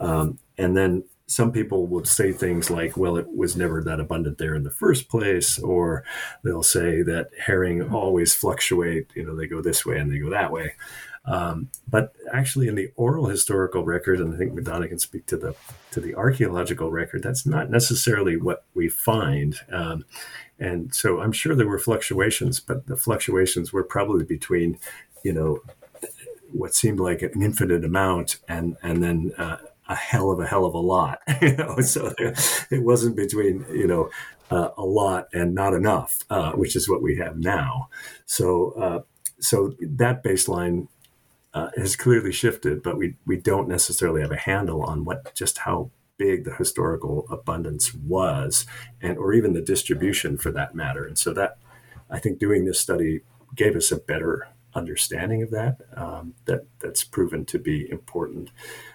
Um, 0.00 0.38
and 0.56 0.76
then 0.76 1.04
some 1.26 1.50
people 1.50 1.86
will 1.86 2.04
say 2.04 2.32
things 2.32 2.70
like, 2.70 2.96
"Well, 2.96 3.16
it 3.16 3.26
was 3.34 3.56
never 3.56 3.82
that 3.82 4.00
abundant 4.00 4.38
there 4.38 4.54
in 4.54 4.62
the 4.62 4.70
first 4.70 5.08
place," 5.08 5.58
or 5.58 6.04
they'll 6.42 6.62
say 6.62 7.02
that 7.02 7.30
herring 7.38 7.92
always 7.92 8.34
fluctuate. 8.34 9.10
You 9.14 9.26
know, 9.26 9.36
they 9.36 9.46
go 9.46 9.60
this 9.60 9.84
way 9.84 9.98
and 9.98 10.10
they 10.10 10.18
go 10.18 10.30
that 10.30 10.52
way. 10.52 10.74
Um, 11.26 11.70
but 11.88 12.12
actually, 12.32 12.68
in 12.68 12.76
the 12.76 12.90
oral 12.96 13.26
historical 13.26 13.84
record, 13.84 14.20
and 14.20 14.32
I 14.32 14.38
think 14.38 14.54
Madonna 14.54 14.88
can 14.88 14.98
speak 14.98 15.26
to 15.26 15.36
the 15.36 15.54
to 15.90 16.00
the 16.00 16.14
archaeological 16.14 16.90
record, 16.90 17.22
that's 17.22 17.44
not 17.44 17.70
necessarily 17.70 18.36
what 18.36 18.64
we 18.74 18.88
find. 18.88 19.56
Um, 19.72 20.04
and 20.58 20.94
so, 20.94 21.20
I'm 21.20 21.32
sure 21.32 21.54
there 21.54 21.66
were 21.66 21.78
fluctuations, 21.78 22.60
but 22.60 22.86
the 22.86 22.96
fluctuations 22.96 23.72
were 23.72 23.82
probably 23.82 24.24
between, 24.24 24.78
you 25.24 25.32
know, 25.32 25.60
what 26.52 26.74
seemed 26.74 27.00
like 27.00 27.22
an 27.22 27.42
infinite 27.42 27.84
amount, 27.84 28.38
and 28.48 28.76
and 28.82 29.02
then 29.02 29.32
uh, 29.36 29.56
a 29.88 29.96
hell 29.96 30.30
of 30.30 30.38
a 30.38 30.46
hell 30.46 30.64
of 30.64 30.74
a 30.74 30.78
lot. 30.78 31.20
you 31.42 31.56
know, 31.56 31.80
so 31.80 32.12
it 32.18 32.84
wasn't 32.84 33.16
between 33.16 33.66
you 33.70 33.88
know 33.88 34.10
uh, 34.52 34.68
a 34.78 34.84
lot 34.84 35.26
and 35.32 35.56
not 35.56 35.74
enough, 35.74 36.20
uh, 36.30 36.52
which 36.52 36.76
is 36.76 36.88
what 36.88 37.02
we 37.02 37.16
have 37.16 37.36
now. 37.36 37.88
So. 38.26 38.70
Uh, 38.72 39.00
so 39.38 39.74
that 39.82 40.24
baseline 40.24 40.88
uh, 41.56 41.70
has 41.74 41.96
clearly 41.96 42.32
shifted, 42.32 42.82
but 42.82 42.98
we 42.98 43.14
we 43.24 43.38
don't 43.38 43.66
necessarily 43.66 44.20
have 44.20 44.30
a 44.30 44.36
handle 44.36 44.82
on 44.82 45.06
what 45.06 45.34
just 45.34 45.58
how 45.58 45.90
big 46.18 46.44
the 46.44 46.54
historical 46.54 47.26
abundance 47.30 47.94
was, 47.94 48.66
and 49.00 49.16
or 49.16 49.32
even 49.32 49.54
the 49.54 49.62
distribution 49.62 50.36
for 50.36 50.52
that 50.52 50.74
matter. 50.74 51.06
And 51.06 51.18
so 51.18 51.32
that 51.32 51.56
I 52.10 52.18
think 52.18 52.38
doing 52.38 52.66
this 52.66 52.78
study 52.78 53.22
gave 53.54 53.74
us 53.74 53.90
a 53.90 53.96
better 53.96 54.48
understanding 54.74 55.42
of 55.42 55.50
that. 55.50 55.78
Um, 55.94 56.34
that 56.44 56.66
that's 56.80 57.04
proven 57.04 57.46
to 57.46 57.58
be 57.58 57.90
important. 57.90 58.50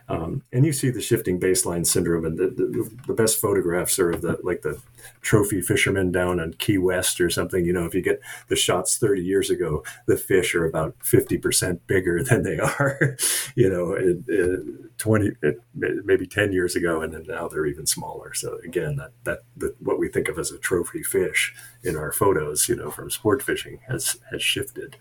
Um, 0.08 0.44
and 0.54 0.64
you 0.64 0.72
see 0.72 0.92
the 0.92 1.02
shifting 1.02 1.40
baseline 1.40 1.88
syndrome, 1.88 2.26
and 2.26 2.38
the, 2.38 2.50
the, 2.50 2.92
the, 3.08 3.14
best 3.16 3.42
photographs 3.42 3.98
are 3.98 4.12
of 4.12 4.22
the 4.22 4.38
like 4.44 4.62
the 4.62 4.80
trophy 5.22 5.62
fishermen 5.62 6.12
down 6.12 6.40
on 6.40 6.54
Key 6.54 6.78
West 6.78 7.22
or 7.22 7.30
something. 7.30 7.66
You 7.66 7.74
know, 7.74 7.86
if 7.86 7.94
you 7.94 8.02
get 8.02 8.22
the 8.48 8.56
shots 8.56 8.98
30 8.98 9.22
years 9.22 9.50
ago, 9.50 9.84
the 10.08 10.18
fish 10.18 10.56
are 10.56 10.66
about 10.66 10.98
50% 11.00 11.80
bigger 11.88 12.24
than 12.30 12.44
they 12.44 12.60
are, 12.60 13.18
you 13.56 13.70
know, 13.70 13.94
in, 13.94 14.24
in 14.28 14.90
20, 14.98 15.32
maybe 15.74 16.28
10 16.28 16.54
years 16.54 16.76
ago, 16.76 17.02
and 17.02 17.14
then 17.14 17.26
now 17.28 17.48
they're 17.48 17.66
even 17.66 17.86
smaller. 17.86 18.34
So 18.34 18.60
again, 18.64 18.96
that 18.98 19.12
that 19.24 19.40
the, 19.56 19.76
what 19.80 20.00
we 20.00 20.10
think 20.10 20.28
of 20.28 20.38
as 20.38 20.52
a 20.52 20.58
trophy 20.58 21.04
fish 21.04 21.54
in 21.84 21.96
our 21.96 22.12
photos, 22.12 22.70
you 22.70 22.76
know, 22.76 22.92
from 22.92 23.10
sport 23.10 23.42
fishing 23.42 23.80
has 23.88 24.18
has 24.32 24.42
shifted 24.44 24.98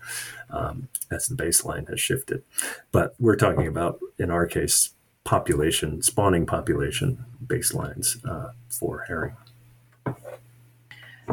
um, 0.49 0.87
as 1.11 1.27
the 1.27 1.35
baseline 1.35 1.89
has 1.89 1.99
shifted. 1.99 2.43
But 2.91 3.15
we're 3.19 3.35
talking 3.35 3.67
about, 3.67 3.99
in 4.17 4.31
our 4.31 4.45
case, 4.45 4.93
population, 5.23 6.01
spawning 6.01 6.45
population 6.45 7.25
baselines 7.45 8.17
uh, 8.27 8.51
for 8.69 9.05
herring. 9.07 9.35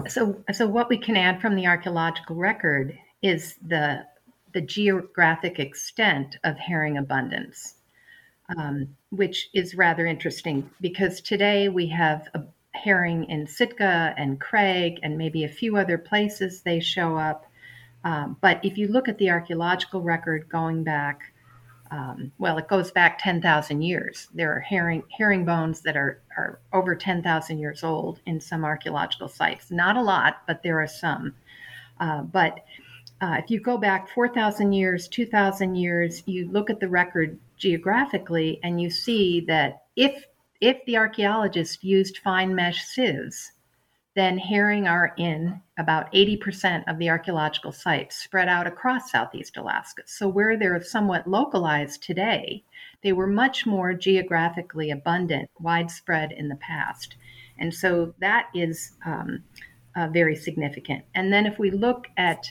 So, 0.07 0.45
so 0.53 0.67
what 0.67 0.89
we 0.89 0.99
can 0.99 1.17
add 1.17 1.41
from 1.41 1.57
the 1.57 1.67
archaeological 1.67 2.37
record 2.37 2.97
is 3.23 3.57
the 3.67 4.07
the 4.55 4.61
geographic 4.63 5.59
extent 5.59 6.39
of 6.43 6.57
herring 6.57 6.97
abundance, 6.97 7.75
um, 8.57 8.97
which 9.11 9.51
is 9.53 9.75
rather 9.75 10.07
interesting 10.07 10.71
because 10.81 11.21
today 11.21 11.69
we 11.69 11.87
have 11.89 12.29
a 12.35 12.43
herring 12.73 13.25
in 13.25 13.47
Sitka 13.47 14.15
and 14.17 14.41
Craig 14.41 15.01
and 15.03 15.19
maybe 15.19 15.45
a 15.45 15.49
few 15.49 15.77
other 15.77 15.99
places 15.99 16.63
they 16.63 16.81
show 16.81 17.17
up. 17.17 17.47
Um, 18.05 18.37
but 18.41 18.65
if 18.65 18.79
you 18.79 18.89
look 18.89 19.09
at 19.09 19.19
the 19.19 19.31
archaeological 19.31 20.01
record 20.01 20.49
going 20.49 20.85
back 20.85 21.33
um, 21.91 22.33
well, 22.39 22.59
it 22.59 22.69
goes 22.69 22.91
back 22.91 23.19
10,000 23.19 23.83
years. 23.83 24.29
There 24.35 24.55
are 24.55 24.61
herring, 24.61 25.03
herring 25.17 25.45
bones 25.45 25.81
that 25.83 25.97
are, 25.97 26.21
are 26.37 26.61
over 26.73 26.95
10,000 26.95 27.59
years 27.59 27.83
old 27.83 28.21
in 28.27 28.41
some 28.41 28.65
archaeological 28.65 29.29
sites. 29.29 29.71
Not 29.71 29.97
a 29.97 30.03
lot, 30.03 30.43
but 30.47 30.63
there 30.63 30.81
are 30.81 30.87
some. 30.89 31.35
Uh, 31.99 32.23
but 32.23 32.61
uh, 33.21 33.37
if 33.39 33.51
you 33.51 33.61
go 33.61 33.79
back 33.79 34.09
4,000 34.11 34.73
years, 34.73 35.09
2,000 35.09 35.75
years, 35.75 36.23
you 36.27 36.49
look 36.51 36.71
at 36.71 36.81
the 36.81 36.89
record 36.89 37.39
geographically 37.57 38.61
and 38.63 38.81
you 38.81 38.91
see 38.91 39.41
that 39.49 39.83
if, 39.97 40.25
if 40.61 40.85
the 40.87 40.97
archaeologists 40.97 41.83
used 41.83 42.19
fine 42.19 42.55
mesh 42.55 42.85
sieves, 42.85 43.53
then 44.19 44.37
herring 44.37 44.89
are 44.89 45.15
in 45.17 45.61
about 45.79 46.13
80% 46.13 46.83
of 46.89 46.99
the 46.99 47.09
archaeological 47.09 47.71
sites 47.71 48.17
spread 48.17 48.49
out 48.49 48.67
across 48.67 49.13
Southeast 49.13 49.57
Alaska. 49.57 50.03
So, 50.07 50.27
where 50.27 50.59
they're 50.59 50.83
somewhat 50.83 51.29
localized 51.29 52.03
today, 52.03 52.65
they 53.03 53.13
were 53.13 53.29
much 53.29 53.65
more 53.65 53.95
geographically 53.95 54.91
abundant, 54.91 55.49
widespread 55.61 56.33
in 56.33 56.49
the 56.49 56.57
past. 56.57 57.15
And 57.59 57.73
so 57.73 58.13
that 58.19 58.49
is 58.55 58.93
um, 59.07 59.45
uh, 59.95 60.09
very 60.09 60.35
significant. 60.35 61.05
And 61.15 61.33
then, 61.33 61.47
if 61.47 61.61
we 61.61 61.71
look 61.71 62.09
at 62.17 62.51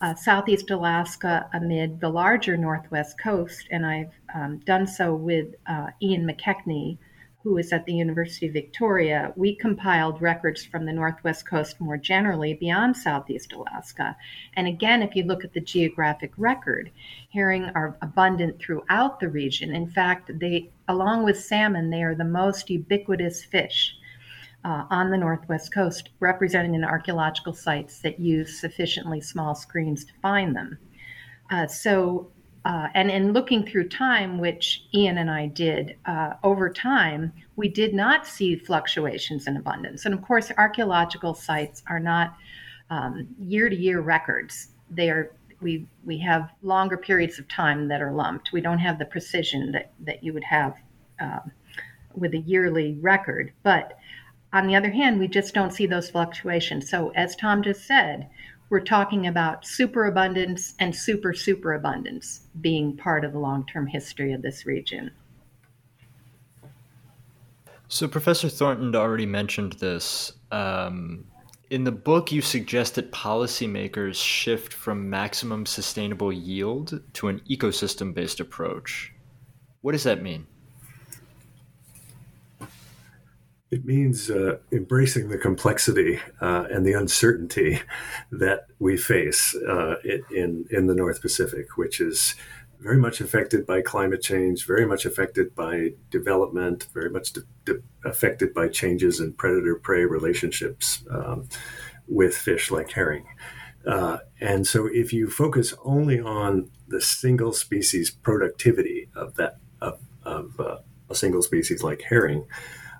uh, 0.00 0.14
Southeast 0.16 0.70
Alaska 0.70 1.48
amid 1.52 2.00
the 2.00 2.08
larger 2.08 2.56
Northwest 2.56 3.20
coast, 3.20 3.68
and 3.70 3.86
I've 3.86 4.12
um, 4.34 4.58
done 4.66 4.86
so 4.86 5.14
with 5.14 5.54
uh, 5.66 5.88
Ian 6.02 6.26
McKechnie 6.26 6.98
who 7.44 7.58
is 7.58 7.74
at 7.74 7.84
the 7.84 7.92
University 7.92 8.46
of 8.46 8.54
Victoria, 8.54 9.30
we 9.36 9.54
compiled 9.54 10.22
records 10.22 10.64
from 10.64 10.86
the 10.86 10.92
Northwest 10.92 11.46
Coast 11.46 11.78
more 11.78 11.98
generally 11.98 12.54
beyond 12.54 12.96
Southeast 12.96 13.52
Alaska. 13.52 14.16
And 14.54 14.66
again, 14.66 15.02
if 15.02 15.14
you 15.14 15.24
look 15.24 15.44
at 15.44 15.52
the 15.52 15.60
geographic 15.60 16.32
record, 16.38 16.90
herring 17.34 17.64
are 17.74 17.98
abundant 18.00 18.58
throughout 18.58 19.20
the 19.20 19.28
region. 19.28 19.74
In 19.74 19.86
fact, 19.86 20.30
they, 20.40 20.70
along 20.88 21.24
with 21.24 21.38
salmon, 21.38 21.90
they 21.90 22.02
are 22.02 22.14
the 22.14 22.24
most 22.24 22.70
ubiquitous 22.70 23.44
fish. 23.44 23.94
Uh, 24.66 24.86
on 24.88 25.10
the 25.10 25.18
northwest 25.18 25.74
coast, 25.74 26.08
represented 26.20 26.74
in 26.74 26.82
archaeological 26.84 27.52
sites 27.52 27.98
that 27.98 28.18
use 28.18 28.58
sufficiently 28.58 29.20
small 29.20 29.54
screens 29.54 30.06
to 30.06 30.12
find 30.22 30.56
them. 30.56 30.78
Uh, 31.50 31.66
so 31.66 32.30
uh, 32.64 32.88
and 32.94 33.10
in 33.10 33.32
looking 33.32 33.66
through 33.66 33.88
time, 33.88 34.38
which 34.38 34.84
Ian 34.94 35.18
and 35.18 35.30
I 35.30 35.46
did 35.46 35.96
uh, 36.06 36.34
over 36.42 36.70
time, 36.70 37.32
we 37.56 37.68
did 37.68 37.92
not 37.92 38.26
see 38.26 38.56
fluctuations 38.56 39.46
in 39.46 39.56
abundance. 39.56 40.06
And 40.06 40.14
of 40.14 40.22
course, 40.22 40.50
archaeological 40.56 41.34
sites 41.34 41.82
are 41.86 42.00
not 42.00 42.36
year 43.38 43.68
to 43.68 43.76
year 43.76 44.00
records. 44.00 44.68
They 44.90 45.10
are 45.10 45.32
we 45.60 45.86
we 46.04 46.18
have 46.18 46.52
longer 46.62 46.96
periods 46.96 47.38
of 47.38 47.48
time 47.48 47.88
that 47.88 48.02
are 48.02 48.12
lumped. 48.12 48.52
We 48.52 48.60
don't 48.60 48.78
have 48.78 48.98
the 48.98 49.06
precision 49.06 49.72
that 49.72 49.92
that 50.00 50.22
you 50.22 50.32
would 50.32 50.44
have 50.44 50.74
uh, 51.20 51.40
with 52.14 52.34
a 52.34 52.38
yearly 52.38 52.98
record. 53.00 53.52
But 53.62 53.98
on 54.52 54.66
the 54.66 54.76
other 54.76 54.90
hand, 54.90 55.18
we 55.18 55.26
just 55.26 55.52
don't 55.54 55.72
see 55.72 55.86
those 55.86 56.10
fluctuations. 56.10 56.88
So 56.88 57.10
as 57.16 57.34
Tom 57.34 57.62
just 57.62 57.86
said, 57.86 58.28
we're 58.70 58.80
talking 58.80 59.26
about 59.26 59.66
superabundance 59.66 60.74
and 60.78 60.94
super 60.94 61.32
superabundance 61.32 62.46
being 62.60 62.96
part 62.96 63.24
of 63.24 63.32
the 63.32 63.38
long 63.38 63.66
term 63.66 63.86
history 63.86 64.32
of 64.32 64.42
this 64.42 64.66
region. 64.66 65.10
So, 67.88 68.08
Professor 68.08 68.48
Thornton 68.48 68.94
already 68.96 69.26
mentioned 69.26 69.74
this. 69.74 70.32
Um, 70.50 71.26
in 71.70 71.84
the 71.84 71.92
book, 71.92 72.32
you 72.32 72.40
suggest 72.40 72.94
that 72.94 73.12
policymakers 73.12 74.14
shift 74.14 74.72
from 74.72 75.10
maximum 75.10 75.66
sustainable 75.66 76.32
yield 76.32 77.02
to 77.14 77.28
an 77.28 77.40
ecosystem 77.48 78.14
based 78.14 78.40
approach. 78.40 79.12
What 79.80 79.92
does 79.92 80.04
that 80.04 80.22
mean? 80.22 80.46
It 83.74 83.84
means 83.84 84.30
uh, 84.30 84.58
embracing 84.70 85.30
the 85.30 85.36
complexity 85.36 86.20
uh, 86.40 86.66
and 86.70 86.86
the 86.86 86.92
uncertainty 86.92 87.80
that 88.30 88.68
we 88.78 88.96
face 88.96 89.52
uh, 89.68 89.96
in 90.30 90.66
in 90.70 90.86
the 90.86 90.94
North 90.94 91.20
Pacific, 91.20 91.76
which 91.76 92.00
is 92.00 92.36
very 92.78 92.98
much 92.98 93.20
affected 93.20 93.66
by 93.66 93.82
climate 93.82 94.22
change, 94.22 94.64
very 94.64 94.86
much 94.86 95.04
affected 95.04 95.56
by 95.56 95.90
development, 96.08 96.86
very 96.94 97.10
much 97.10 97.32
de- 97.32 97.42
de- 97.64 97.82
affected 98.04 98.54
by 98.54 98.68
changes 98.68 99.18
in 99.18 99.32
predator 99.32 99.74
prey 99.74 100.04
relationships 100.04 101.02
um, 101.10 101.48
with 102.06 102.36
fish 102.36 102.70
like 102.70 102.92
herring. 102.92 103.26
Uh, 103.84 104.18
and 104.40 104.68
so, 104.68 104.86
if 104.86 105.12
you 105.12 105.28
focus 105.28 105.74
only 105.84 106.20
on 106.20 106.70
the 106.86 107.00
single 107.00 107.52
species 107.52 108.08
productivity 108.08 109.08
of 109.16 109.34
that 109.34 109.56
of, 109.80 109.98
of 110.22 110.60
uh, 110.60 110.78
a 111.10 111.14
single 111.16 111.42
species 111.42 111.82
like 111.82 112.02
herring, 112.02 112.46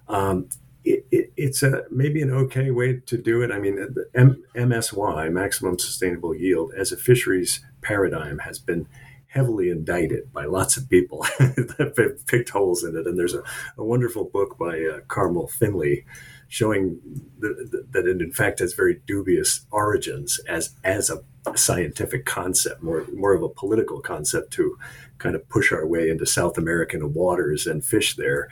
um, 0.09 0.49
it, 0.85 1.07
it, 1.11 1.32
it's 1.37 1.62
a 1.62 1.82
maybe 1.91 2.20
an 2.22 2.30
okay 2.30 2.70
way 2.70 3.01
to 3.07 3.16
do 3.16 3.43
it. 3.43 3.51
I 3.51 3.59
mean, 3.59 3.76
the 3.76 4.07
M- 4.14 4.43
MSY, 4.55 5.32
maximum 5.32 5.78
sustainable 5.78 6.35
yield, 6.35 6.72
as 6.76 6.93
a 6.93 6.97
fisheries 6.97 7.64
paradigm, 7.80 8.39
has 8.41 8.59
been 8.59 8.87
heavily 9.28 9.68
indicted 9.68 10.32
by 10.32 10.45
lots 10.45 10.76
of 10.76 10.89
people 10.89 11.26
that 11.39 11.95
have 11.97 12.26
picked 12.26 12.51
holes 12.51 12.85
in 12.85 12.97
it. 12.97 13.07
And 13.07 13.18
there's 13.18 13.35
a, 13.35 13.43
a 13.76 13.85
wonderful 13.85 14.24
book 14.24 14.57
by 14.59 14.78
uh, 14.78 15.01
Carmel 15.09 15.49
Finley 15.49 16.05
showing 16.49 17.01
that, 17.41 17.85
that 17.91 18.07
it 18.07 18.22
in 18.22 18.30
fact 18.30 18.61
has 18.61 18.74
very 18.74 19.01
dubious 19.07 19.66
origins 19.72 20.39
as 20.49 20.76
as 20.85 21.11
a 21.11 21.20
scientific 21.57 22.24
concept, 22.24 22.82
more 22.82 23.05
more 23.12 23.35
of 23.35 23.43
a 23.43 23.49
political 23.49 24.01
concept 24.01 24.53
to 24.53 24.78
kind 25.18 25.35
of 25.35 25.49
push 25.49 25.72
our 25.72 25.87
way 25.87 26.09
into 26.09 26.26
South 26.26 26.57
American 26.57 27.12
waters 27.12 27.66
and 27.66 27.85
fish 27.85 28.14
there. 28.14 28.49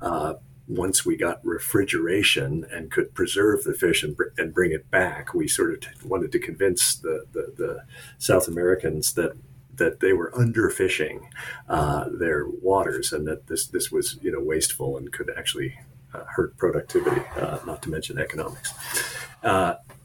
Uh, 0.00 0.34
once 0.66 1.04
we 1.04 1.16
got 1.16 1.44
refrigeration 1.44 2.64
and 2.72 2.90
could 2.90 3.14
preserve 3.14 3.64
the 3.64 3.74
fish 3.74 4.02
and, 4.02 4.16
and 4.38 4.54
bring 4.54 4.72
it 4.72 4.90
back, 4.90 5.34
we 5.34 5.46
sort 5.46 5.86
of 5.86 6.04
wanted 6.04 6.32
to 6.32 6.38
convince 6.38 6.94
the, 6.94 7.26
the, 7.32 7.52
the 7.56 7.84
South 8.18 8.48
Americans 8.48 9.14
that 9.14 9.36
that 9.76 9.98
they 9.98 10.12
were 10.12 10.30
underfishing 10.36 11.20
uh, 11.68 12.08
their 12.08 12.46
waters 12.46 13.12
and 13.12 13.26
that 13.26 13.48
this 13.48 13.66
this 13.66 13.90
was 13.90 14.18
you 14.22 14.30
know 14.30 14.40
wasteful 14.40 14.96
and 14.96 15.12
could 15.12 15.30
actually 15.36 15.76
uh, 16.14 16.24
hurt 16.36 16.56
productivity, 16.56 17.22
uh, 17.36 17.58
not 17.66 17.82
to 17.82 17.90
mention 17.90 18.18
economics. 18.18 18.72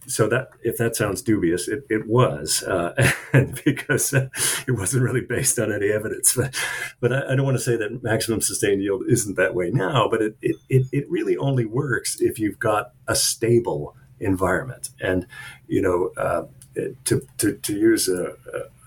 Uh, 0.09 0.11
so 0.11 0.27
that 0.27 0.49
if 0.63 0.77
that 0.77 0.95
sounds 0.95 1.21
dubious, 1.21 1.67
it, 1.67 1.83
it 1.89 2.07
was, 2.07 2.63
uh, 2.63 2.93
because 3.65 4.13
it 4.13 4.71
wasn't 4.71 5.03
really 5.03 5.21
based 5.21 5.59
on 5.59 5.71
any 5.71 5.89
evidence. 5.89 6.35
But, 6.35 6.55
but 6.99 7.13
I, 7.13 7.31
I, 7.31 7.35
don't 7.35 7.45
want 7.45 7.57
to 7.57 7.63
say 7.63 7.75
that 7.77 8.03
maximum 8.03 8.41
sustained 8.41 8.81
yield 8.81 9.03
isn't 9.07 9.35
that 9.37 9.55
way 9.55 9.69
now. 9.71 10.07
But 10.09 10.21
it, 10.21 10.37
it, 10.41 10.55
it, 10.69 10.87
it 10.91 11.09
really 11.09 11.37
only 11.37 11.65
works 11.65 12.19
if 12.19 12.39
you've 12.39 12.59
got 12.59 12.91
a 13.07 13.15
stable 13.15 13.95
environment. 14.19 14.89
And 15.01 15.27
you 15.67 15.81
know, 15.81 16.11
uh, 16.17 16.45
to, 17.05 17.21
to 17.37 17.57
to 17.57 17.73
use 17.73 18.07
a, 18.07 18.33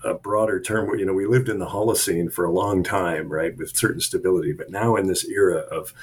a 0.03 0.13
broader 0.15 0.59
term, 0.59 0.97
you 0.97 1.05
know, 1.05 1.13
we 1.13 1.25
lived 1.25 1.49
in 1.49 1.59
the 1.59 1.67
Holocene 1.67 2.31
for 2.31 2.45
a 2.45 2.51
long 2.51 2.83
time, 2.83 3.29
right, 3.29 3.55
with 3.55 3.75
certain 3.75 4.01
stability. 4.01 4.53
But 4.53 4.69
now 4.69 4.95
in 4.95 5.07
this 5.07 5.25
era 5.25 5.59
of 5.59 5.93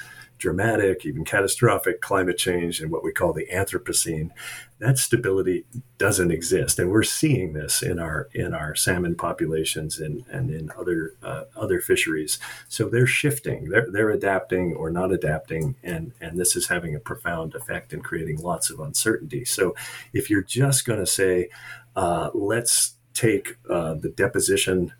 dramatic, 0.41 1.05
even 1.05 1.23
catastrophic 1.23 2.01
climate 2.01 2.37
change 2.37 2.81
and 2.81 2.91
what 2.91 3.03
we 3.03 3.13
call 3.13 3.31
the 3.31 3.47
Anthropocene, 3.53 4.31
that 4.79 4.97
stability 4.97 5.63
doesn't 5.99 6.31
exist, 6.31 6.79
and 6.79 6.89
we're 6.89 7.03
seeing 7.03 7.53
this 7.53 7.83
in 7.83 7.99
our 7.99 8.27
in 8.33 8.53
our 8.53 8.73
salmon 8.73 9.15
populations 9.15 9.99
and 9.99 10.25
and 10.27 10.49
in 10.49 10.71
other 10.77 11.13
uh, 11.21 11.43
other 11.55 11.79
fisheries. 11.79 12.39
So 12.67 12.89
they're 12.89 13.05
shifting, 13.05 13.69
they're 13.69 13.89
they're 13.91 14.09
adapting 14.09 14.73
or 14.73 14.89
not 14.89 15.13
adapting, 15.13 15.75
and 15.83 16.13
and 16.19 16.37
this 16.37 16.55
is 16.55 16.67
having 16.67 16.95
a 16.95 16.99
profound 16.99 17.53
effect 17.53 17.93
and 17.93 18.03
creating 18.03 18.39
lots 18.39 18.71
of 18.71 18.79
uncertainty. 18.79 19.45
So 19.45 19.75
if 20.11 20.29
you're 20.29 20.41
just 20.41 20.85
going 20.85 20.99
to 20.99 21.05
say, 21.05 21.49
uh, 21.95 22.31
let's 22.33 22.95
take 23.13 23.57
uh, 23.69 23.93
the 23.93 24.09
deposition 24.09 24.93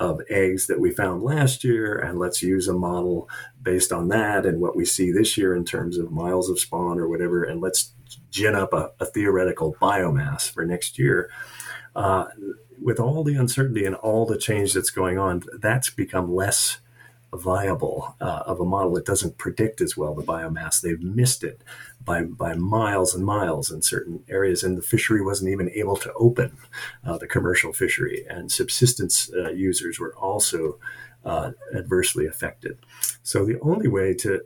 of 0.00 0.20
eggs 0.28 0.66
that 0.66 0.80
we 0.80 0.90
found 0.90 1.22
last 1.22 1.64
year 1.64 1.98
and 1.98 2.18
let's 2.18 2.42
use 2.42 2.68
a 2.68 2.72
model 2.72 3.28
based 3.62 3.92
on 3.92 4.08
that 4.08 4.46
and 4.46 4.60
what 4.60 4.76
we 4.76 4.84
see 4.84 5.10
this 5.10 5.36
year 5.36 5.54
in 5.54 5.64
terms 5.64 5.98
of 5.98 6.12
miles 6.12 6.48
of 6.48 6.58
spawn 6.58 6.98
or 6.98 7.08
whatever 7.08 7.42
and 7.42 7.60
let's 7.60 7.92
gin 8.30 8.54
up 8.54 8.72
a, 8.72 8.90
a 9.00 9.06
theoretical 9.06 9.74
biomass 9.80 10.50
for 10.50 10.64
next 10.64 10.98
year 10.98 11.30
uh, 11.96 12.26
with 12.80 13.00
all 13.00 13.24
the 13.24 13.34
uncertainty 13.34 13.84
and 13.84 13.96
all 13.96 14.24
the 14.24 14.38
change 14.38 14.72
that's 14.72 14.90
going 14.90 15.18
on 15.18 15.42
that's 15.60 15.90
become 15.90 16.34
less 16.34 16.78
viable 17.34 18.16
uh, 18.20 18.42
of 18.46 18.60
a 18.60 18.64
model. 18.64 18.96
It 18.96 19.04
doesn't 19.04 19.38
predict 19.38 19.80
as 19.80 19.96
well 19.96 20.14
the 20.14 20.22
biomass. 20.22 20.80
They've 20.80 21.00
missed 21.00 21.44
it 21.44 21.62
by, 22.08 22.22
by 22.22 22.54
miles 22.54 23.14
and 23.14 23.24
miles 23.24 23.70
in 23.70 23.82
certain 23.82 24.24
areas, 24.28 24.62
and 24.64 24.78
the 24.78 24.82
fishery 24.82 25.22
wasn't 25.22 25.50
even 25.50 25.70
able 25.74 25.96
to 25.96 26.12
open 26.14 26.56
uh, 27.04 27.18
the 27.18 27.26
commercial 27.26 27.72
fishery. 27.72 28.24
And 28.28 28.50
subsistence 28.50 29.30
uh, 29.34 29.50
users 29.50 30.00
were 30.00 30.14
also 30.16 30.78
uh, 31.24 31.50
adversely 31.74 32.26
affected. 32.26 32.78
So 33.22 33.44
the 33.44 33.60
only 33.60 33.88
way 33.88 34.14
to, 34.14 34.40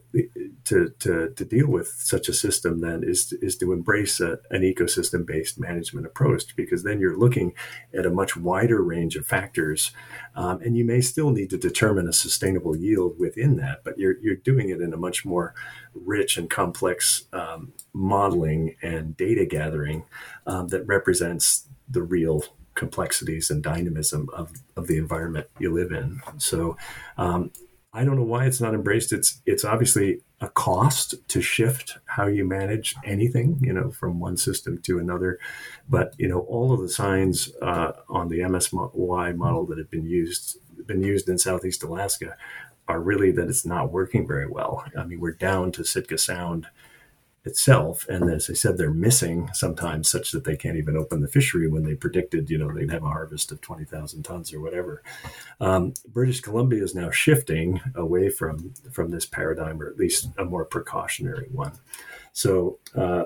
to, 0.64 0.88
to, 0.98 1.32
to, 1.36 1.44
deal 1.44 1.68
with 1.68 1.86
such 1.86 2.28
a 2.28 2.32
system 2.32 2.80
then 2.80 3.04
is 3.04 3.26
to, 3.26 3.38
is 3.44 3.56
to 3.58 3.72
embrace 3.72 4.20
a, 4.20 4.38
an 4.50 4.62
ecosystem 4.62 5.24
based 5.24 5.60
management 5.60 6.06
approach 6.06 6.56
because 6.56 6.82
then 6.82 6.98
you're 6.98 7.16
looking 7.16 7.52
at 7.96 8.06
a 8.06 8.10
much 8.10 8.36
wider 8.36 8.82
range 8.82 9.16
of 9.16 9.26
factors 9.26 9.92
um, 10.34 10.60
and 10.62 10.76
you 10.76 10.84
may 10.84 11.00
still 11.00 11.30
need 11.30 11.50
to 11.50 11.58
determine 11.58 12.08
a 12.08 12.12
sustainable 12.12 12.74
yield 12.74 13.18
within 13.18 13.56
that, 13.56 13.84
but 13.84 13.98
you're, 13.98 14.18
you're 14.20 14.34
doing 14.34 14.70
it 14.70 14.80
in 14.80 14.92
a 14.92 14.96
much 14.96 15.24
more 15.24 15.54
rich 15.94 16.36
and 16.36 16.50
complex 16.50 17.26
um, 17.32 17.72
modeling 17.92 18.74
and 18.82 19.16
data 19.16 19.44
gathering 19.44 20.04
um, 20.46 20.68
that 20.68 20.86
represents 20.86 21.68
the 21.88 22.02
real 22.02 22.42
complexities 22.74 23.50
and 23.50 23.62
dynamism 23.62 24.28
of, 24.32 24.52
of 24.76 24.86
the 24.86 24.96
environment 24.96 25.46
you 25.58 25.72
live 25.72 25.92
in. 25.92 26.20
So 26.38 26.76
um, 27.18 27.50
I 27.92 28.04
don't 28.04 28.16
know 28.16 28.22
why 28.22 28.46
it's 28.46 28.60
not 28.60 28.74
embraced. 28.74 29.12
It's 29.12 29.40
it's 29.44 29.64
obviously 29.64 30.22
a 30.40 30.48
cost 30.48 31.14
to 31.28 31.42
shift 31.42 31.98
how 32.06 32.26
you 32.26 32.44
manage 32.44 32.94
anything, 33.04 33.58
you 33.60 33.72
know, 33.72 33.90
from 33.90 34.18
one 34.18 34.36
system 34.36 34.78
to 34.82 34.98
another. 34.98 35.38
But 35.88 36.14
you 36.18 36.26
know, 36.26 36.40
all 36.40 36.72
of 36.72 36.80
the 36.80 36.88
signs 36.88 37.52
uh, 37.60 37.92
on 38.08 38.28
the 38.28 38.40
MSY 38.40 39.36
model 39.36 39.66
that 39.66 39.78
have 39.78 39.90
been 39.90 40.06
used 40.06 40.56
been 40.86 41.02
used 41.02 41.28
in 41.28 41.38
Southeast 41.38 41.82
Alaska 41.82 42.36
are 42.88 43.00
really 43.00 43.30
that 43.32 43.48
it's 43.48 43.64
not 43.64 43.92
working 43.92 44.26
very 44.26 44.48
well. 44.48 44.84
I 44.98 45.04
mean, 45.04 45.20
we're 45.20 45.32
down 45.32 45.70
to 45.72 45.84
Sitka 45.84 46.18
Sound 46.18 46.66
itself. 47.45 48.07
And 48.09 48.30
as 48.30 48.49
I 48.49 48.53
said, 48.53 48.78
they're 48.78 48.90
missing 48.90 49.51
sometimes 49.53 50.09
such 50.09 50.30
that 50.30 50.45
they 50.45 50.57
can't 50.57 50.76
even 50.76 50.97
open 50.97 51.20
the 51.20 51.28
fishery 51.28 51.68
when 51.68 51.84
they 51.84 51.95
predicted, 51.95 52.49
you 52.51 52.59
know, 52.59 52.72
they'd 52.72 52.90
have 52.90 53.03
a 53.03 53.09
harvest 53.09 53.51
of 53.51 53.61
20,000 53.61 54.22
tons 54.22 54.53
or 54.53 54.61
whatever. 54.61 55.03
Um, 55.61 55.95
British 56.07 56.40
Columbia 56.40 56.82
is 56.82 56.95
now 56.95 57.11
shifting 57.11 57.80
away 57.95 58.28
from, 58.28 58.74
from 58.93 59.11
this 59.11 59.26
paradigm, 59.26 59.82
or 59.82 59.88
at 59.88 59.97
least 59.97 60.28
a 60.38 60.45
more 60.45 60.64
precautionary 60.64 61.49
one. 61.51 61.72
So, 62.32 62.78
uh, 62.95 63.24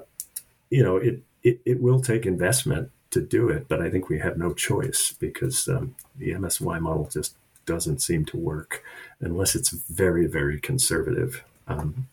you 0.70 0.82
know, 0.82 0.96
it, 0.96 1.22
it, 1.42 1.60
it 1.64 1.82
will 1.82 2.00
take 2.00 2.24
investment 2.24 2.90
to 3.10 3.20
do 3.20 3.48
it, 3.48 3.68
but 3.68 3.80
I 3.80 3.90
think 3.90 4.08
we 4.08 4.18
have 4.18 4.36
no 4.36 4.52
choice 4.52 5.14
because 5.18 5.68
um, 5.68 5.94
the 6.16 6.32
MSY 6.32 6.80
model 6.80 7.08
just 7.10 7.36
doesn't 7.66 8.00
seem 8.00 8.24
to 8.24 8.36
work 8.36 8.82
unless 9.20 9.54
it's 9.54 9.70
very, 9.70 10.26
very 10.26 10.58
conservative. 10.58 11.44
Um, 11.68 12.08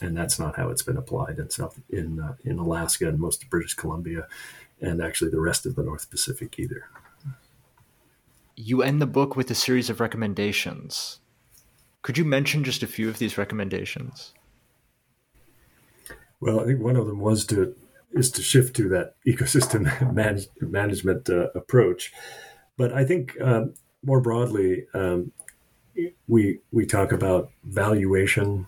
and 0.00 0.16
that's 0.16 0.38
not 0.38 0.56
how 0.56 0.68
it's 0.70 0.82
been 0.82 0.96
applied 0.96 1.38
in 1.38 1.50
South 1.50 1.80
in 1.90 2.20
uh, 2.20 2.34
in 2.44 2.58
Alaska 2.58 3.08
and 3.08 3.18
most 3.18 3.42
of 3.42 3.50
British 3.50 3.74
Columbia, 3.74 4.26
and 4.80 5.02
actually 5.02 5.30
the 5.30 5.40
rest 5.40 5.66
of 5.66 5.74
the 5.74 5.82
North 5.82 6.10
Pacific 6.10 6.58
either. 6.58 6.88
You 8.56 8.82
end 8.82 9.00
the 9.00 9.06
book 9.06 9.36
with 9.36 9.50
a 9.50 9.54
series 9.54 9.88
of 9.88 10.00
recommendations. 10.00 11.20
Could 12.02 12.18
you 12.18 12.24
mention 12.24 12.64
just 12.64 12.82
a 12.82 12.86
few 12.86 13.08
of 13.08 13.18
these 13.18 13.38
recommendations? 13.38 14.34
Well, 16.40 16.60
I 16.60 16.64
think 16.64 16.80
one 16.80 16.96
of 16.96 17.06
them 17.06 17.20
was 17.20 17.44
to 17.46 17.74
is 18.12 18.30
to 18.32 18.42
shift 18.42 18.74
to 18.76 18.88
that 18.88 19.14
ecosystem 19.26 20.12
manage, 20.12 20.48
management 20.60 21.28
uh, 21.28 21.50
approach, 21.54 22.12
but 22.76 22.92
I 22.92 23.04
think 23.04 23.36
um, 23.40 23.74
more 24.04 24.20
broadly, 24.20 24.86
um, 24.94 25.32
we 26.26 26.60
we 26.70 26.86
talk 26.86 27.12
about 27.12 27.50
valuation 27.64 28.66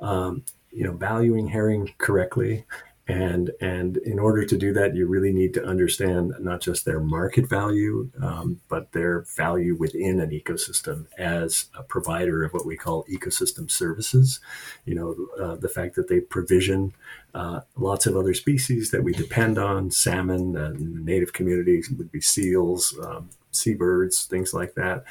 um, 0.00 0.44
you 0.72 0.84
know 0.84 0.92
valuing 0.92 1.48
herring 1.48 1.94
correctly. 1.98 2.64
And 3.08 3.50
and 3.60 3.96
in 3.96 4.20
order 4.20 4.44
to 4.44 4.56
do 4.56 4.72
that 4.74 4.94
you 4.94 5.08
really 5.08 5.32
need 5.32 5.52
to 5.54 5.64
understand 5.64 6.32
not 6.38 6.60
just 6.60 6.84
their 6.84 7.00
market 7.00 7.48
value 7.48 8.08
um, 8.22 8.60
but 8.68 8.92
their 8.92 9.22
value 9.36 9.74
within 9.74 10.20
an 10.20 10.30
ecosystem 10.30 11.06
as 11.18 11.66
a 11.76 11.82
provider 11.82 12.44
of 12.44 12.52
what 12.52 12.66
we 12.66 12.76
call 12.76 13.04
ecosystem 13.04 13.68
services. 13.68 14.38
You 14.84 14.94
know 14.94 15.44
uh, 15.44 15.56
the 15.56 15.68
fact 15.68 15.96
that 15.96 16.08
they 16.08 16.20
provision 16.20 16.92
uh, 17.34 17.60
lots 17.76 18.06
of 18.06 18.16
other 18.16 18.34
species 18.34 18.92
that 18.92 19.02
we 19.02 19.12
depend 19.12 19.58
on 19.58 19.90
salmon 19.90 20.56
uh, 20.56 20.72
native 20.78 21.32
communities 21.32 21.90
would 21.90 22.12
be 22.12 22.20
seals 22.20 22.96
um, 23.02 23.30
seabirds 23.50 24.26
things 24.26 24.54
like 24.54 24.74
that. 24.74 25.02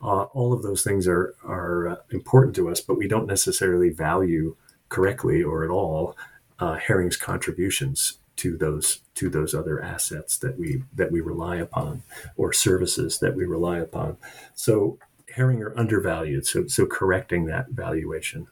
Uh, 0.00 0.24
all 0.34 0.52
of 0.52 0.62
those 0.62 0.84
things 0.84 1.08
are 1.08 1.34
are 1.42 1.88
uh, 1.88 1.96
important 2.10 2.54
to 2.54 2.68
us 2.68 2.80
but 2.80 2.98
we 2.98 3.08
don't 3.08 3.26
necessarily 3.26 3.88
value 3.88 4.54
correctly 4.88 5.42
or 5.42 5.64
at 5.64 5.70
all 5.70 6.16
uh, 6.58 6.74
herring's 6.74 7.16
contributions 7.16 8.18
to 8.36 8.56
those 8.56 9.00
to 9.14 9.28
those 9.28 9.52
other 9.52 9.82
assets 9.82 10.38
that 10.38 10.58
we 10.58 10.82
that 10.94 11.10
we 11.10 11.20
rely 11.20 11.56
upon 11.56 12.02
or 12.36 12.52
services 12.52 13.18
that 13.18 13.34
we 13.34 13.44
rely 13.44 13.78
upon. 13.78 14.16
So 14.54 14.98
herring 15.30 15.62
are 15.62 15.78
undervalued. 15.78 16.46
So, 16.46 16.66
so 16.66 16.86
correcting 16.86 17.46
that 17.46 17.68
valuation. 17.70 18.48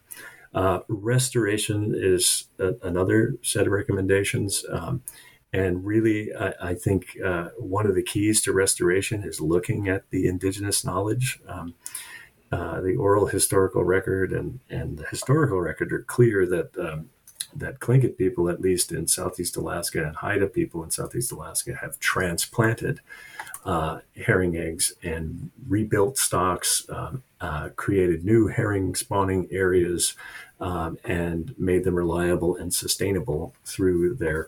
Uh, 0.53 0.79
restoration 0.87 1.93
is 1.95 2.45
a, 2.59 2.75
another 2.81 3.35
set 3.41 3.67
of 3.67 3.73
recommendations. 3.73 4.63
Um, 4.71 5.03
and 5.53 5.85
really, 5.85 6.33
I, 6.33 6.53
I 6.61 6.73
think 6.73 7.17
uh, 7.23 7.49
one 7.57 7.85
of 7.85 7.95
the 7.95 8.03
keys 8.03 8.41
to 8.43 8.53
restoration 8.53 9.23
is 9.23 9.41
looking 9.41 9.87
at 9.87 10.09
the 10.09 10.27
indigenous 10.27 10.83
knowledge. 10.83 11.39
Um, 11.47 11.75
uh, 12.51 12.81
the 12.81 12.95
oral 12.95 13.25
historical 13.25 13.83
record 13.83 14.31
and, 14.31 14.59
and 14.69 14.97
the 14.97 15.05
historical 15.07 15.59
record 15.59 15.91
are 15.91 16.03
clear 16.03 16.45
that 16.45 16.77
um, 16.77 17.09
that 17.55 17.79
Tlingit 17.79 18.17
people, 18.17 18.49
at 18.49 18.61
least 18.61 18.91
in 18.91 19.07
Southeast 19.07 19.57
Alaska, 19.57 20.03
and 20.03 20.15
Haida 20.15 20.47
people 20.47 20.83
in 20.83 20.91
Southeast 20.91 21.31
Alaska, 21.31 21.75
have 21.75 21.99
transplanted 21.99 22.99
uh, 23.65 23.99
herring 24.15 24.55
eggs 24.55 24.93
and 25.03 25.49
rebuilt 25.67 26.17
stocks, 26.17 26.85
um, 26.89 27.23
uh, 27.41 27.69
created 27.75 28.23
new 28.23 28.47
herring 28.47 28.95
spawning 28.95 29.47
areas, 29.51 30.13
um, 30.59 30.97
and 31.03 31.53
made 31.57 31.83
them 31.83 31.95
reliable 31.95 32.55
and 32.57 32.73
sustainable 32.73 33.53
through 33.65 34.15
their 34.15 34.47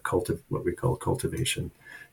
what 0.50 0.66
we 0.66 0.74
call 0.74 0.96
cultivation 0.96 1.72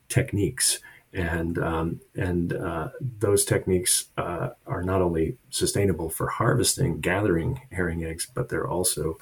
techniques. 0.08 0.80
And 1.16 1.58
um, 1.58 2.00
and 2.14 2.52
uh, 2.52 2.90
those 3.20 3.46
techniques 3.46 4.08
uh, 4.18 4.50
are 4.66 4.82
not 4.82 5.00
only 5.00 5.38
sustainable 5.48 6.10
for 6.10 6.28
harvesting, 6.28 7.00
gathering 7.00 7.62
herring 7.72 8.04
eggs, 8.04 8.26
but 8.32 8.50
they're 8.50 8.68
also 8.68 9.16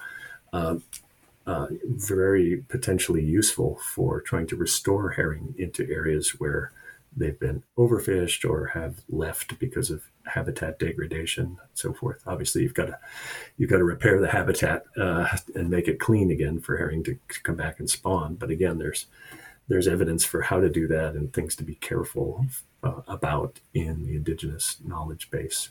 uh, 0.52 0.78
uh, 1.46 1.68
very 1.84 2.64
potentially 2.68 3.22
useful 3.22 3.78
for 3.94 4.20
trying 4.20 4.48
to 4.48 4.56
restore 4.56 5.10
herring 5.10 5.54
into 5.56 5.88
areas 5.88 6.30
where 6.40 6.72
they've 7.16 7.38
been 7.38 7.62
overfished 7.78 8.48
or 8.48 8.66
have 8.66 8.96
left 9.08 9.58
because 9.60 9.90
of 9.90 10.02
habitat 10.26 10.78
degradation 10.78 11.44
and 11.44 11.58
so 11.74 11.92
forth. 11.92 12.20
Obviously, 12.26 12.62
you've 12.62 12.74
got 12.74 12.86
to 12.86 12.98
you've 13.56 13.70
got 13.70 13.78
to 13.78 13.84
repair 13.84 14.20
the 14.20 14.30
habitat 14.30 14.84
uh, 14.98 15.28
and 15.54 15.70
make 15.70 15.86
it 15.86 16.00
clean 16.00 16.30
again 16.30 16.60
for 16.60 16.76
herring 16.76 17.04
to 17.04 17.18
come 17.42 17.56
back 17.56 17.78
and 17.78 17.88
spawn. 17.88 18.34
But 18.34 18.50
again, 18.50 18.78
there's 18.78 19.06
there's 19.68 19.88
evidence 19.88 20.24
for 20.24 20.42
how 20.42 20.60
to 20.60 20.68
do 20.68 20.86
that 20.88 21.14
and 21.14 21.32
things 21.32 21.56
to 21.56 21.64
be 21.64 21.74
careful 21.76 22.46
uh, 22.82 23.00
about 23.08 23.60
in 23.72 24.04
the 24.04 24.16
indigenous 24.16 24.78
knowledge 24.84 25.30
base. 25.30 25.70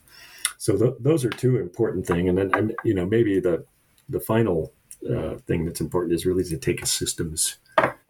So 0.58 0.78
th- 0.78 0.96
those 1.00 1.26
are 1.26 1.30
two 1.30 1.58
important 1.58 2.08
things. 2.08 2.30
And 2.30 2.38
then 2.38 2.52
and, 2.54 2.76
you 2.84 2.94
know 2.94 3.06
maybe 3.06 3.40
the 3.40 3.66
the 4.10 4.20
final 4.20 4.74
uh, 5.10 5.36
thing 5.48 5.66
that's 5.66 5.82
important 5.82 6.14
is 6.14 6.26
really 6.26 6.44
to 6.46 6.58
take 6.58 6.82
a 6.82 6.86
systems 6.86 7.58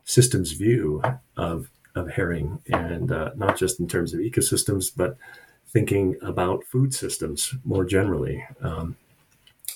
systems 0.04 0.52
view 0.52 1.02
of 1.38 1.70
of 1.96 2.10
herring, 2.10 2.60
and 2.72 3.12
uh, 3.12 3.32
not 3.36 3.58
just 3.58 3.80
in 3.80 3.88
terms 3.88 4.14
of 4.14 4.20
ecosystems, 4.20 4.92
but 4.96 5.18
thinking 5.68 6.16
about 6.22 6.64
food 6.64 6.94
systems 6.94 7.54
more 7.64 7.86
generally. 7.86 8.44
Um, 8.62 8.96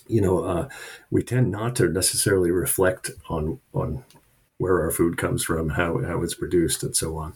you 0.08 0.22
know, 0.22 0.44
uh, 0.44 0.70
we 1.12 1.22
tend 1.22 1.52
not 1.52 1.76
to 1.76 1.90
necessarily 1.90 2.52
reflect 2.52 3.12
on 3.30 3.60
on 3.74 4.04
where 4.58 4.82
our 4.82 4.92
food 4.92 5.18
comes 5.18 5.44
from, 5.44 5.70
how 5.70 6.02
how 6.04 6.22
it's 6.24 6.34
produced, 6.34 6.84
and 6.84 6.96
so 6.96 7.18
on. 7.18 7.34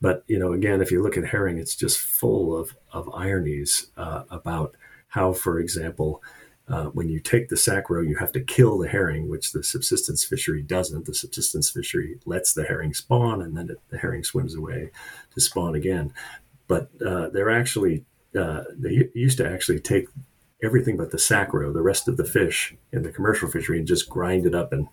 But 0.00 0.24
you 0.26 0.38
know, 0.38 0.52
again, 0.52 0.80
if 0.80 0.90
you 0.90 1.02
look 1.02 1.16
at 1.16 1.26
herring, 1.26 1.58
it's 1.58 1.76
just 1.76 1.98
full 1.98 2.56
of 2.56 2.76
of 2.92 3.12
ironies 3.14 3.90
uh, 3.96 4.24
about 4.30 4.76
how, 5.08 5.32
for 5.32 5.60
example, 5.60 6.22
uh, 6.68 6.84
when 6.86 7.08
you 7.08 7.20
take 7.20 7.48
the 7.48 7.56
sac 7.56 7.90
roe, 7.90 8.00
you 8.00 8.16
have 8.16 8.32
to 8.32 8.40
kill 8.40 8.78
the 8.78 8.88
herring, 8.88 9.28
which 9.28 9.52
the 9.52 9.62
subsistence 9.62 10.24
fishery 10.24 10.62
doesn't. 10.62 11.04
The 11.04 11.14
subsistence 11.14 11.70
fishery 11.70 12.18
lets 12.24 12.54
the 12.54 12.64
herring 12.64 12.94
spawn, 12.94 13.42
and 13.42 13.56
then 13.56 13.70
it, 13.70 13.80
the 13.90 13.98
herring 13.98 14.24
swims 14.24 14.54
away 14.54 14.90
to 15.34 15.40
spawn 15.40 15.74
again. 15.74 16.12
But 16.68 16.90
uh, 17.04 17.28
they're 17.28 17.50
actually 17.50 18.04
uh, 18.38 18.64
they 18.76 19.10
used 19.14 19.38
to 19.38 19.48
actually 19.48 19.80
take 19.80 20.08
everything 20.62 20.96
but 20.96 21.10
the 21.10 21.18
sac 21.18 21.52
roe, 21.52 21.72
the 21.72 21.82
rest 21.82 22.08
of 22.08 22.16
the 22.16 22.24
fish 22.24 22.74
in 22.92 23.02
the 23.02 23.12
commercial 23.12 23.50
fishery, 23.50 23.78
and 23.78 23.86
just 23.86 24.08
grind 24.08 24.46
it 24.46 24.54
up 24.54 24.72
and 24.72 24.88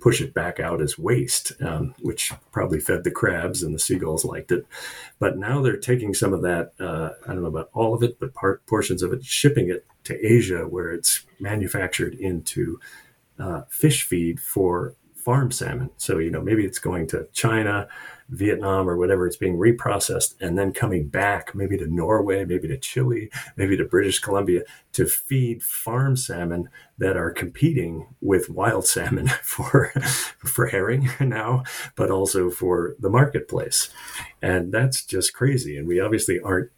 push 0.00 0.20
it 0.20 0.34
back 0.34 0.58
out 0.58 0.80
as 0.80 0.98
waste, 0.98 1.52
um, 1.60 1.94
which 2.00 2.32
probably 2.52 2.80
fed 2.80 3.04
the 3.04 3.10
crabs 3.10 3.62
and 3.62 3.74
the 3.74 3.78
seagulls 3.78 4.24
liked 4.24 4.50
it. 4.50 4.66
But 5.18 5.36
now 5.36 5.60
they're 5.60 5.76
taking 5.76 6.14
some 6.14 6.32
of 6.32 6.42
that, 6.42 6.72
uh, 6.80 7.10
I 7.24 7.32
don't 7.32 7.42
know 7.42 7.48
about 7.48 7.70
all 7.74 7.94
of 7.94 8.02
it, 8.02 8.18
but 8.18 8.34
part, 8.34 8.64
portions 8.66 9.02
of 9.02 9.12
it, 9.12 9.24
shipping 9.24 9.68
it 9.68 9.86
to 10.04 10.26
Asia 10.26 10.66
where 10.66 10.90
it's 10.90 11.24
manufactured 11.38 12.14
into 12.14 12.80
uh, 13.38 13.62
fish 13.68 14.02
feed 14.04 14.40
for 14.40 14.94
farm 15.24 15.50
salmon. 15.50 15.90
So, 15.96 16.18
you 16.18 16.30
know, 16.30 16.42
maybe 16.42 16.64
it's 16.64 16.78
going 16.78 17.06
to 17.08 17.26
China 17.32 17.88
Vietnam 18.30 18.88
or 18.88 18.96
whatever, 18.96 19.26
it's 19.26 19.36
being 19.36 19.58
reprocessed 19.58 20.34
and 20.40 20.56
then 20.56 20.72
coming 20.72 21.08
back, 21.08 21.54
maybe 21.54 21.76
to 21.76 21.86
Norway, 21.86 22.44
maybe 22.44 22.68
to 22.68 22.78
Chile, 22.78 23.28
maybe 23.56 23.76
to 23.76 23.84
British 23.84 24.20
Columbia 24.20 24.62
to 24.92 25.06
feed 25.06 25.62
farm 25.62 26.16
salmon 26.16 26.68
that 26.98 27.16
are 27.16 27.30
competing 27.30 28.06
with 28.20 28.48
wild 28.48 28.86
salmon 28.86 29.28
for 29.42 29.88
for 30.38 30.66
herring 30.68 31.10
now, 31.20 31.64
but 31.96 32.10
also 32.10 32.50
for 32.50 32.94
the 33.00 33.10
marketplace. 33.10 33.90
And 34.40 34.72
that's 34.72 35.04
just 35.04 35.34
crazy. 35.34 35.76
And 35.76 35.86
we 35.86 36.00
obviously 36.00 36.40
aren't 36.40 36.70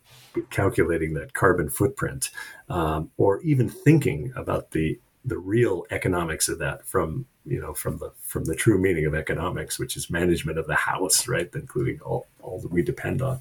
calculating 0.48 1.12
that 1.14 1.34
carbon 1.34 1.68
footprint 1.68 2.30
um, 2.70 3.10
or 3.18 3.42
even 3.42 3.68
thinking 3.68 4.32
about 4.34 4.70
the 4.70 4.98
the 5.24 5.38
real 5.38 5.84
economics 5.90 6.48
of 6.48 6.58
that 6.58 6.86
from 6.86 7.26
you 7.44 7.60
know 7.60 7.74
from 7.74 7.98
the 7.98 8.12
from 8.20 8.44
the 8.44 8.54
true 8.54 8.78
meaning 8.78 9.06
of 9.06 9.14
economics 9.14 9.78
which 9.78 9.96
is 9.96 10.10
management 10.10 10.58
of 10.58 10.66
the 10.66 10.74
house 10.74 11.28
right? 11.28 11.50
Including 11.54 12.00
all, 12.00 12.26
all 12.40 12.60
that 12.60 12.72
we 12.72 12.82
depend 12.82 13.22
on. 13.22 13.40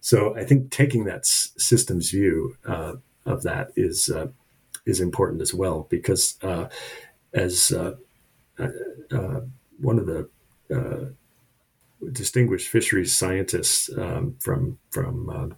So 0.00 0.36
i 0.36 0.44
think 0.44 0.70
taking 0.70 1.04
that 1.04 1.20
s- 1.20 1.52
systems 1.56 2.10
view 2.10 2.56
uh, 2.66 2.94
of 3.24 3.42
that 3.42 3.72
is 3.76 4.10
uh, 4.10 4.28
is 4.86 5.00
important 5.00 5.42
as 5.42 5.52
well 5.52 5.86
because 5.90 6.38
uh, 6.42 6.68
as 7.34 7.72
uh, 7.72 7.96
uh, 8.58 8.68
uh, 9.10 9.40
one 9.80 9.98
of 9.98 10.06
the 10.06 10.28
distinguished 12.12 12.68
fisheries 12.68 13.16
scientists 13.16 13.90
um, 13.96 14.36
from 14.38 14.78
from 14.90 15.54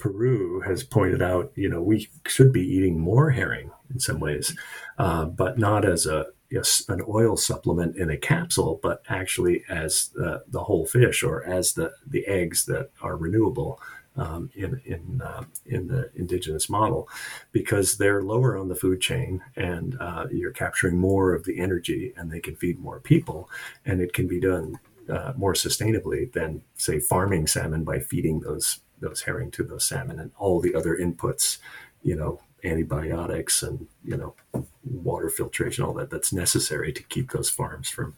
Peru 0.00 0.60
has 0.60 0.82
pointed 0.82 1.22
out, 1.22 1.52
you 1.54 1.68
know, 1.68 1.82
we 1.82 2.08
should 2.26 2.52
be 2.52 2.66
eating 2.66 2.98
more 2.98 3.30
herring 3.30 3.70
in 3.92 4.00
some 4.00 4.18
ways, 4.18 4.56
uh, 4.98 5.26
but 5.26 5.58
not 5.58 5.84
as 5.84 6.06
a 6.06 6.26
yes, 6.50 6.82
an 6.88 7.02
oil 7.08 7.36
supplement 7.36 7.96
in 7.96 8.10
a 8.10 8.16
capsule, 8.16 8.80
but 8.82 9.02
actually 9.08 9.62
as 9.68 10.10
uh, 10.20 10.38
the 10.48 10.64
whole 10.64 10.86
fish 10.86 11.22
or 11.22 11.44
as 11.44 11.74
the, 11.74 11.92
the 12.06 12.26
eggs 12.26 12.64
that 12.64 12.90
are 13.00 13.16
renewable 13.16 13.80
um, 14.16 14.50
in 14.54 14.80
in 14.84 15.22
uh, 15.22 15.44
in 15.66 15.86
the 15.86 16.10
indigenous 16.16 16.68
model, 16.68 17.08
because 17.52 17.96
they're 17.96 18.22
lower 18.22 18.56
on 18.56 18.68
the 18.68 18.74
food 18.74 19.00
chain 19.00 19.40
and 19.54 19.96
uh, 20.00 20.26
you're 20.32 20.50
capturing 20.50 20.98
more 20.98 21.32
of 21.32 21.44
the 21.44 21.60
energy, 21.60 22.12
and 22.16 22.30
they 22.30 22.40
can 22.40 22.56
feed 22.56 22.80
more 22.80 23.00
people, 23.00 23.48
and 23.86 24.00
it 24.00 24.12
can 24.12 24.26
be 24.26 24.40
done 24.40 24.80
uh, 25.08 25.32
more 25.36 25.54
sustainably 25.54 26.30
than 26.32 26.62
say 26.74 26.98
farming 26.98 27.46
salmon 27.46 27.84
by 27.84 28.00
feeding 28.00 28.40
those 28.40 28.80
those 29.00 29.22
herring 29.22 29.50
to 29.52 29.62
those 29.62 29.86
salmon 29.86 30.18
and 30.18 30.30
all 30.38 30.60
the 30.60 30.74
other 30.74 30.96
inputs, 30.96 31.58
you 32.02 32.16
know, 32.16 32.40
antibiotics 32.64 33.62
and 33.62 33.86
you 34.04 34.16
know 34.16 34.34
water 34.84 35.28
filtration, 35.28 35.84
all 35.84 35.94
that 35.94 36.10
that's 36.10 36.32
necessary 36.32 36.92
to 36.92 37.02
keep 37.04 37.30
those 37.30 37.50
farms 37.50 37.88
from 37.88 38.16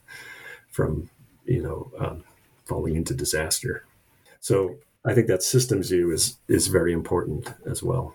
from 0.71 1.11
you 1.45 1.63
know 1.63 1.91
um, 1.99 2.25
falling 2.65 2.97
into 2.97 3.15
disaster. 3.15 3.85
So 4.41 4.77
I 5.05 5.15
think 5.15 5.27
that 5.29 5.43
systems 5.43 5.91
view 5.91 6.11
is 6.13 6.37
is 6.49 6.67
very 6.67 6.93
important 6.93 7.53
as 7.67 7.83
well. 7.83 8.15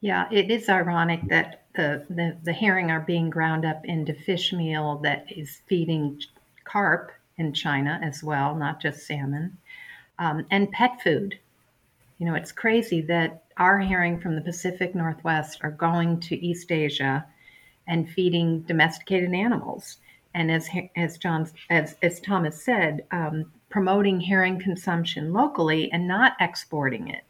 Yeah, 0.00 0.28
it 0.30 0.50
is 0.50 0.68
ironic 0.68 1.20
that 1.28 1.64
the, 1.74 2.04
the, 2.08 2.36
the 2.44 2.52
herring 2.52 2.90
are 2.90 3.00
being 3.00 3.30
ground 3.30 3.64
up 3.64 3.84
into 3.84 4.14
fish 4.14 4.52
meal 4.52 5.00
that 5.02 5.26
is 5.28 5.62
feeding 5.66 6.20
carp 6.64 7.10
in 7.36 7.52
China 7.52 8.00
as 8.02 8.22
well, 8.22 8.54
not 8.54 8.80
just 8.80 9.06
salmon, 9.06 9.56
um, 10.18 10.46
and 10.50 10.70
pet 10.70 11.00
food. 11.02 11.38
You 12.18 12.26
know, 12.26 12.34
it's 12.34 12.52
crazy 12.52 13.00
that 13.02 13.44
our 13.56 13.78
herring 13.78 14.20
from 14.20 14.34
the 14.34 14.40
Pacific 14.40 14.94
Northwest 14.94 15.60
are 15.62 15.70
going 15.70 16.20
to 16.20 16.44
East 16.44 16.72
Asia 16.72 17.24
and 17.86 18.10
feeding 18.10 18.62
domesticated 18.62 19.32
animals. 19.32 19.98
And 20.34 20.50
as 20.50 20.68
as 20.96 21.16
John 21.16 21.48
as 21.70 21.96
as 22.02 22.20
Thomas 22.20 22.62
said, 22.62 23.04
um, 23.10 23.50
promoting 23.70 24.20
herring 24.20 24.58
consumption 24.58 25.32
locally 25.32 25.90
and 25.92 26.06
not 26.06 26.34
exporting 26.40 27.08
it 27.08 27.24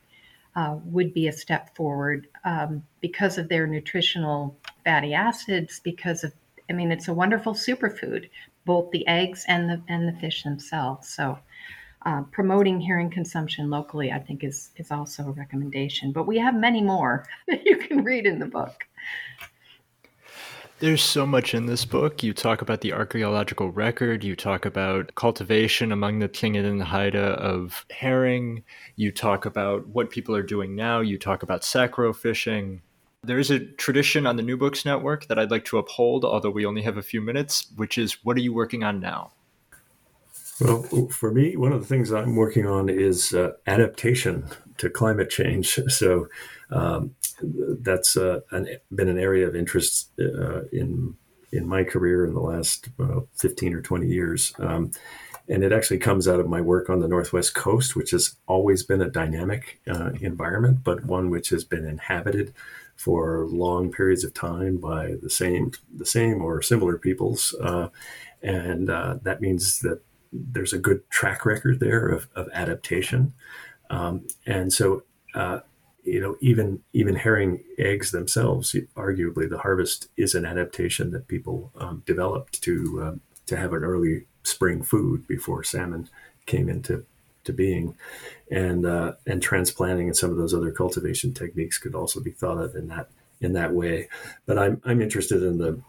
uh, 0.56 0.76
would 0.84 1.14
be 1.14 1.28
a 1.28 1.32
step 1.32 1.74
forward 1.76 2.26
um, 2.44 2.82
because 3.00 3.38
of 3.38 3.48
their 3.48 3.66
nutritional 3.66 4.56
fatty 4.84 5.14
acids. 5.14 5.80
Because 5.80 6.24
of, 6.24 6.32
I 6.68 6.72
mean, 6.72 6.90
it's 6.90 7.08
a 7.08 7.14
wonderful 7.14 7.54
superfood, 7.54 8.28
both 8.64 8.90
the 8.90 9.06
eggs 9.06 9.44
and 9.48 9.70
the 9.70 9.80
and 9.88 10.08
the 10.08 10.18
fish 10.18 10.42
themselves. 10.42 11.08
So 11.08 11.38
uh, 12.06 12.22
promoting 12.30 12.80
herring 12.80 13.10
consumption 13.10 13.70
locally, 13.70 14.12
I 14.12 14.18
think, 14.18 14.44
is 14.44 14.70
is 14.76 14.90
also 14.90 15.24
a 15.28 15.32
recommendation. 15.32 16.12
But 16.12 16.26
we 16.26 16.38
have 16.38 16.54
many 16.54 16.82
more 16.82 17.26
that 17.48 17.64
you 17.64 17.78
can 17.78 18.04
read 18.04 18.26
in 18.26 18.38
the 18.38 18.46
book. 18.46 18.84
There's 20.80 21.02
so 21.02 21.26
much 21.26 21.54
in 21.54 21.66
this 21.66 21.84
book. 21.84 22.22
You 22.22 22.32
talk 22.32 22.62
about 22.62 22.82
the 22.82 22.92
archaeological 22.92 23.72
record, 23.72 24.22
you 24.22 24.36
talk 24.36 24.64
about 24.64 25.12
cultivation 25.16 25.90
among 25.90 26.20
the 26.20 26.28
Tlingit 26.28 26.64
and 26.64 26.80
the 26.80 26.84
Haida 26.84 27.18
of 27.18 27.84
herring, 27.90 28.62
you 28.94 29.10
talk 29.10 29.44
about 29.44 29.88
what 29.88 30.10
people 30.10 30.36
are 30.36 30.42
doing 30.42 30.76
now, 30.76 31.00
you 31.00 31.18
talk 31.18 31.42
about 31.42 31.64
sac 31.64 31.98
roe 31.98 32.12
fishing. 32.12 32.80
There 33.24 33.40
is 33.40 33.50
a 33.50 33.58
tradition 33.58 34.24
on 34.24 34.36
the 34.36 34.42
New 34.44 34.56
Books 34.56 34.84
Network 34.84 35.26
that 35.26 35.36
I'd 35.36 35.50
like 35.50 35.64
to 35.64 35.78
uphold, 35.78 36.24
although 36.24 36.50
we 36.50 36.64
only 36.64 36.82
have 36.82 36.96
a 36.96 37.02
few 37.02 37.20
minutes, 37.20 37.72
which 37.74 37.98
is 37.98 38.24
what 38.24 38.36
are 38.36 38.40
you 38.40 38.52
working 38.52 38.84
on 38.84 39.00
now? 39.00 39.32
Well, 40.60 41.08
for 41.10 41.32
me, 41.32 41.56
one 41.56 41.72
of 41.72 41.80
the 41.80 41.86
things 41.86 42.12
I'm 42.12 42.34
working 42.34 42.66
on 42.66 42.88
is 42.88 43.32
uh, 43.32 43.52
adaptation 43.66 44.48
to 44.78 44.90
climate 44.90 45.30
change. 45.30 45.78
So 45.88 46.28
um, 46.70 47.14
that's 47.40 48.16
uh, 48.16 48.40
an, 48.50 48.68
been 48.94 49.08
an 49.08 49.18
area 49.18 49.46
of 49.46 49.56
interest 49.56 50.10
uh, 50.20 50.62
in 50.72 51.14
in 51.50 51.66
my 51.66 51.82
career 51.82 52.26
in 52.26 52.34
the 52.34 52.40
last 52.40 52.90
15 53.36 53.72
or 53.72 53.80
20 53.80 54.06
years. 54.06 54.52
Um, 54.58 54.90
and 55.48 55.64
it 55.64 55.72
actually 55.72 55.98
comes 55.98 56.28
out 56.28 56.40
of 56.40 56.48
my 56.48 56.60
work 56.60 56.90
on 56.90 57.00
the 57.00 57.08
Northwest 57.08 57.54
Coast, 57.54 57.96
which 57.96 58.10
has 58.10 58.36
always 58.46 58.82
been 58.82 59.00
a 59.00 59.08
dynamic 59.10 59.80
uh, 59.90 60.10
environment, 60.20 60.84
but 60.84 61.06
one 61.06 61.30
which 61.30 61.48
has 61.48 61.64
been 61.64 61.86
inhabited 61.86 62.52
for 62.96 63.46
long 63.46 63.90
periods 63.90 64.24
of 64.24 64.34
time 64.34 64.76
by 64.76 65.14
the 65.22 65.30
same 65.30 65.72
the 65.96 66.04
same 66.04 66.42
or 66.42 66.60
similar 66.60 66.98
peoples. 66.98 67.54
Uh, 67.62 67.88
and 68.42 68.90
uh, 68.90 69.16
that 69.22 69.40
means 69.40 69.80
that 69.80 70.02
there's 70.32 70.72
a 70.72 70.78
good 70.78 71.08
track 71.10 71.46
record 71.46 71.80
there 71.80 72.08
of, 72.08 72.28
of 72.34 72.48
adaptation. 72.52 73.32
Um, 73.90 74.26
and 74.46 74.72
so, 74.72 75.02
uh, 75.34 75.60
you 76.04 76.20
know, 76.20 76.36
even 76.40 76.80
even 76.92 77.16
herring 77.16 77.62
eggs 77.78 78.10
themselves, 78.10 78.74
arguably 78.96 79.48
the 79.48 79.58
harvest 79.58 80.08
is 80.16 80.34
an 80.34 80.46
adaptation 80.46 81.10
that 81.10 81.28
people 81.28 81.70
um, 81.76 82.02
developed 82.06 82.62
to 82.62 83.02
um, 83.02 83.20
to 83.46 83.56
have 83.56 83.72
an 83.72 83.84
early 83.84 84.24
spring 84.42 84.82
food 84.82 85.26
before 85.26 85.62
salmon 85.62 86.08
came 86.46 86.68
into 86.68 87.04
to 87.44 87.52
being, 87.52 87.94
and 88.50 88.86
uh, 88.86 89.12
and 89.26 89.42
transplanting 89.42 90.06
and 90.06 90.16
some 90.16 90.30
of 90.30 90.36
those 90.36 90.54
other 90.54 90.70
cultivation 90.70 91.34
techniques 91.34 91.78
could 91.78 91.94
also 91.94 92.20
be 92.20 92.30
thought 92.30 92.58
of 92.58 92.74
in 92.74 92.88
that 92.88 93.08
in 93.40 93.52
that 93.52 93.72
way. 93.72 94.08
But 94.46 94.58
I'm 94.58 94.80
I'm 94.84 95.02
interested 95.02 95.42
in 95.42 95.58
the, 95.58 95.80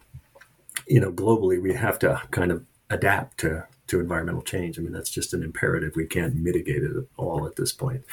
you 0.87 0.99
know, 0.99 1.11
globally 1.11 1.61
we 1.61 1.73
have 1.73 1.99
to 1.99 2.21
kind 2.31 2.51
of 2.51 2.65
adapt 2.89 3.39
to 3.39 3.65
to 3.89 3.99
environmental 3.99 4.41
change. 4.41 4.77
I 4.77 4.81
mean, 4.81 4.93
that's 4.93 5.09
just 5.09 5.33
an 5.33 5.43
imperative. 5.43 5.95
We 5.95 6.05
can't 6.05 6.35
mitigate 6.35 6.83
it 6.83 6.95
at 6.95 7.03
all 7.17 7.45
at 7.45 7.55
this 7.55 7.73
point. 7.73 8.05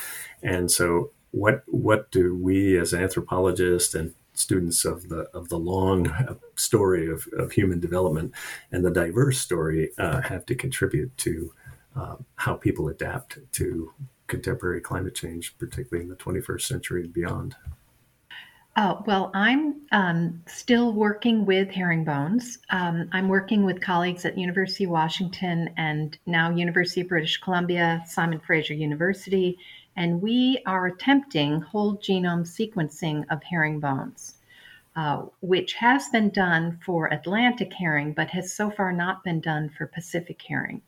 And 0.43 0.71
so, 0.71 1.13
what 1.31 1.63
what 1.67 2.11
do 2.11 2.35
we 2.35 2.79
as 2.79 2.95
anthropologists 2.95 3.95
and 3.95 4.15
students 4.35 4.85
of 4.85 5.09
the 5.09 5.29
of 5.35 5.49
the 5.49 5.59
long 5.59 6.13
story 6.57 7.11
of, 7.11 7.27
of 7.39 7.53
human 7.53 7.81
development 7.81 8.33
and 8.71 8.85
the 8.85 8.91
diverse 8.91 9.39
story 9.39 9.91
uh, 9.99 10.21
have 10.21 10.45
to 10.47 10.55
contribute 10.55 11.17
to 11.17 11.53
uh, 11.97 12.17
how 12.37 12.55
people 12.55 12.89
adapt 12.89 13.39
to 13.53 13.93
contemporary 14.27 14.81
climate 14.81 15.15
change, 15.15 15.57
particularly 15.59 16.05
in 16.05 16.11
the 16.11 16.17
21st 16.17 16.63
century 16.63 17.03
and 17.05 17.13
beyond. 17.13 17.55
Uh, 18.77 19.01
well, 19.07 19.31
I'm 19.33 19.77
um, 19.91 20.43
still 20.47 20.93
working 20.93 21.47
with 21.47 21.71
herringbones. 21.71 22.59
Um, 22.69 23.09
I'm 23.11 23.27
working 23.27 23.65
with 23.65 23.81
colleagues 23.81 24.27
at 24.27 24.37
University 24.37 24.85
of 24.85 24.91
Washington 24.91 25.71
and 25.79 26.19
now 26.27 26.51
University 26.51 27.01
of 27.01 27.09
British 27.09 27.39
Columbia, 27.39 28.05
Simon 28.07 28.39
Fraser 28.39 28.75
University, 28.75 29.59
and 29.97 30.21
we 30.21 30.61
are 30.67 30.89
attempting 30.89 31.63
whole 31.63 31.97
genome 31.97 32.45
sequencing 32.45 33.25
of 33.31 33.43
herringbones, 33.45 34.35
uh, 34.95 35.23
which 35.41 35.73
has 35.73 36.11
been 36.11 36.29
done 36.29 36.79
for 36.85 37.07
Atlantic 37.07 37.73
herring, 37.73 38.13
but 38.13 38.29
has 38.29 38.53
so 38.53 38.71
far 38.71 38.93
not 38.93 39.25
been 39.25 39.41
done 39.41 39.71
for 39.71 39.87
Pacific 39.87 40.43
herring 40.47 40.83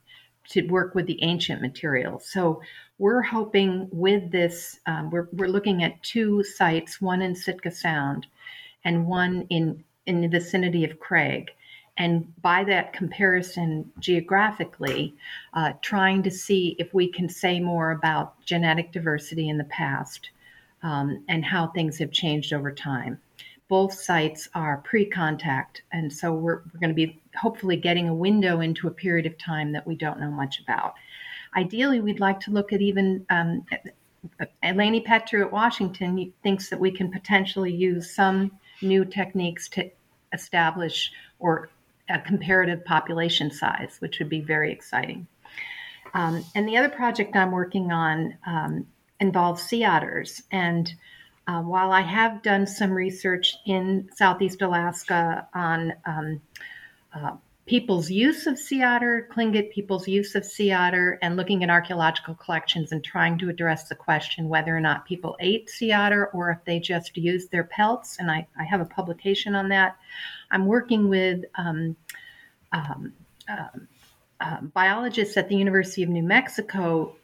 to 0.50 0.66
work 0.68 0.94
with 0.94 1.06
the 1.06 1.22
ancient 1.22 1.60
materials. 1.60 2.26
So 2.26 2.62
we're 2.98 3.22
hoping 3.22 3.88
with 3.92 4.30
this, 4.30 4.80
um, 4.86 5.10
we're, 5.10 5.28
we're 5.32 5.48
looking 5.48 5.84
at 5.84 6.02
two 6.02 6.42
sites, 6.42 7.00
one 7.00 7.22
in 7.22 7.34
Sitka 7.34 7.70
Sound 7.70 8.26
and 8.84 9.06
one 9.06 9.46
in, 9.50 9.84
in 10.06 10.20
the 10.20 10.28
vicinity 10.28 10.84
of 10.84 10.98
Craig. 10.98 11.50
And 11.96 12.32
by 12.42 12.64
that 12.64 12.92
comparison 12.92 13.90
geographically, 13.98 15.14
uh, 15.54 15.72
trying 15.82 16.22
to 16.22 16.30
see 16.30 16.76
if 16.78 16.94
we 16.94 17.08
can 17.10 17.28
say 17.28 17.60
more 17.60 17.90
about 17.90 18.40
genetic 18.44 18.92
diversity 18.92 19.48
in 19.48 19.58
the 19.58 19.64
past 19.64 20.30
um, 20.82 21.24
and 21.28 21.44
how 21.44 21.68
things 21.68 21.98
have 21.98 22.12
changed 22.12 22.52
over 22.52 22.72
time 22.72 23.20
both 23.68 23.92
sites 23.92 24.48
are 24.54 24.78
pre-contact 24.78 25.82
and 25.92 26.12
so 26.12 26.32
we're, 26.32 26.62
we're 26.72 26.80
going 26.80 26.88
to 26.88 26.94
be 26.94 27.20
hopefully 27.40 27.76
getting 27.76 28.08
a 28.08 28.14
window 28.14 28.60
into 28.60 28.86
a 28.86 28.90
period 28.90 29.26
of 29.26 29.36
time 29.38 29.72
that 29.72 29.86
we 29.86 29.94
don't 29.94 30.20
know 30.20 30.30
much 30.30 30.60
about 30.60 30.94
ideally 31.56 32.00
we'd 32.00 32.20
like 32.20 32.40
to 32.40 32.50
look 32.50 32.72
at 32.72 32.80
even 32.80 33.24
um, 33.30 33.64
Eleni 34.62 35.04
Petrou 35.04 35.42
at 35.42 35.52
Washington 35.52 36.32
thinks 36.42 36.70
that 36.70 36.80
we 36.80 36.90
can 36.90 37.10
potentially 37.10 37.72
use 37.72 38.14
some 38.14 38.52
new 38.82 39.04
techniques 39.04 39.68
to 39.70 39.90
establish 40.32 41.12
or 41.38 41.70
a 42.08 42.18
comparative 42.18 42.84
population 42.84 43.50
size, 43.50 43.96
which 44.00 44.18
would 44.18 44.28
be 44.28 44.40
very 44.40 44.72
exciting. 44.72 45.26
Um, 46.14 46.44
and 46.54 46.66
the 46.66 46.76
other 46.76 46.88
project 46.88 47.36
I'm 47.36 47.52
working 47.52 47.92
on 47.92 48.36
um, 48.46 48.86
involves 49.20 49.62
sea 49.62 49.84
otters. 49.84 50.42
And 50.50 50.92
uh, 51.46 51.60
while 51.62 51.92
I 51.92 52.00
have 52.00 52.42
done 52.42 52.66
some 52.66 52.92
research 52.92 53.56
in 53.66 54.08
Southeast 54.14 54.62
Alaska 54.62 55.46
on 55.54 55.92
um, 56.06 56.40
uh, 57.24 57.36
people's 57.66 58.10
use 58.10 58.46
of 58.46 58.58
sea 58.58 58.82
otter, 58.82 59.28
Tlingit 59.32 59.70
people's 59.70 60.08
use 60.08 60.34
of 60.34 60.44
sea 60.44 60.72
otter, 60.72 61.18
and 61.20 61.36
looking 61.36 61.62
at 61.62 61.70
archaeological 61.70 62.34
collections 62.34 62.92
and 62.92 63.04
trying 63.04 63.38
to 63.38 63.48
address 63.48 63.88
the 63.88 63.94
question 63.94 64.48
whether 64.48 64.74
or 64.74 64.80
not 64.80 65.04
people 65.04 65.36
ate 65.40 65.68
sea 65.68 65.92
otter 65.92 66.28
or 66.28 66.50
if 66.50 66.64
they 66.64 66.80
just 66.80 67.16
used 67.16 67.50
their 67.50 67.64
pelts. 67.64 68.16
And 68.18 68.30
I, 68.30 68.46
I 68.58 68.64
have 68.64 68.80
a 68.80 68.86
publication 68.86 69.54
on 69.54 69.68
that. 69.68 69.96
I'm 70.50 70.66
working 70.66 71.08
with 71.08 71.44
um, 71.56 71.96
um, 72.72 73.12
uh, 74.40 74.60
biologists 74.72 75.36
at 75.36 75.48
the 75.48 75.56
University 75.56 76.02
of 76.02 76.08
New 76.08 76.22
Mexico 76.22 77.16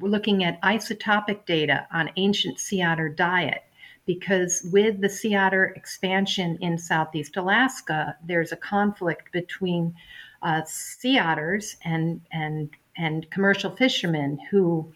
looking 0.00 0.44
at 0.44 0.60
isotopic 0.62 1.46
data 1.46 1.86
on 1.92 2.10
ancient 2.16 2.60
sea 2.60 2.82
otter 2.82 3.08
diet 3.08 3.62
because 4.08 4.66
with 4.72 5.02
the 5.02 5.08
sea 5.08 5.36
otter 5.36 5.66
expansion 5.76 6.56
in 6.62 6.78
Southeast 6.78 7.36
Alaska, 7.36 8.16
there's 8.24 8.52
a 8.52 8.56
conflict 8.56 9.30
between 9.32 9.94
uh, 10.42 10.62
sea 10.64 11.18
otters 11.18 11.76
and 11.84 12.20
and 12.32 12.70
and 12.96 13.30
commercial 13.30 13.70
fishermen 13.76 14.38
who 14.50 14.90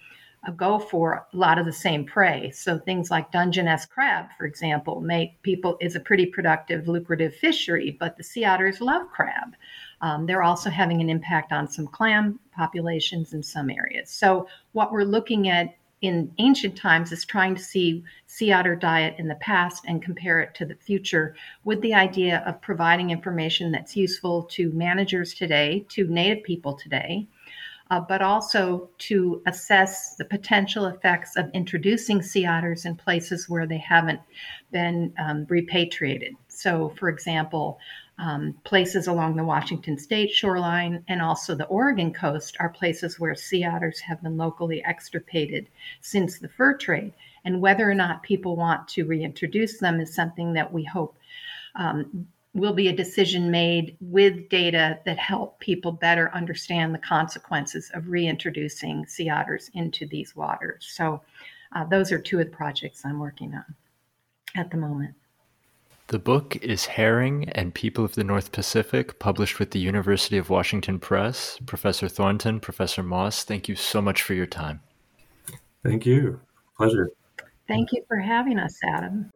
uh, 0.49 0.51
go 0.53 0.79
for 0.79 1.27
a 1.31 1.37
lot 1.37 1.59
of 1.59 1.67
the 1.67 1.73
same 1.73 2.07
prey. 2.07 2.51
So 2.53 2.79
things 2.79 3.11
like 3.11 3.31
Dungeness 3.31 3.85
crab, 3.85 4.27
for 4.39 4.47
example, 4.47 5.03
make 5.03 5.41
people 5.43 5.77
is 5.81 5.95
a 5.95 6.01
pretty 6.01 6.27
productive, 6.27 6.89
lucrative 6.89 7.35
fishery, 7.35 7.97
but 8.01 8.17
the 8.17 8.25
sea 8.25 8.47
otters 8.47 8.81
love 8.81 9.09
crab. 9.11 9.55
Um, 10.01 10.25
they're 10.25 10.43
also 10.43 10.71
having 10.71 11.03
an 11.03 11.11
impact 11.11 11.53
on 11.53 11.69
some 11.69 11.87
clam 11.87 12.41
populations 12.51 13.35
in 13.35 13.43
some 13.43 13.69
areas. 13.69 14.09
So 14.09 14.49
what 14.73 14.91
we're 14.91 15.05
looking 15.05 15.49
at 15.49 15.77
in 16.03 16.33
ancient 16.39 16.77
times 16.77 17.13
is 17.13 17.25
trying 17.25 17.55
to 17.55 17.63
see 17.63 18.05
sea 18.27 18.53
otter 18.53 18.75
diet 18.75 19.15
in 19.19 19.29
the 19.29 19.37
past 19.37 19.85
and 19.87 20.03
compare 20.03 20.41
it 20.41 20.55
to 20.57 20.67
the 20.67 20.75
future 20.75 21.35
with 21.65 21.81
the 21.81 21.95
idea 21.95 22.43
of 22.45 22.61
providing 22.61 23.11
information 23.11 23.71
that's 23.71 23.97
useful 23.97 24.43
to 24.43 24.71
managers 24.73 25.33
today, 25.33 25.87
to 25.89 26.07
native 26.09 26.43
people 26.43 26.75
today, 26.75 27.27
uh, 27.91 28.01
but 28.01 28.21
also 28.21 28.89
to 28.99 29.41
assess 29.47 30.17
the 30.17 30.25
potential 30.25 30.87
effects 30.87 31.37
of 31.37 31.49
introducing 31.55 32.21
sea 32.21 32.47
otters 32.47 32.85
in 32.85 32.97
places 32.97 33.49
where 33.49 33.67
they 33.67 33.79
haven't 33.79 34.21
been 34.73 35.13
um, 35.19 35.47
repatriated. 35.49 36.35
So, 36.49 36.93
for 36.99 37.09
example, 37.09 37.79
um, 38.23 38.55
places 38.63 39.09
along 39.09 39.35
the 39.35 39.45
Washington 39.45 39.99
state 39.99 40.31
shoreline 40.31 41.03
and 41.09 41.21
also 41.21 41.57
the 41.57 41.67
Oregon 41.67 42.13
coast 42.13 42.57
are 42.61 42.69
places 42.69 43.19
where 43.19 43.35
sea 43.35 43.65
otters 43.65 43.99
have 43.99 44.23
been 44.23 44.37
locally 44.37 44.83
extirpated 44.85 45.67
since 46.03 46.39
the 46.39 46.49
fur 46.49 46.77
trade. 46.77 47.13
And 47.45 47.61
whether 47.61 47.91
or 47.91 47.95
not 47.95 48.23
people 48.23 48.55
want 48.55 48.87
to 48.89 49.07
reintroduce 49.07 49.79
them 49.79 49.99
is 49.99 50.15
something 50.15 50.53
that 50.53 50.73
we 50.73 50.85
hope 50.85 51.17
um, 51.75 52.29
will 52.55 52.73
be 52.73 52.87
a 52.87 52.97
decision 52.97 53.51
made 53.51 53.97
with 54.01 54.49
data 54.49 55.01
that 55.05 55.19
help 55.19 55.59
people 55.59 55.91
better 55.91 56.31
understand 56.33 56.95
the 56.95 56.99
consequences 56.99 57.91
of 57.93 58.07
reintroducing 58.07 59.05
sea 59.07 59.31
otters 59.31 59.69
into 59.75 60.07
these 60.07 60.37
waters. 60.37 60.87
So, 60.93 61.23
uh, 61.75 61.85
those 61.87 62.13
are 62.13 62.21
two 62.21 62.39
of 62.39 62.51
the 62.51 62.57
projects 62.57 63.05
I'm 63.05 63.19
working 63.19 63.55
on 63.55 63.65
at 64.55 64.71
the 64.71 64.77
moment. 64.77 65.15
The 66.13 66.19
book 66.19 66.57
is 66.57 66.85
Herring 66.85 67.49
and 67.53 67.73
People 67.73 68.05
of 68.05 68.17
the 68.17 68.23
North 68.23 68.53
Pacific, 68.53 69.19
published 69.19 69.59
with 69.59 69.71
the 69.71 69.79
University 69.79 70.37
of 70.37 70.51
Washington 70.51 70.99
Press. 70.99 71.59
Professor 71.65 72.07
Thornton, 72.07 72.61
Professor 72.61 73.03
Moss, 73.03 73.45
thank 73.45 73.67
you 73.67 73.75
so 73.75 74.03
much 74.03 74.21
for 74.21 74.35
your 74.35 74.45
time. 74.45 74.81
Thank 75.83 76.05
you. 76.05 76.39
Pleasure. 76.77 77.09
Thank 77.67 77.93
you 77.93 78.05
for 78.09 78.19
having 78.19 78.59
us, 78.59 78.79
Adam. 78.87 79.31